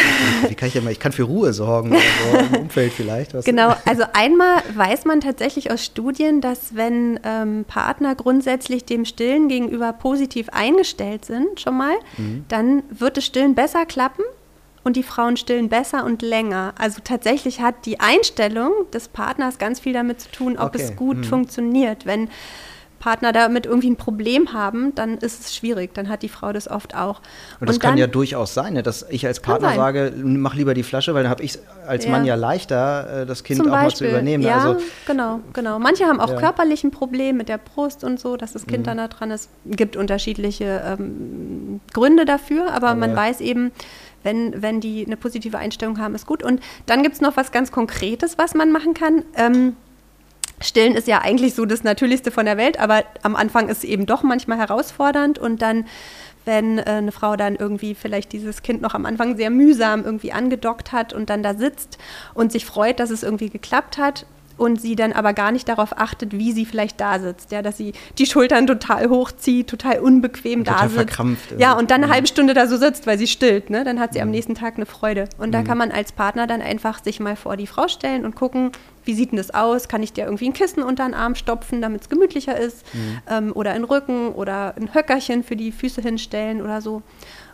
Wie 0.48 0.54
kann 0.54 0.68
ich 0.68 0.74
ja 0.74 0.82
mal, 0.82 0.92
ich 0.92 1.00
kann 1.00 1.12
für 1.12 1.22
Ruhe 1.22 1.54
sorgen 1.54 1.92
oder 1.92 2.00
so 2.30 2.38
im 2.56 2.60
Umfeld 2.60 2.92
vielleicht. 2.92 3.32
Was 3.32 3.46
genau, 3.46 3.74
also 3.86 4.04
einmal 4.12 4.62
weiß 4.74 5.06
man 5.06 5.22
tatsächlich 5.22 5.70
aus 5.70 5.82
Studien, 5.82 6.42
dass 6.42 6.76
wenn 6.76 7.18
ähm, 7.24 7.64
Partner 7.66 8.14
grundsätzlich 8.14 8.84
dem 8.84 9.06
Stillen 9.06 9.48
gegenüber 9.48 9.94
positiv 9.94 10.50
eingestellt 10.50 11.24
sind, 11.24 11.58
schon 11.58 11.78
mal, 11.78 11.94
mhm. 12.18 12.44
dann 12.48 12.82
wird 12.90 13.16
das 13.16 13.24
Stillen 13.24 13.54
besser 13.54 13.86
klappen 13.86 14.24
und 14.84 14.96
die 14.96 15.02
Frauen 15.02 15.38
stillen 15.38 15.70
besser 15.70 16.04
und 16.04 16.20
länger. 16.20 16.74
Also 16.78 17.00
tatsächlich 17.02 17.62
hat 17.62 17.86
die 17.86 18.00
Einstellung 18.00 18.72
des 18.92 19.08
Partners 19.08 19.56
ganz 19.56 19.80
viel 19.80 19.94
damit 19.94 20.20
zu 20.20 20.30
tun, 20.30 20.58
ob 20.58 20.74
okay. 20.74 20.82
es 20.82 20.96
gut 20.96 21.16
mhm. 21.16 21.24
funktioniert. 21.24 22.04
Wenn 22.04 22.28
Partner 22.98 23.32
damit 23.32 23.66
irgendwie 23.66 23.90
ein 23.90 23.96
Problem 23.96 24.52
haben, 24.52 24.94
dann 24.94 25.18
ist 25.18 25.40
es 25.40 25.54
schwierig. 25.54 25.94
Dann 25.94 26.08
hat 26.08 26.22
die 26.22 26.28
Frau 26.28 26.52
das 26.52 26.68
oft 26.68 26.94
auch. 26.94 27.20
Und 27.60 27.68
das 27.68 27.76
und 27.76 27.82
kann 27.82 27.92
dann, 27.92 27.98
ja 27.98 28.06
durchaus 28.06 28.54
sein, 28.54 28.74
ne? 28.74 28.82
dass 28.82 29.06
ich 29.08 29.26
als 29.26 29.40
Partner 29.40 29.74
sage, 29.74 30.12
mach 30.22 30.54
lieber 30.54 30.74
die 30.74 30.82
Flasche, 30.82 31.14
weil 31.14 31.22
dann 31.22 31.30
habe 31.30 31.42
ich 31.42 31.58
als 31.86 32.04
ja. 32.04 32.10
Mann 32.10 32.24
ja 32.24 32.34
leichter, 32.34 33.22
äh, 33.22 33.26
das 33.26 33.44
Kind 33.44 33.58
Zum 33.58 33.68
auch 33.68 33.72
Beispiel. 33.72 33.86
mal 33.86 33.94
zu 33.94 34.08
übernehmen. 34.08 34.42
Ja, 34.42 34.58
also, 34.58 34.82
genau, 35.06 35.40
genau. 35.52 35.78
Manche 35.78 36.06
haben 36.06 36.20
auch 36.20 36.30
ja. 36.30 36.40
körperlichen 36.40 36.90
Problem 36.90 37.36
mit 37.36 37.48
der 37.48 37.58
Brust 37.58 38.04
und 38.04 38.18
so, 38.18 38.36
dass 38.36 38.52
das 38.52 38.66
Kind 38.66 38.80
mhm. 38.80 38.84
dann 38.84 38.96
da 38.98 39.08
dran 39.08 39.30
ist. 39.30 39.48
Es 39.68 39.76
gibt 39.76 39.96
unterschiedliche 39.96 40.82
ähm, 40.84 41.80
Gründe 41.92 42.24
dafür, 42.24 42.72
aber, 42.72 42.88
aber 42.88 42.94
man 42.94 43.14
weiß 43.14 43.40
eben, 43.40 43.72
wenn, 44.22 44.60
wenn 44.60 44.80
die 44.80 45.06
eine 45.06 45.16
positive 45.16 45.56
Einstellung 45.58 45.98
haben, 45.98 46.14
ist 46.14 46.26
gut. 46.26 46.42
Und 46.42 46.60
dann 46.86 47.02
gibt 47.02 47.14
es 47.14 47.20
noch 47.20 47.36
was 47.36 47.52
ganz 47.52 47.70
Konkretes, 47.70 48.38
was 48.38 48.54
man 48.54 48.72
machen 48.72 48.94
kann. 48.94 49.22
Ähm, 49.36 49.76
Stillen 50.60 50.94
ist 50.94 51.08
ja 51.08 51.20
eigentlich 51.20 51.54
so 51.54 51.64
das 51.64 51.84
Natürlichste 51.84 52.30
von 52.30 52.46
der 52.46 52.56
Welt, 52.56 52.78
aber 52.80 53.04
am 53.22 53.36
Anfang 53.36 53.68
ist 53.68 53.78
es 53.78 53.84
eben 53.84 54.06
doch 54.06 54.22
manchmal 54.22 54.58
herausfordernd 54.58 55.38
und 55.38 55.62
dann 55.62 55.86
wenn 56.44 56.78
äh, 56.78 56.84
eine 56.84 57.12
Frau 57.12 57.36
dann 57.36 57.56
irgendwie 57.56 57.94
vielleicht 57.94 58.32
dieses 58.32 58.62
Kind 58.62 58.80
noch 58.80 58.94
am 58.94 59.04
Anfang 59.04 59.36
sehr 59.36 59.50
mühsam 59.50 60.04
irgendwie 60.04 60.32
angedockt 60.32 60.92
hat 60.92 61.12
und 61.12 61.28
dann 61.28 61.42
da 61.42 61.54
sitzt 61.54 61.98
und 62.32 62.52
sich 62.52 62.64
freut, 62.64 63.00
dass 63.00 63.10
es 63.10 63.22
irgendwie 63.22 63.50
geklappt 63.50 63.98
hat, 63.98 64.24
und 64.58 64.80
sie 64.80 64.96
dann 64.96 65.12
aber 65.12 65.32
gar 65.32 65.52
nicht 65.52 65.68
darauf 65.68 65.96
achtet, 65.96 66.36
wie 66.36 66.52
sie 66.52 66.66
vielleicht 66.66 67.00
da 67.00 67.18
sitzt. 67.18 67.52
Ja, 67.52 67.62
dass 67.62 67.78
sie 67.78 67.92
die 68.18 68.26
Schultern 68.26 68.66
total 68.66 69.08
hochzieht, 69.08 69.68
total 69.68 70.00
unbequem 70.00 70.64
total 70.64 70.76
da 70.76 70.88
sitzt. 70.88 70.94
Verkrampft 70.96 71.54
ja, 71.58 71.72
und 71.72 71.90
dann 71.90 72.02
eine 72.02 72.12
halbe 72.12 72.26
Stunde 72.26 72.54
da 72.54 72.66
so 72.66 72.76
sitzt, 72.76 73.06
weil 73.06 73.18
sie 73.18 73.26
stillt. 73.26 73.70
Ne? 73.70 73.84
Dann 73.84 74.00
hat 74.00 74.12
sie 74.12 74.18
mhm. 74.18 74.24
am 74.24 74.30
nächsten 74.30 74.54
Tag 74.54 74.76
eine 74.76 74.86
Freude. 74.86 75.28
Und 75.38 75.52
da 75.52 75.60
mhm. 75.60 75.64
kann 75.64 75.78
man 75.78 75.90
als 75.90 76.12
Partner 76.12 76.46
dann 76.46 76.60
einfach 76.60 77.02
sich 77.02 77.20
mal 77.20 77.36
vor 77.36 77.56
die 77.56 77.66
Frau 77.66 77.88
stellen 77.88 78.24
und 78.24 78.34
gucken, 78.34 78.72
wie 79.08 79.14
sieht 79.14 79.32
denn 79.32 79.38
das 79.38 79.54
aus? 79.54 79.88
Kann 79.88 80.02
ich 80.02 80.12
dir 80.12 80.26
irgendwie 80.26 80.46
ein 80.46 80.52
Kissen 80.52 80.82
unter 80.82 81.06
den 81.06 81.14
Arm 81.14 81.34
stopfen, 81.34 81.80
damit 81.80 82.02
es 82.02 82.08
gemütlicher 82.10 82.58
ist? 82.58 82.84
Mhm. 82.94 83.18
Ähm, 83.26 83.52
oder 83.54 83.70
einen 83.70 83.84
Rücken 83.84 84.34
oder 84.34 84.74
ein 84.76 84.92
Höckerchen 84.92 85.42
für 85.42 85.56
die 85.56 85.72
Füße 85.72 86.02
hinstellen 86.02 86.60
oder 86.60 86.82
so. 86.82 87.00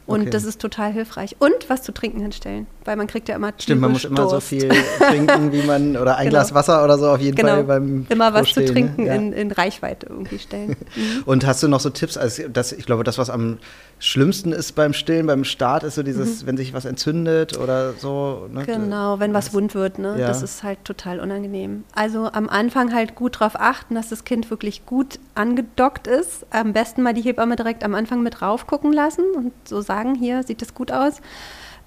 Und 0.06 0.22
okay. 0.22 0.30
das 0.30 0.44
ist 0.44 0.60
total 0.60 0.92
hilfreich. 0.92 1.36
Und 1.38 1.68
was 1.68 1.82
zu 1.82 1.92
trinken 1.92 2.20
hinstellen, 2.20 2.66
weil 2.84 2.96
man 2.96 3.06
kriegt 3.06 3.28
ja 3.28 3.36
immer 3.36 3.52
Stimmt, 3.56 3.80
man 3.80 3.92
muss 3.92 4.04
immer 4.04 4.28
so 4.28 4.38
viel 4.40 4.68
trinken, 4.98 5.50
wie 5.52 5.62
man, 5.62 5.96
oder 5.96 6.16
ein 6.16 6.24
genau. 6.28 6.30
Glas 6.30 6.52
Wasser 6.52 6.84
oder 6.84 6.98
so 6.98 7.08
auf 7.08 7.20
jeden 7.20 7.36
genau. 7.36 7.54
Fall 7.54 7.64
beim 7.64 8.06
Immer 8.10 8.34
was 8.34 8.52
zu 8.52 8.64
trinken 8.64 9.06
ja. 9.06 9.14
in, 9.14 9.32
in, 9.32 9.50
Reichweite 9.50 10.06
irgendwie 10.10 10.38
stellen. 10.38 10.76
Mhm. 10.94 11.22
Und 11.24 11.46
hast 11.46 11.62
du 11.62 11.68
noch 11.68 11.80
so 11.80 11.88
Tipps, 11.88 12.18
also 12.18 12.48
das, 12.48 12.72
ich 12.72 12.84
glaube, 12.84 13.02
das, 13.02 13.16
was 13.16 13.30
am 13.30 13.58
schlimmsten 13.98 14.52
ist 14.52 14.72
beim 14.72 14.92
Stillen, 14.92 15.26
beim 15.26 15.44
Start, 15.44 15.84
ist 15.84 15.94
so 15.94 16.02
dieses, 16.02 16.42
mhm. 16.42 16.48
wenn 16.48 16.56
sich 16.58 16.74
was 16.74 16.84
entzündet 16.84 17.56
oder 17.56 17.94
so. 17.94 18.46
Ne? 18.52 18.64
Genau, 18.66 19.20
wenn 19.20 19.32
was 19.32 19.54
wund 19.54 19.74
wird, 19.74 19.98
ne? 19.98 20.16
Ja. 20.18 20.26
das 20.26 20.42
ist 20.42 20.62
halt 20.62 20.84
total 20.84 21.20
unangenehm. 21.20 21.84
Also 21.94 22.30
am 22.30 22.50
Anfang 22.50 22.92
halt 22.92 23.14
gut 23.14 23.36
darauf 23.36 23.58
achten, 23.58 23.94
dass 23.94 24.10
das 24.10 24.24
Kind 24.24 24.50
wirklich 24.50 24.84
gut 24.84 25.18
angedockt 25.34 26.06
ist. 26.06 26.44
Am 26.50 26.74
besten 26.74 27.02
mal 27.02 27.14
die 27.14 27.22
Hebamme 27.22 27.56
direkt 27.56 27.84
am 27.84 27.94
Anfang 27.94 28.22
mit 28.22 28.42
rauf 28.42 28.66
gucken 28.66 28.92
lassen 28.92 29.24
und 29.34 29.52
so 29.64 29.80
sagen, 29.80 29.93
hier 30.14 30.42
sieht 30.42 30.62
das 30.62 30.74
gut 30.74 30.90
aus. 30.90 31.20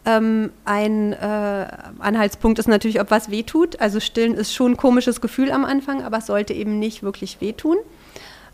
Ähm, 0.05 0.51
ein 0.63 1.11
äh, 1.13 1.67
Anhaltspunkt 1.99 2.59
ist 2.59 2.67
natürlich, 2.67 3.01
ob 3.01 3.11
was 3.11 3.29
wehtut. 3.29 3.79
Also 3.81 3.99
stillen 3.99 4.35
ist 4.35 4.53
schon 4.53 4.73
ein 4.73 4.77
komisches 4.77 5.19
Gefühl 5.19 5.51
am 5.51 5.65
Anfang, 5.65 6.01
aber 6.01 6.19
es 6.19 6.27
sollte 6.27 6.53
eben 6.53 6.79
nicht 6.79 7.03
wirklich 7.03 7.41
wehtun. 7.41 7.77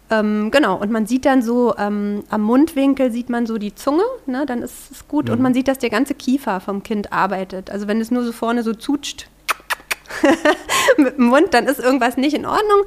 Ähm, 0.09 0.51
genau, 0.51 0.77
und 0.77 0.91
man 0.91 1.05
sieht 1.05 1.25
dann 1.25 1.41
so 1.41 1.75
ähm, 1.77 2.23
am 2.29 2.41
Mundwinkel 2.41 3.11
sieht 3.11 3.29
man 3.29 3.45
so 3.45 3.57
die 3.57 3.73
Zunge, 3.73 4.03
ne, 4.25 4.45
dann 4.45 4.61
ist 4.61 4.91
es 4.91 5.07
gut. 5.07 5.27
Mhm. 5.27 5.33
Und 5.33 5.41
man 5.41 5.53
sieht, 5.53 5.67
dass 5.67 5.77
der 5.77 5.89
ganze 5.89 6.15
Kiefer 6.15 6.59
vom 6.59 6.83
Kind 6.83 7.13
arbeitet. 7.13 7.69
Also 7.69 7.87
wenn 7.87 8.01
es 8.01 8.11
nur 8.11 8.23
so 8.23 8.31
vorne 8.31 8.63
so 8.63 8.73
zutscht 8.73 9.27
mit 10.97 11.17
dem 11.17 11.25
Mund, 11.25 11.53
dann 11.53 11.67
ist 11.67 11.79
irgendwas 11.79 12.17
nicht 12.17 12.35
in 12.35 12.45
Ordnung. 12.45 12.83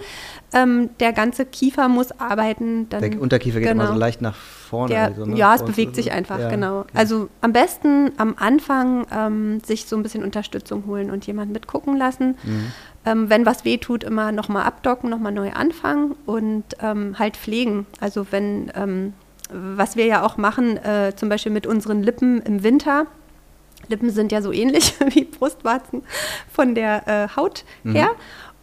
Ähm, 0.53 0.91
der 1.01 1.13
ganze 1.13 1.45
Kiefer 1.45 1.89
muss 1.89 2.13
arbeiten. 2.21 2.89
Dann, 2.89 3.01
der 3.01 3.21
Unterkiefer 3.21 3.59
geht 3.59 3.69
genau. 3.69 3.85
immer 3.85 3.93
so 3.93 3.99
leicht 3.99 4.23
nach 4.23 4.35
vorne. 4.35 4.95
Der, 4.95 5.05
also, 5.07 5.27
ne? 5.27 5.37
Ja, 5.37 5.55
es 5.55 5.65
bewegt 5.65 5.97
sich 5.97 6.13
einfach, 6.13 6.39
ja, 6.39 6.49
genau. 6.49 6.81
Okay. 6.81 6.91
Also 6.95 7.29
am 7.41 7.53
besten 7.53 8.13
am 8.17 8.35
Anfang 8.39 9.07
ähm, 9.13 9.61
sich 9.61 9.87
so 9.87 9.97
ein 9.97 10.03
bisschen 10.03 10.23
Unterstützung 10.23 10.85
holen 10.87 11.11
und 11.11 11.27
jemand 11.27 11.53
mitgucken 11.53 11.97
lassen. 11.97 12.37
Mhm. 12.45 12.73
Ähm, 13.05 13.31
wenn 13.31 13.47
was 13.47 13.65
weh 13.65 13.79
tut, 13.79 14.05
immer 14.05 14.33
nochmal 14.33 14.65
abdocken, 14.65 15.11
nochmal 15.11 15.33
neu 15.33 15.53
anfangen 15.53 16.15
und 16.27 16.65
ähm, 16.81 17.19
halt 17.19 17.37
pflegen. 17.37 17.87
Also 18.01 18.27
wenn, 18.31 18.71
ähm, 18.75 19.13
was 19.51 19.97
wir 19.97 20.07
ja 20.07 20.25
auch 20.25 20.37
machen, 20.37 20.77
äh, 20.77 21.13
zum 21.17 21.29
Beispiel 21.29 21.53
mit 21.53 21.67
unseren 21.67 22.03
Lippen 22.03 22.41
im 22.43 22.63
Winter, 22.63 23.07
Lippen 23.89 24.11
sind 24.11 24.33
ja 24.33 24.43
so 24.43 24.53
ähnlich 24.53 24.95
wie 25.15 25.25
Brustwarzen 25.25 26.03
von 26.51 26.75
der 26.75 27.07
äh, 27.07 27.37
Haut 27.37 27.65
mhm. 27.85 27.93
her. 27.93 28.11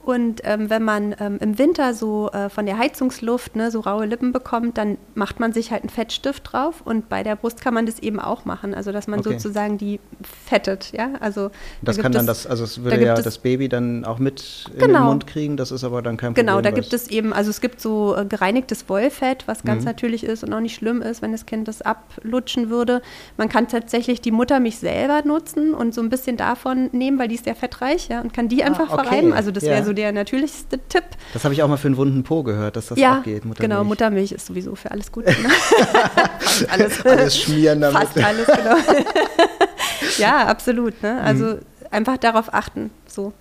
Und 0.04 0.42
ähm, 0.44 0.70
wenn 0.70 0.84
man 0.84 1.16
ähm, 1.20 1.38
im 1.40 1.58
Winter 1.58 1.94
so 1.94 2.30
äh, 2.32 2.50
von 2.50 2.66
der 2.66 2.78
Heizungsluft 2.78 3.56
ne, 3.56 3.72
so 3.72 3.80
raue 3.80 4.06
Lippen 4.06 4.34
bekommt, 4.34 4.78
dann 4.78 4.98
macht 5.16 5.40
man 5.40 5.54
sich 5.54 5.72
halt 5.72 5.84
einen 5.84 5.90
Fettstift 5.90 6.52
drauf. 6.52 6.82
Und 6.84 7.10
bei 7.10 7.24
der 7.24 7.36
Brust 7.36 7.62
kann 7.62 7.74
man 7.74 7.86
das 7.86 8.00
eben 8.00 8.20
auch 8.20 8.46
machen. 8.46 8.74
Also 8.74 8.92
dass 8.92 9.08
man 9.08 9.20
okay. 9.20 9.32
sozusagen 9.32 9.78
die 9.78 10.00
fettet, 10.46 10.92
ja. 10.92 11.12
Also 11.20 11.52
das 11.82 11.96
da 11.96 12.02
kann 12.02 12.12
dann 12.12 12.28
das, 12.28 12.46
also 12.46 12.64
es 12.66 12.84
würde 12.84 12.98
da 12.98 13.06
ja 13.06 13.16
das 13.16 13.38
Baby 13.38 13.70
dann 13.70 14.04
auch 14.04 14.20
mit 14.20 14.66
genau. 14.66 14.74
in 14.74 14.80
den 14.80 14.88
genau. 14.88 15.06
Mund 15.06 15.28
kriegen. 15.28 15.58
Das 15.58 15.72
ist 15.72 15.84
aber 15.84 16.02
dann 16.02 16.18
kein 16.18 16.34
genau, 16.34 16.56
Problem. 16.56 16.64
Genau, 16.64 16.76
da 16.76 16.82
gibt 16.82 16.94
es 16.94 17.08
eben, 17.10 17.32
also 17.32 17.50
es 17.50 17.62
gibt 17.62 17.80
so 17.80 18.16
äh, 18.16 18.26
gereinigtes 18.26 18.90
Wollfett, 18.90 19.48
was 19.48 19.64
ganz 19.64 19.82
mhm. 19.82 19.86
natürlich 19.86 20.24
ist 20.26 20.44
und 20.44 20.54
auch 20.54 20.60
nicht 20.60 20.76
schlimm 20.76 21.02
ist, 21.02 21.22
wenn 21.22 21.32
das 21.32 21.46
Kind 21.46 21.68
das 21.68 21.82
ablutschen 21.82 22.70
würde. 22.70 23.02
Man 23.38 23.48
kann 23.48 23.68
tatsächlich 23.68 24.20
die 24.22 24.32
Muttermilch 24.32 24.78
selber 24.78 25.22
nutzen 25.24 25.74
und 25.74 25.94
so 25.94 26.02
ein 26.02 26.10
bisschen 26.10 26.38
davon 26.38 26.90
nehmen, 26.92 27.20
weil 27.20 27.30
die 27.30 27.36
ist 27.36 27.46
sehr 27.46 27.56
fettreich, 27.56 28.10
ja, 28.10 28.22
und 28.22 28.34
kann 28.34 28.50
die 28.50 28.64
ah, 28.64 28.68
einfach 28.68 28.92
okay. 28.92 29.04
verreiben. 29.04 29.34
Also 29.34 29.52
das 29.52 29.64
ja. 29.64 29.72
wäre 29.72 29.86
so 29.86 29.93
der 29.96 30.12
natürlichste 30.12 30.80
Tipp. 30.90 31.04
Das 31.34 31.44
habe 31.44 31.54
ich 31.54 31.64
auch 31.64 31.68
mal 31.68 31.78
für 31.78 31.88
einen 31.88 31.98
wunden 31.98 32.24
Po 32.24 32.44
gehört, 32.44 32.76
dass 32.76 32.88
das 32.88 32.98
ja, 32.98 33.20
auch 33.20 33.24
geht. 33.24 33.46
Muttermilch. 33.46 33.60
Genau, 33.60 33.84
Muttermilch 33.84 34.32
ist 34.32 34.46
sowieso 34.46 34.76
für 34.76 34.92
alles 34.92 35.12
gut. 35.12 35.26
Ne? 35.26 35.34
alles, 36.70 37.06
alles 37.06 37.38
schmieren 37.40 37.82
damit. 37.82 38.02
Fast 38.02 38.18
alles, 38.18 38.48
genau. 38.48 38.76
ja, 40.18 40.48
absolut. 40.48 41.02
Ne? 41.02 41.22
Also 41.22 41.46
mhm. 41.46 41.60
einfach 41.92 42.18
darauf 42.18 42.54
achten, 42.54 42.92
so 43.08 43.34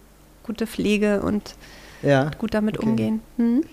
gute 0.43 0.67
Pflege 0.67 1.23
und 1.23 1.55
ja. 2.03 2.31
gut 2.39 2.55
damit 2.55 2.79
okay. 2.79 2.87
umgehen. 2.87 3.21
Mhm. 3.37 3.65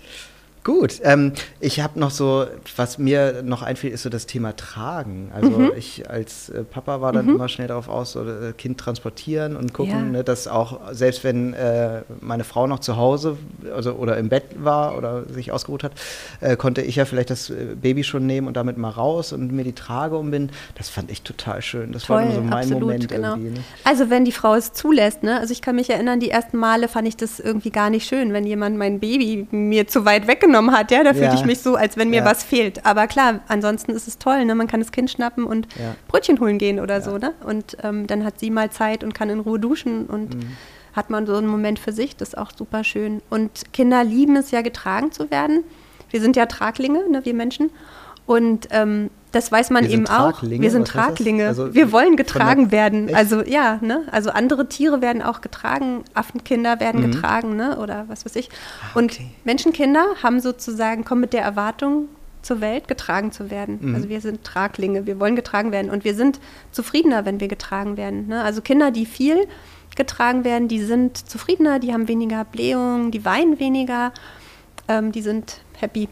Gut, 0.62 1.00
ähm, 1.04 1.32
ich 1.58 1.80
habe 1.80 1.98
noch 1.98 2.10
so, 2.10 2.44
was 2.76 2.98
mir 2.98 3.42
noch 3.42 3.62
einfällt, 3.62 3.94
ist 3.94 4.02
so 4.02 4.10
das 4.10 4.26
Thema 4.26 4.54
Tragen. 4.54 5.30
Also 5.34 5.50
mhm. 5.50 5.72
ich 5.74 6.10
als 6.10 6.50
äh, 6.50 6.64
Papa 6.64 7.00
war 7.00 7.12
dann 7.12 7.26
mhm. 7.26 7.36
immer 7.36 7.48
schnell 7.48 7.68
darauf 7.68 7.88
aus, 7.88 8.12
so 8.12 8.20
äh, 8.20 8.52
Kind 8.52 8.78
transportieren 8.78 9.56
und 9.56 9.72
gucken, 9.72 9.92
ja. 9.92 10.02
ne, 10.02 10.24
dass 10.24 10.48
auch, 10.48 10.92
selbst 10.92 11.24
wenn 11.24 11.54
äh, 11.54 12.02
meine 12.20 12.44
Frau 12.44 12.66
noch 12.66 12.80
zu 12.80 12.98
Hause 12.98 13.38
also, 13.74 13.94
oder 13.94 14.18
im 14.18 14.28
Bett 14.28 14.44
war 14.58 14.98
oder 14.98 15.24
sich 15.32 15.50
ausgeruht 15.50 15.82
hat, 15.82 15.92
äh, 16.40 16.56
konnte 16.56 16.82
ich 16.82 16.96
ja 16.96 17.06
vielleicht 17.06 17.30
das 17.30 17.48
äh, 17.48 17.74
Baby 17.80 18.04
schon 18.04 18.26
nehmen 18.26 18.46
und 18.46 18.54
damit 18.54 18.76
mal 18.76 18.90
raus 18.90 19.32
und 19.32 19.52
mir 19.52 19.64
die 19.64 19.72
Trage 19.72 20.18
umbinden. 20.18 20.52
Das 20.74 20.90
fand 20.90 21.10
ich 21.10 21.22
total 21.22 21.62
schön. 21.62 21.92
Das 21.92 22.02
Toll, 22.04 22.22
war 22.22 22.32
so 22.32 22.42
mein 22.42 22.52
absolut, 22.52 22.80
Moment 22.82 23.08
genau. 23.08 23.30
irgendwie. 23.30 23.58
Ne? 23.58 23.64
Also 23.84 24.10
wenn 24.10 24.26
die 24.26 24.32
Frau 24.32 24.54
es 24.54 24.74
zulässt, 24.74 25.22
ne? 25.22 25.40
Also 25.40 25.52
ich 25.52 25.62
kann 25.62 25.76
mich 25.76 25.88
erinnern, 25.88 26.20
die 26.20 26.30
ersten 26.30 26.58
Male 26.58 26.88
fand 26.88 27.08
ich 27.08 27.16
das 27.16 27.40
irgendwie 27.40 27.70
gar 27.70 27.88
nicht 27.88 28.06
schön, 28.06 28.34
wenn 28.34 28.44
jemand 28.44 28.76
mein 28.76 29.00
Baby 29.00 29.46
mir 29.50 29.88
zu 29.88 30.04
weit 30.04 30.26
weggenommen 30.26 30.49
mitgenommen 30.50 30.76
hat, 30.76 30.90
ja, 30.90 31.02
da 31.02 31.12
fühlte 31.12 31.28
ja. 31.28 31.34
ich 31.34 31.44
mich 31.44 31.60
so, 31.60 31.76
als 31.76 31.96
wenn 31.96 32.10
mir 32.10 32.20
ja. 32.20 32.24
was 32.24 32.42
fehlt. 32.42 32.84
Aber 32.84 33.06
klar, 33.06 33.40
ansonsten 33.48 33.92
ist 33.92 34.08
es 34.08 34.18
toll, 34.18 34.44
ne? 34.44 34.54
Man 34.54 34.66
kann 34.66 34.80
das 34.80 34.92
Kind 34.92 35.10
schnappen 35.10 35.44
und 35.44 35.68
ja. 35.78 35.94
Brötchen 36.08 36.40
holen 36.40 36.58
gehen 36.58 36.80
oder 36.80 37.00
so, 37.00 37.18
ne? 37.18 37.32
Und 37.44 37.76
ähm, 37.82 38.06
dann 38.06 38.24
hat 38.24 38.40
sie 38.40 38.50
mal 38.50 38.70
Zeit 38.70 39.04
und 39.04 39.14
kann 39.14 39.30
in 39.30 39.40
Ruhe 39.40 39.58
duschen 39.58 40.06
und 40.06 40.34
mhm. 40.34 40.56
hat 40.94 41.10
man 41.10 41.26
so 41.26 41.36
einen 41.36 41.46
Moment 41.46 41.78
für 41.78 41.92
sich, 41.92 42.16
das 42.16 42.30
ist 42.30 42.38
auch 42.38 42.50
super 42.56 42.84
schön. 42.84 43.22
Und 43.30 43.72
Kinder 43.72 44.04
lieben 44.04 44.36
es 44.36 44.50
ja, 44.50 44.62
getragen 44.62 45.12
zu 45.12 45.30
werden. 45.30 45.64
Wir 46.10 46.20
sind 46.20 46.36
ja 46.36 46.46
Traglinge, 46.46 47.08
ne, 47.08 47.24
wir 47.24 47.34
Menschen. 47.34 47.70
Und 48.26 48.68
ähm, 48.70 49.10
das 49.32 49.52
weiß 49.52 49.70
man 49.70 49.88
eben 49.88 50.06
auch. 50.08 50.42
Wir 50.42 50.70
sind 50.70 50.88
Traglinge. 50.88 51.46
Also 51.46 51.72
wir 51.72 51.92
wollen 51.92 52.16
getragen 52.16 52.72
werden. 52.72 53.08
Echt? 53.08 53.16
Also 53.16 53.42
ja, 53.42 53.78
ne? 53.80 54.02
Also 54.10 54.30
andere 54.30 54.68
Tiere 54.68 55.00
werden 55.00 55.22
auch 55.22 55.40
getragen, 55.40 56.04
Affenkinder 56.14 56.80
werden 56.80 57.02
mhm. 57.02 57.12
getragen, 57.12 57.56
ne? 57.56 57.78
Oder 57.78 58.04
was 58.08 58.24
weiß 58.24 58.34
ich. 58.36 58.48
Ah, 58.82 58.98
Und 58.98 59.12
okay. 59.12 59.30
Menschenkinder 59.44 60.04
haben 60.22 60.40
sozusagen, 60.40 61.04
kommen 61.04 61.20
mit 61.20 61.32
der 61.32 61.42
Erwartung 61.42 62.08
zur 62.42 62.60
Welt, 62.60 62.88
getragen 62.88 63.32
zu 63.32 63.50
werden. 63.50 63.78
Mhm. 63.80 63.94
Also 63.94 64.08
wir 64.08 64.20
sind 64.20 64.42
Traglinge, 64.44 65.06
wir 65.06 65.20
wollen 65.20 65.36
getragen 65.36 65.72
werden. 65.72 65.90
Und 65.90 66.04
wir 66.04 66.14
sind 66.14 66.40
zufriedener, 66.72 67.24
wenn 67.24 67.38
wir 67.40 67.48
getragen 67.48 67.96
werden. 67.96 68.28
Ne? 68.28 68.42
Also 68.42 68.62
Kinder, 68.62 68.90
die 68.90 69.06
viel 69.06 69.46
getragen 69.96 70.44
werden, 70.44 70.68
die 70.68 70.82
sind 70.82 71.16
zufriedener, 71.16 71.78
die 71.78 71.92
haben 71.92 72.08
weniger 72.08 72.44
Blähungen, 72.44 73.10
die 73.10 73.24
weinen 73.24 73.60
weniger, 73.60 74.12
ähm, 74.88 75.12
die 75.12 75.22
sind 75.22 75.60
happy. 75.78 76.08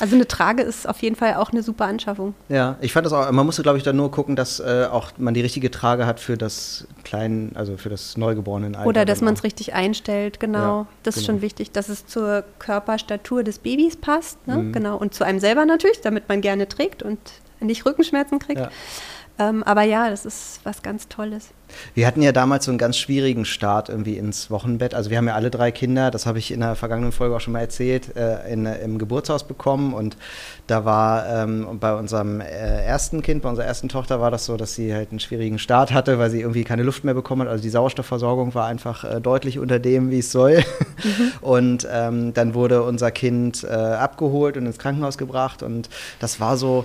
Also 0.00 0.16
eine 0.16 0.26
Trage 0.26 0.62
ist 0.62 0.88
auf 0.88 1.02
jeden 1.02 1.14
Fall 1.14 1.34
auch 1.34 1.50
eine 1.50 1.62
super 1.62 1.84
Anschaffung. 1.84 2.34
Ja, 2.48 2.76
ich 2.80 2.92
fand 2.92 3.06
das 3.06 3.12
auch, 3.12 3.30
man 3.30 3.46
musste 3.46 3.62
glaube 3.62 3.78
ich 3.78 3.84
dann 3.84 3.96
nur 3.96 4.10
gucken, 4.10 4.34
dass 4.34 4.58
äh, 4.60 4.88
auch 4.90 5.12
man 5.18 5.34
die 5.34 5.40
richtige 5.40 5.70
Trage 5.70 6.06
hat 6.06 6.20
für 6.20 6.36
das 6.36 6.86
kleinen, 7.04 7.52
also 7.54 7.76
für 7.76 7.90
das 7.90 8.16
neugeborene 8.16 8.76
Alter. 8.76 8.88
Oder 8.88 9.04
dass 9.04 9.20
man 9.20 9.34
es 9.34 9.44
richtig 9.44 9.74
einstellt, 9.74 10.40
genau. 10.40 10.58
Ja, 10.58 10.86
das 11.04 11.16
ist 11.16 11.26
genau. 11.26 11.34
schon 11.34 11.42
wichtig, 11.42 11.70
dass 11.72 11.88
es 11.88 12.06
zur 12.06 12.44
Körperstatur 12.58 13.44
des 13.44 13.58
Babys 13.58 13.96
passt, 13.96 14.46
ne? 14.46 14.56
Mhm. 14.56 14.72
genau. 14.72 14.96
Und 14.96 15.14
zu 15.14 15.24
einem 15.24 15.38
selber 15.38 15.64
natürlich, 15.64 16.00
damit 16.00 16.28
man 16.28 16.40
gerne 16.40 16.68
trägt 16.68 17.02
und 17.02 17.18
nicht 17.60 17.86
Rückenschmerzen 17.86 18.38
kriegt. 18.38 18.60
Ja. 18.60 18.70
Ähm, 19.38 19.64
aber 19.64 19.82
ja, 19.82 20.10
das 20.10 20.24
ist 20.24 20.60
was 20.62 20.82
ganz 20.82 21.08
Tolles. 21.08 21.48
Wir 21.94 22.06
hatten 22.06 22.22
ja 22.22 22.30
damals 22.30 22.66
so 22.66 22.70
einen 22.70 22.78
ganz 22.78 22.96
schwierigen 22.96 23.44
Start 23.44 23.88
irgendwie 23.88 24.16
ins 24.16 24.48
Wochenbett. 24.48 24.94
Also 24.94 25.10
wir 25.10 25.18
haben 25.18 25.26
ja 25.26 25.34
alle 25.34 25.50
drei 25.50 25.72
Kinder, 25.72 26.12
das 26.12 26.24
habe 26.24 26.38
ich 26.38 26.52
in 26.52 26.60
der 26.60 26.76
vergangenen 26.76 27.10
Folge 27.10 27.34
auch 27.34 27.40
schon 27.40 27.52
mal 27.52 27.60
erzählt, 27.60 28.16
äh, 28.16 28.52
in, 28.52 28.66
im 28.66 28.96
Geburtshaus 28.98 29.44
bekommen. 29.44 29.92
Und 29.92 30.16
da 30.68 30.84
war 30.84 31.26
ähm, 31.26 31.78
bei 31.80 31.94
unserem 31.94 32.40
äh, 32.40 32.44
ersten 32.44 33.22
Kind, 33.22 33.42
bei 33.42 33.48
unserer 33.48 33.66
ersten 33.66 33.88
Tochter 33.88 34.20
war 34.20 34.30
das 34.30 34.44
so, 34.44 34.56
dass 34.56 34.76
sie 34.76 34.94
halt 34.94 35.10
einen 35.10 35.18
schwierigen 35.18 35.58
Start 35.58 35.92
hatte, 35.92 36.20
weil 36.20 36.30
sie 36.30 36.40
irgendwie 36.40 36.62
keine 36.62 36.84
Luft 36.84 37.02
mehr 37.02 37.14
bekommen 37.14 37.42
hat. 37.42 37.48
Also 37.48 37.62
die 37.62 37.70
Sauerstoffversorgung 37.70 38.54
war 38.54 38.66
einfach 38.66 39.02
äh, 39.02 39.20
deutlich 39.20 39.58
unter 39.58 39.80
dem, 39.80 40.10
wie 40.12 40.20
es 40.20 40.30
soll. 40.30 40.62
Mhm. 41.02 41.32
Und 41.40 41.88
ähm, 41.90 42.34
dann 42.34 42.54
wurde 42.54 42.84
unser 42.84 43.10
Kind 43.10 43.64
äh, 43.64 43.68
abgeholt 43.68 44.56
und 44.56 44.66
ins 44.66 44.78
Krankenhaus 44.78 45.18
gebracht. 45.18 45.62
Und 45.62 45.88
das 46.20 46.40
war 46.40 46.56
so 46.56 46.84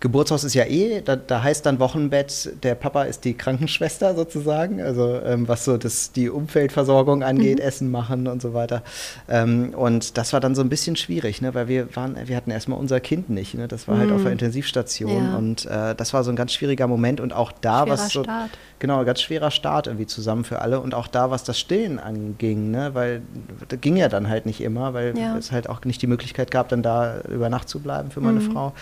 Geburtshaus 0.00 0.44
ist 0.44 0.54
ja 0.54 0.64
eh, 0.64 1.00
da, 1.00 1.16
da, 1.16 1.42
heißt 1.42 1.64
dann 1.64 1.78
Wochenbett, 1.78 2.50
der 2.62 2.74
Papa 2.74 3.04
ist 3.04 3.24
die 3.24 3.32
Krankenschwester 3.32 4.14
sozusagen, 4.14 4.82
also 4.82 5.20
ähm, 5.24 5.48
was 5.48 5.64
so 5.64 5.78
das, 5.78 6.12
die 6.12 6.28
Umfeldversorgung 6.28 7.22
angeht, 7.22 7.58
mhm. 7.58 7.64
Essen 7.64 7.90
machen 7.90 8.26
und 8.26 8.42
so 8.42 8.52
weiter. 8.52 8.82
Ähm, 9.28 9.72
und 9.74 10.18
das 10.18 10.34
war 10.34 10.40
dann 10.40 10.54
so 10.54 10.60
ein 10.60 10.68
bisschen 10.68 10.96
schwierig, 10.96 11.40
ne, 11.40 11.54
weil 11.54 11.68
wir 11.68 11.96
waren, 11.96 12.16
wir 12.26 12.36
hatten 12.36 12.50
erstmal 12.50 12.78
unser 12.78 13.00
Kind 13.00 13.30
nicht, 13.30 13.54
ne, 13.54 13.68
das 13.68 13.88
war 13.88 13.94
mhm. 13.94 14.00
halt 14.00 14.10
auf 14.12 14.18
der 14.18 14.26
mhm. 14.26 14.32
Intensivstation 14.32 15.24
ja. 15.24 15.36
und 15.36 15.64
äh, 15.64 15.94
das 15.94 16.12
war 16.12 16.24
so 16.24 16.30
ein 16.30 16.36
ganz 16.36 16.52
schwieriger 16.52 16.86
Moment 16.88 17.20
und 17.20 17.32
auch 17.32 17.50
da 17.52 17.84
schwerer 17.84 17.90
was 17.90 18.08
so, 18.10 18.22
Start. 18.22 18.50
genau, 18.78 19.02
ganz 19.06 19.22
schwerer 19.22 19.50
Start 19.50 19.86
irgendwie 19.86 20.06
zusammen 20.06 20.44
für 20.44 20.60
alle 20.60 20.80
und 20.80 20.94
auch 20.94 21.06
da, 21.06 21.30
was 21.30 21.42
das 21.42 21.58
Stillen 21.58 21.98
anging, 21.98 22.70
ne, 22.70 22.90
weil 22.92 23.22
das 23.68 23.80
ging 23.80 23.96
ja 23.96 24.10
dann 24.10 24.28
halt 24.28 24.44
nicht 24.44 24.60
immer, 24.60 24.92
weil 24.92 25.16
ja. 25.16 25.38
es 25.38 25.52
halt 25.52 25.70
auch 25.70 25.82
nicht 25.84 26.02
die 26.02 26.06
Möglichkeit 26.06 26.50
gab, 26.50 26.68
dann 26.68 26.82
da 26.82 27.20
über 27.30 27.48
Nacht 27.48 27.70
zu 27.70 27.80
bleiben 27.80 28.10
für 28.10 28.20
meine 28.20 28.40
mhm. 28.40 28.52
Frau. 28.52 28.74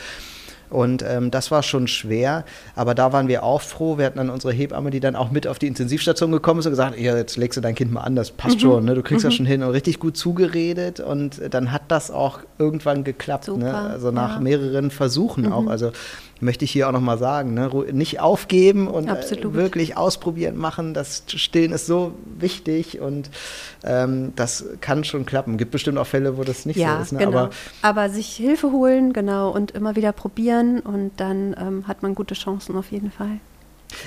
Und 0.71 1.05
ähm, 1.07 1.31
das 1.31 1.51
war 1.51 1.63
schon 1.63 1.87
schwer, 1.87 2.45
aber 2.75 2.95
da 2.95 3.13
waren 3.13 3.29
wir 3.29 3.43
auch 3.43 3.61
froh. 3.61 3.99
Wir 3.99 4.07
hatten 4.07 4.19
dann 4.19 4.31
unsere 4.31 4.53
Hebamme, 4.53 4.91
die 4.91 5.01
dann 5.01 5.17
auch 5.17 5.31
mit 5.31 5.47
auf 5.47 5.59
die 5.59 5.67
Intensivstation 5.67 6.33
gekommen 6.33 6.61
ist 6.61 6.67
und 6.67 6.73
gesagt, 6.73 6.99
ja, 6.99 7.17
jetzt 7.17 7.37
legst 7.37 7.57
du 7.57 7.61
dein 7.61 7.75
Kind 7.75 7.93
mal 7.93 8.01
an, 8.01 8.17
das 8.17 8.31
passt 8.31 8.57
mhm. 8.57 8.61
schon, 8.61 8.85
ne? 8.85 8.95
du 8.95 9.03
kriegst 9.03 9.25
mhm. 9.25 9.29
das 9.29 9.35
schon 9.35 9.47
hin 9.47 9.63
und 9.63 9.71
richtig 9.71 9.99
gut 9.99 10.17
zugeredet 10.17 11.01
und 11.01 11.41
dann 11.51 11.73
hat 11.73 11.83
das 11.89 12.11
auch 12.11 12.41
irgendwann 12.59 13.05
geklappt, 13.05 13.49
ne? 13.49 13.75
also 13.75 14.11
nach 14.11 14.37
ja. 14.37 14.41
mehreren 14.41 14.91
Versuchen 14.91 15.47
mhm. 15.47 15.53
auch. 15.53 15.67
Also 15.67 15.93
möchte 16.45 16.65
ich 16.65 16.71
hier 16.71 16.89
auch 16.89 16.93
nochmal 16.93 17.19
sagen, 17.19 17.55
ne? 17.55 17.71
nicht 17.93 18.21
aufgeben 18.21 18.87
und 18.87 19.09
äh, 19.09 19.55
wirklich 19.55 19.97
ausprobieren, 19.97 20.57
machen. 20.57 20.95
Das 20.95 21.25
Stillen 21.27 21.73
ist 21.73 21.87
so 21.87 22.13
wichtig 22.39 23.01
und 23.01 23.31
ähm, 23.83 24.33
das 24.37 24.65
kann 24.81 25.05
schon 25.05 25.27
klappen. 25.27 25.57
Gibt 25.57 25.73
bestimmt 25.73 25.99
auch 25.99 26.07
Fälle, 26.07 26.37
wo 26.37 26.45
das 26.45 26.67
nicht 26.67 26.77
ja, 26.77 26.97
so 26.97 27.03
ist. 27.03 27.13
Ne? 27.13 27.19
Genau. 27.21 27.39
Aber, 27.39 27.51
Aber, 27.83 28.11
sich 28.11 28.29
Hilfe 28.37 28.71
holen, 28.71 29.13
genau, 29.13 29.51
und 29.51 29.73
immer 29.73 29.97
wieder 29.97 30.13
probieren 30.13 30.81
und 30.81 31.13
dann 31.17 31.57
ähm, 31.59 31.89
hat 31.89 32.03
man 32.03 32.15
gute 32.15 32.35
Chancen 32.35 32.77
auf 32.77 32.93
jeden 32.93 33.11
Fall. 33.11 33.41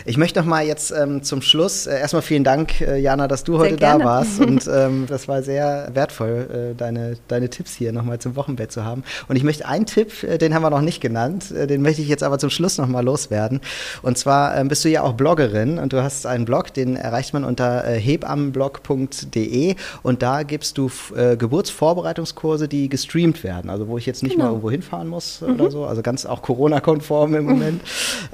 Ich 0.05 0.17
möchte 0.17 0.39
noch 0.39 0.45
mal 0.45 0.65
jetzt 0.65 0.91
ähm, 0.91 1.23
zum 1.23 1.41
Schluss 1.41 1.87
äh, 1.87 1.99
erstmal 1.99 2.21
vielen 2.21 2.43
Dank, 2.43 2.81
äh, 2.81 2.97
Jana, 2.97 3.27
dass 3.27 3.43
du 3.43 3.57
heute 3.57 3.75
da 3.77 3.99
warst. 3.99 4.39
Und 4.47 4.67
ähm, 4.67 5.05
das 5.07 5.27
war 5.27 5.43
sehr 5.43 5.89
wertvoll, 5.93 6.71
äh, 6.73 6.75
deine, 6.75 7.17
deine 7.27 7.49
Tipps 7.49 7.75
hier 7.75 7.91
nochmal 7.91 8.19
zum 8.19 8.35
Wochenbett 8.35 8.71
zu 8.71 8.83
haben. 8.83 9.03
Und 9.27 9.35
ich 9.35 9.43
möchte 9.43 9.67
einen 9.67 9.85
Tipp, 9.85 10.23
äh, 10.23 10.37
den 10.37 10.53
haben 10.53 10.61
wir 10.63 10.69
noch 10.69 10.81
nicht 10.81 11.01
genannt, 11.01 11.51
äh, 11.51 11.67
den 11.67 11.81
möchte 11.81 12.01
ich 12.01 12.07
jetzt 12.07 12.23
aber 12.23 12.39
zum 12.39 12.49
Schluss 12.49 12.77
nochmal 12.77 13.03
loswerden. 13.03 13.61
Und 14.01 14.17
zwar 14.17 14.57
ähm, 14.57 14.67
bist 14.67 14.85
du 14.85 14.89
ja 14.89 15.01
auch 15.03 15.13
Bloggerin 15.13 15.79
und 15.79 15.93
du 15.93 16.03
hast 16.03 16.25
einen 16.25 16.45
Blog, 16.45 16.73
den 16.73 16.95
erreicht 16.95 17.33
man 17.33 17.43
unter 17.43 17.85
äh, 17.85 17.99
hebammenblog.de 17.99 19.75
und 20.03 20.21
da 20.21 20.43
gibst 20.43 20.77
du 20.77 20.89
Geburtsvorbereitungskurse, 21.37 22.67
die 22.67 22.89
gestreamt 22.89 23.43
werden. 23.43 23.69
Also 23.69 23.87
wo 23.87 23.97
ich 23.97 24.05
jetzt 24.05 24.23
nicht 24.23 24.33
genau. 24.33 24.45
mal 24.45 24.49
irgendwo 24.51 24.71
hinfahren 24.71 25.07
muss 25.07 25.41
mhm. 25.41 25.55
oder 25.55 25.71
so. 25.71 25.85
Also 25.85 26.01
ganz 26.01 26.25
auch 26.25 26.41
Corona-konform 26.41 27.35
im 27.35 27.45
Moment. 27.45 27.81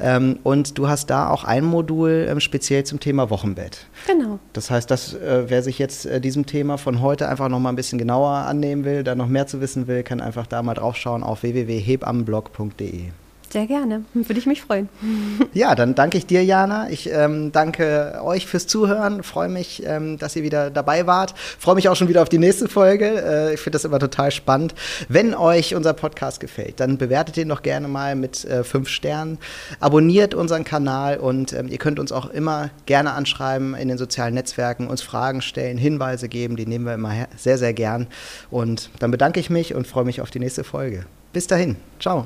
Mhm. 0.02 0.40
und 0.44 0.78
du 0.78 0.88
hast 0.88 1.10
da 1.10 1.30
auch 1.30 1.43
auch 1.44 1.48
ein 1.48 1.66
Modul 1.66 2.28
ähm, 2.30 2.40
speziell 2.40 2.84
zum 2.84 3.00
Thema 3.00 3.30
Wochenbett. 3.30 3.86
Genau. 4.08 4.40
Das 4.54 4.72
heißt, 4.72 4.90
dass 4.90 5.14
äh, 5.14 5.46
wer 5.48 5.62
sich 5.64 5.80
jetzt 5.80 6.06
äh, 6.06 6.20
diesem 6.20 6.46
Thema 6.46 6.78
von 6.78 7.02
heute 7.02 7.28
einfach 7.30 7.50
noch 7.50 7.60
mal 7.60 7.70
ein 7.70 7.76
bisschen 7.76 8.00
genauer 8.00 8.30
annehmen 8.30 8.86
will, 8.86 9.04
da 9.04 9.16
noch 9.16 9.28
mehr 9.28 9.48
zu 9.48 9.62
wissen 9.62 9.88
will, 9.88 10.04
kann 10.04 10.22
einfach 10.22 10.48
da 10.48 10.64
mal 10.64 10.74
draufschauen 10.74 11.24
auf 11.24 11.44
www.hebammenblog.de. 11.44 13.10
Sehr 13.54 13.68
gerne, 13.68 14.04
würde 14.16 14.40
ich 14.40 14.48
mich 14.48 14.64
freuen. 14.64 14.90
Ja, 15.54 15.76
dann 15.76 15.94
danke 15.94 16.18
ich 16.18 16.26
dir, 16.26 16.44
Jana. 16.44 16.90
Ich 16.90 17.08
ähm, 17.12 17.52
danke 17.52 18.20
euch 18.24 18.48
fürs 18.48 18.66
Zuhören. 18.66 19.22
Freue 19.22 19.50
mich, 19.50 19.84
ähm, 19.86 20.18
dass 20.18 20.36
ihr 20.36 20.42
wieder 20.42 20.72
dabei 20.72 21.06
wart. 21.06 21.36
Freue 21.38 21.76
mich 21.76 21.88
auch 21.88 21.96
schon 21.96 22.08
wieder 22.08 22.24
auf 22.24 22.30
die 22.30 22.40
nächste 22.40 22.68
Folge. 22.68 23.06
Äh, 23.06 23.54
ich 23.54 23.60
finde 23.60 23.76
das 23.76 23.86
immer 23.86 24.00
total 24.00 24.32
spannend. 24.32 24.74
Wenn 25.08 25.36
euch 25.36 25.76
unser 25.76 25.94
Podcast 25.94 26.40
gefällt, 26.40 26.80
dann 26.80 26.98
bewertet 26.98 27.38
ihn 27.38 27.50
doch 27.50 27.62
gerne 27.62 27.88
mal 27.88 28.16
mit 28.16 28.44
äh, 28.46 28.64
fünf 28.64 28.90
Sternen. 28.90 29.38
Abonniert 29.80 30.34
unseren 30.34 30.64
Kanal 30.64 31.18
und 31.18 31.54
ähm, 31.54 31.68
ihr 31.68 31.78
könnt 31.78 32.00
uns 32.00 32.12
auch 32.12 32.32
immer 32.32 32.72
gerne 32.88 33.14
anschreiben 33.14 33.76
in 33.76 33.88
den 33.88 34.00
sozialen 34.00 34.34
Netzwerken, 34.34 34.88
uns 34.88 35.04
Fragen 35.04 35.44
stellen, 35.44 35.78
Hinweise 35.78 36.28
geben. 36.28 36.56
Die 36.56 36.66
nehmen 36.66 36.86
wir 36.86 36.96
immer 36.96 37.28
sehr, 37.38 37.60
sehr 37.60 37.74
gern. 37.74 38.08
Und 38.50 38.90
dann 38.98 39.12
bedanke 39.12 39.40
ich 39.40 39.52
mich 39.52 39.76
und 39.76 39.86
freue 39.86 40.06
mich 40.06 40.22
auf 40.22 40.32
die 40.32 40.40
nächste 40.40 40.64
Folge. 40.64 41.06
Bis 41.34 41.46
dahin. 41.46 41.76
Ciao. 42.00 42.26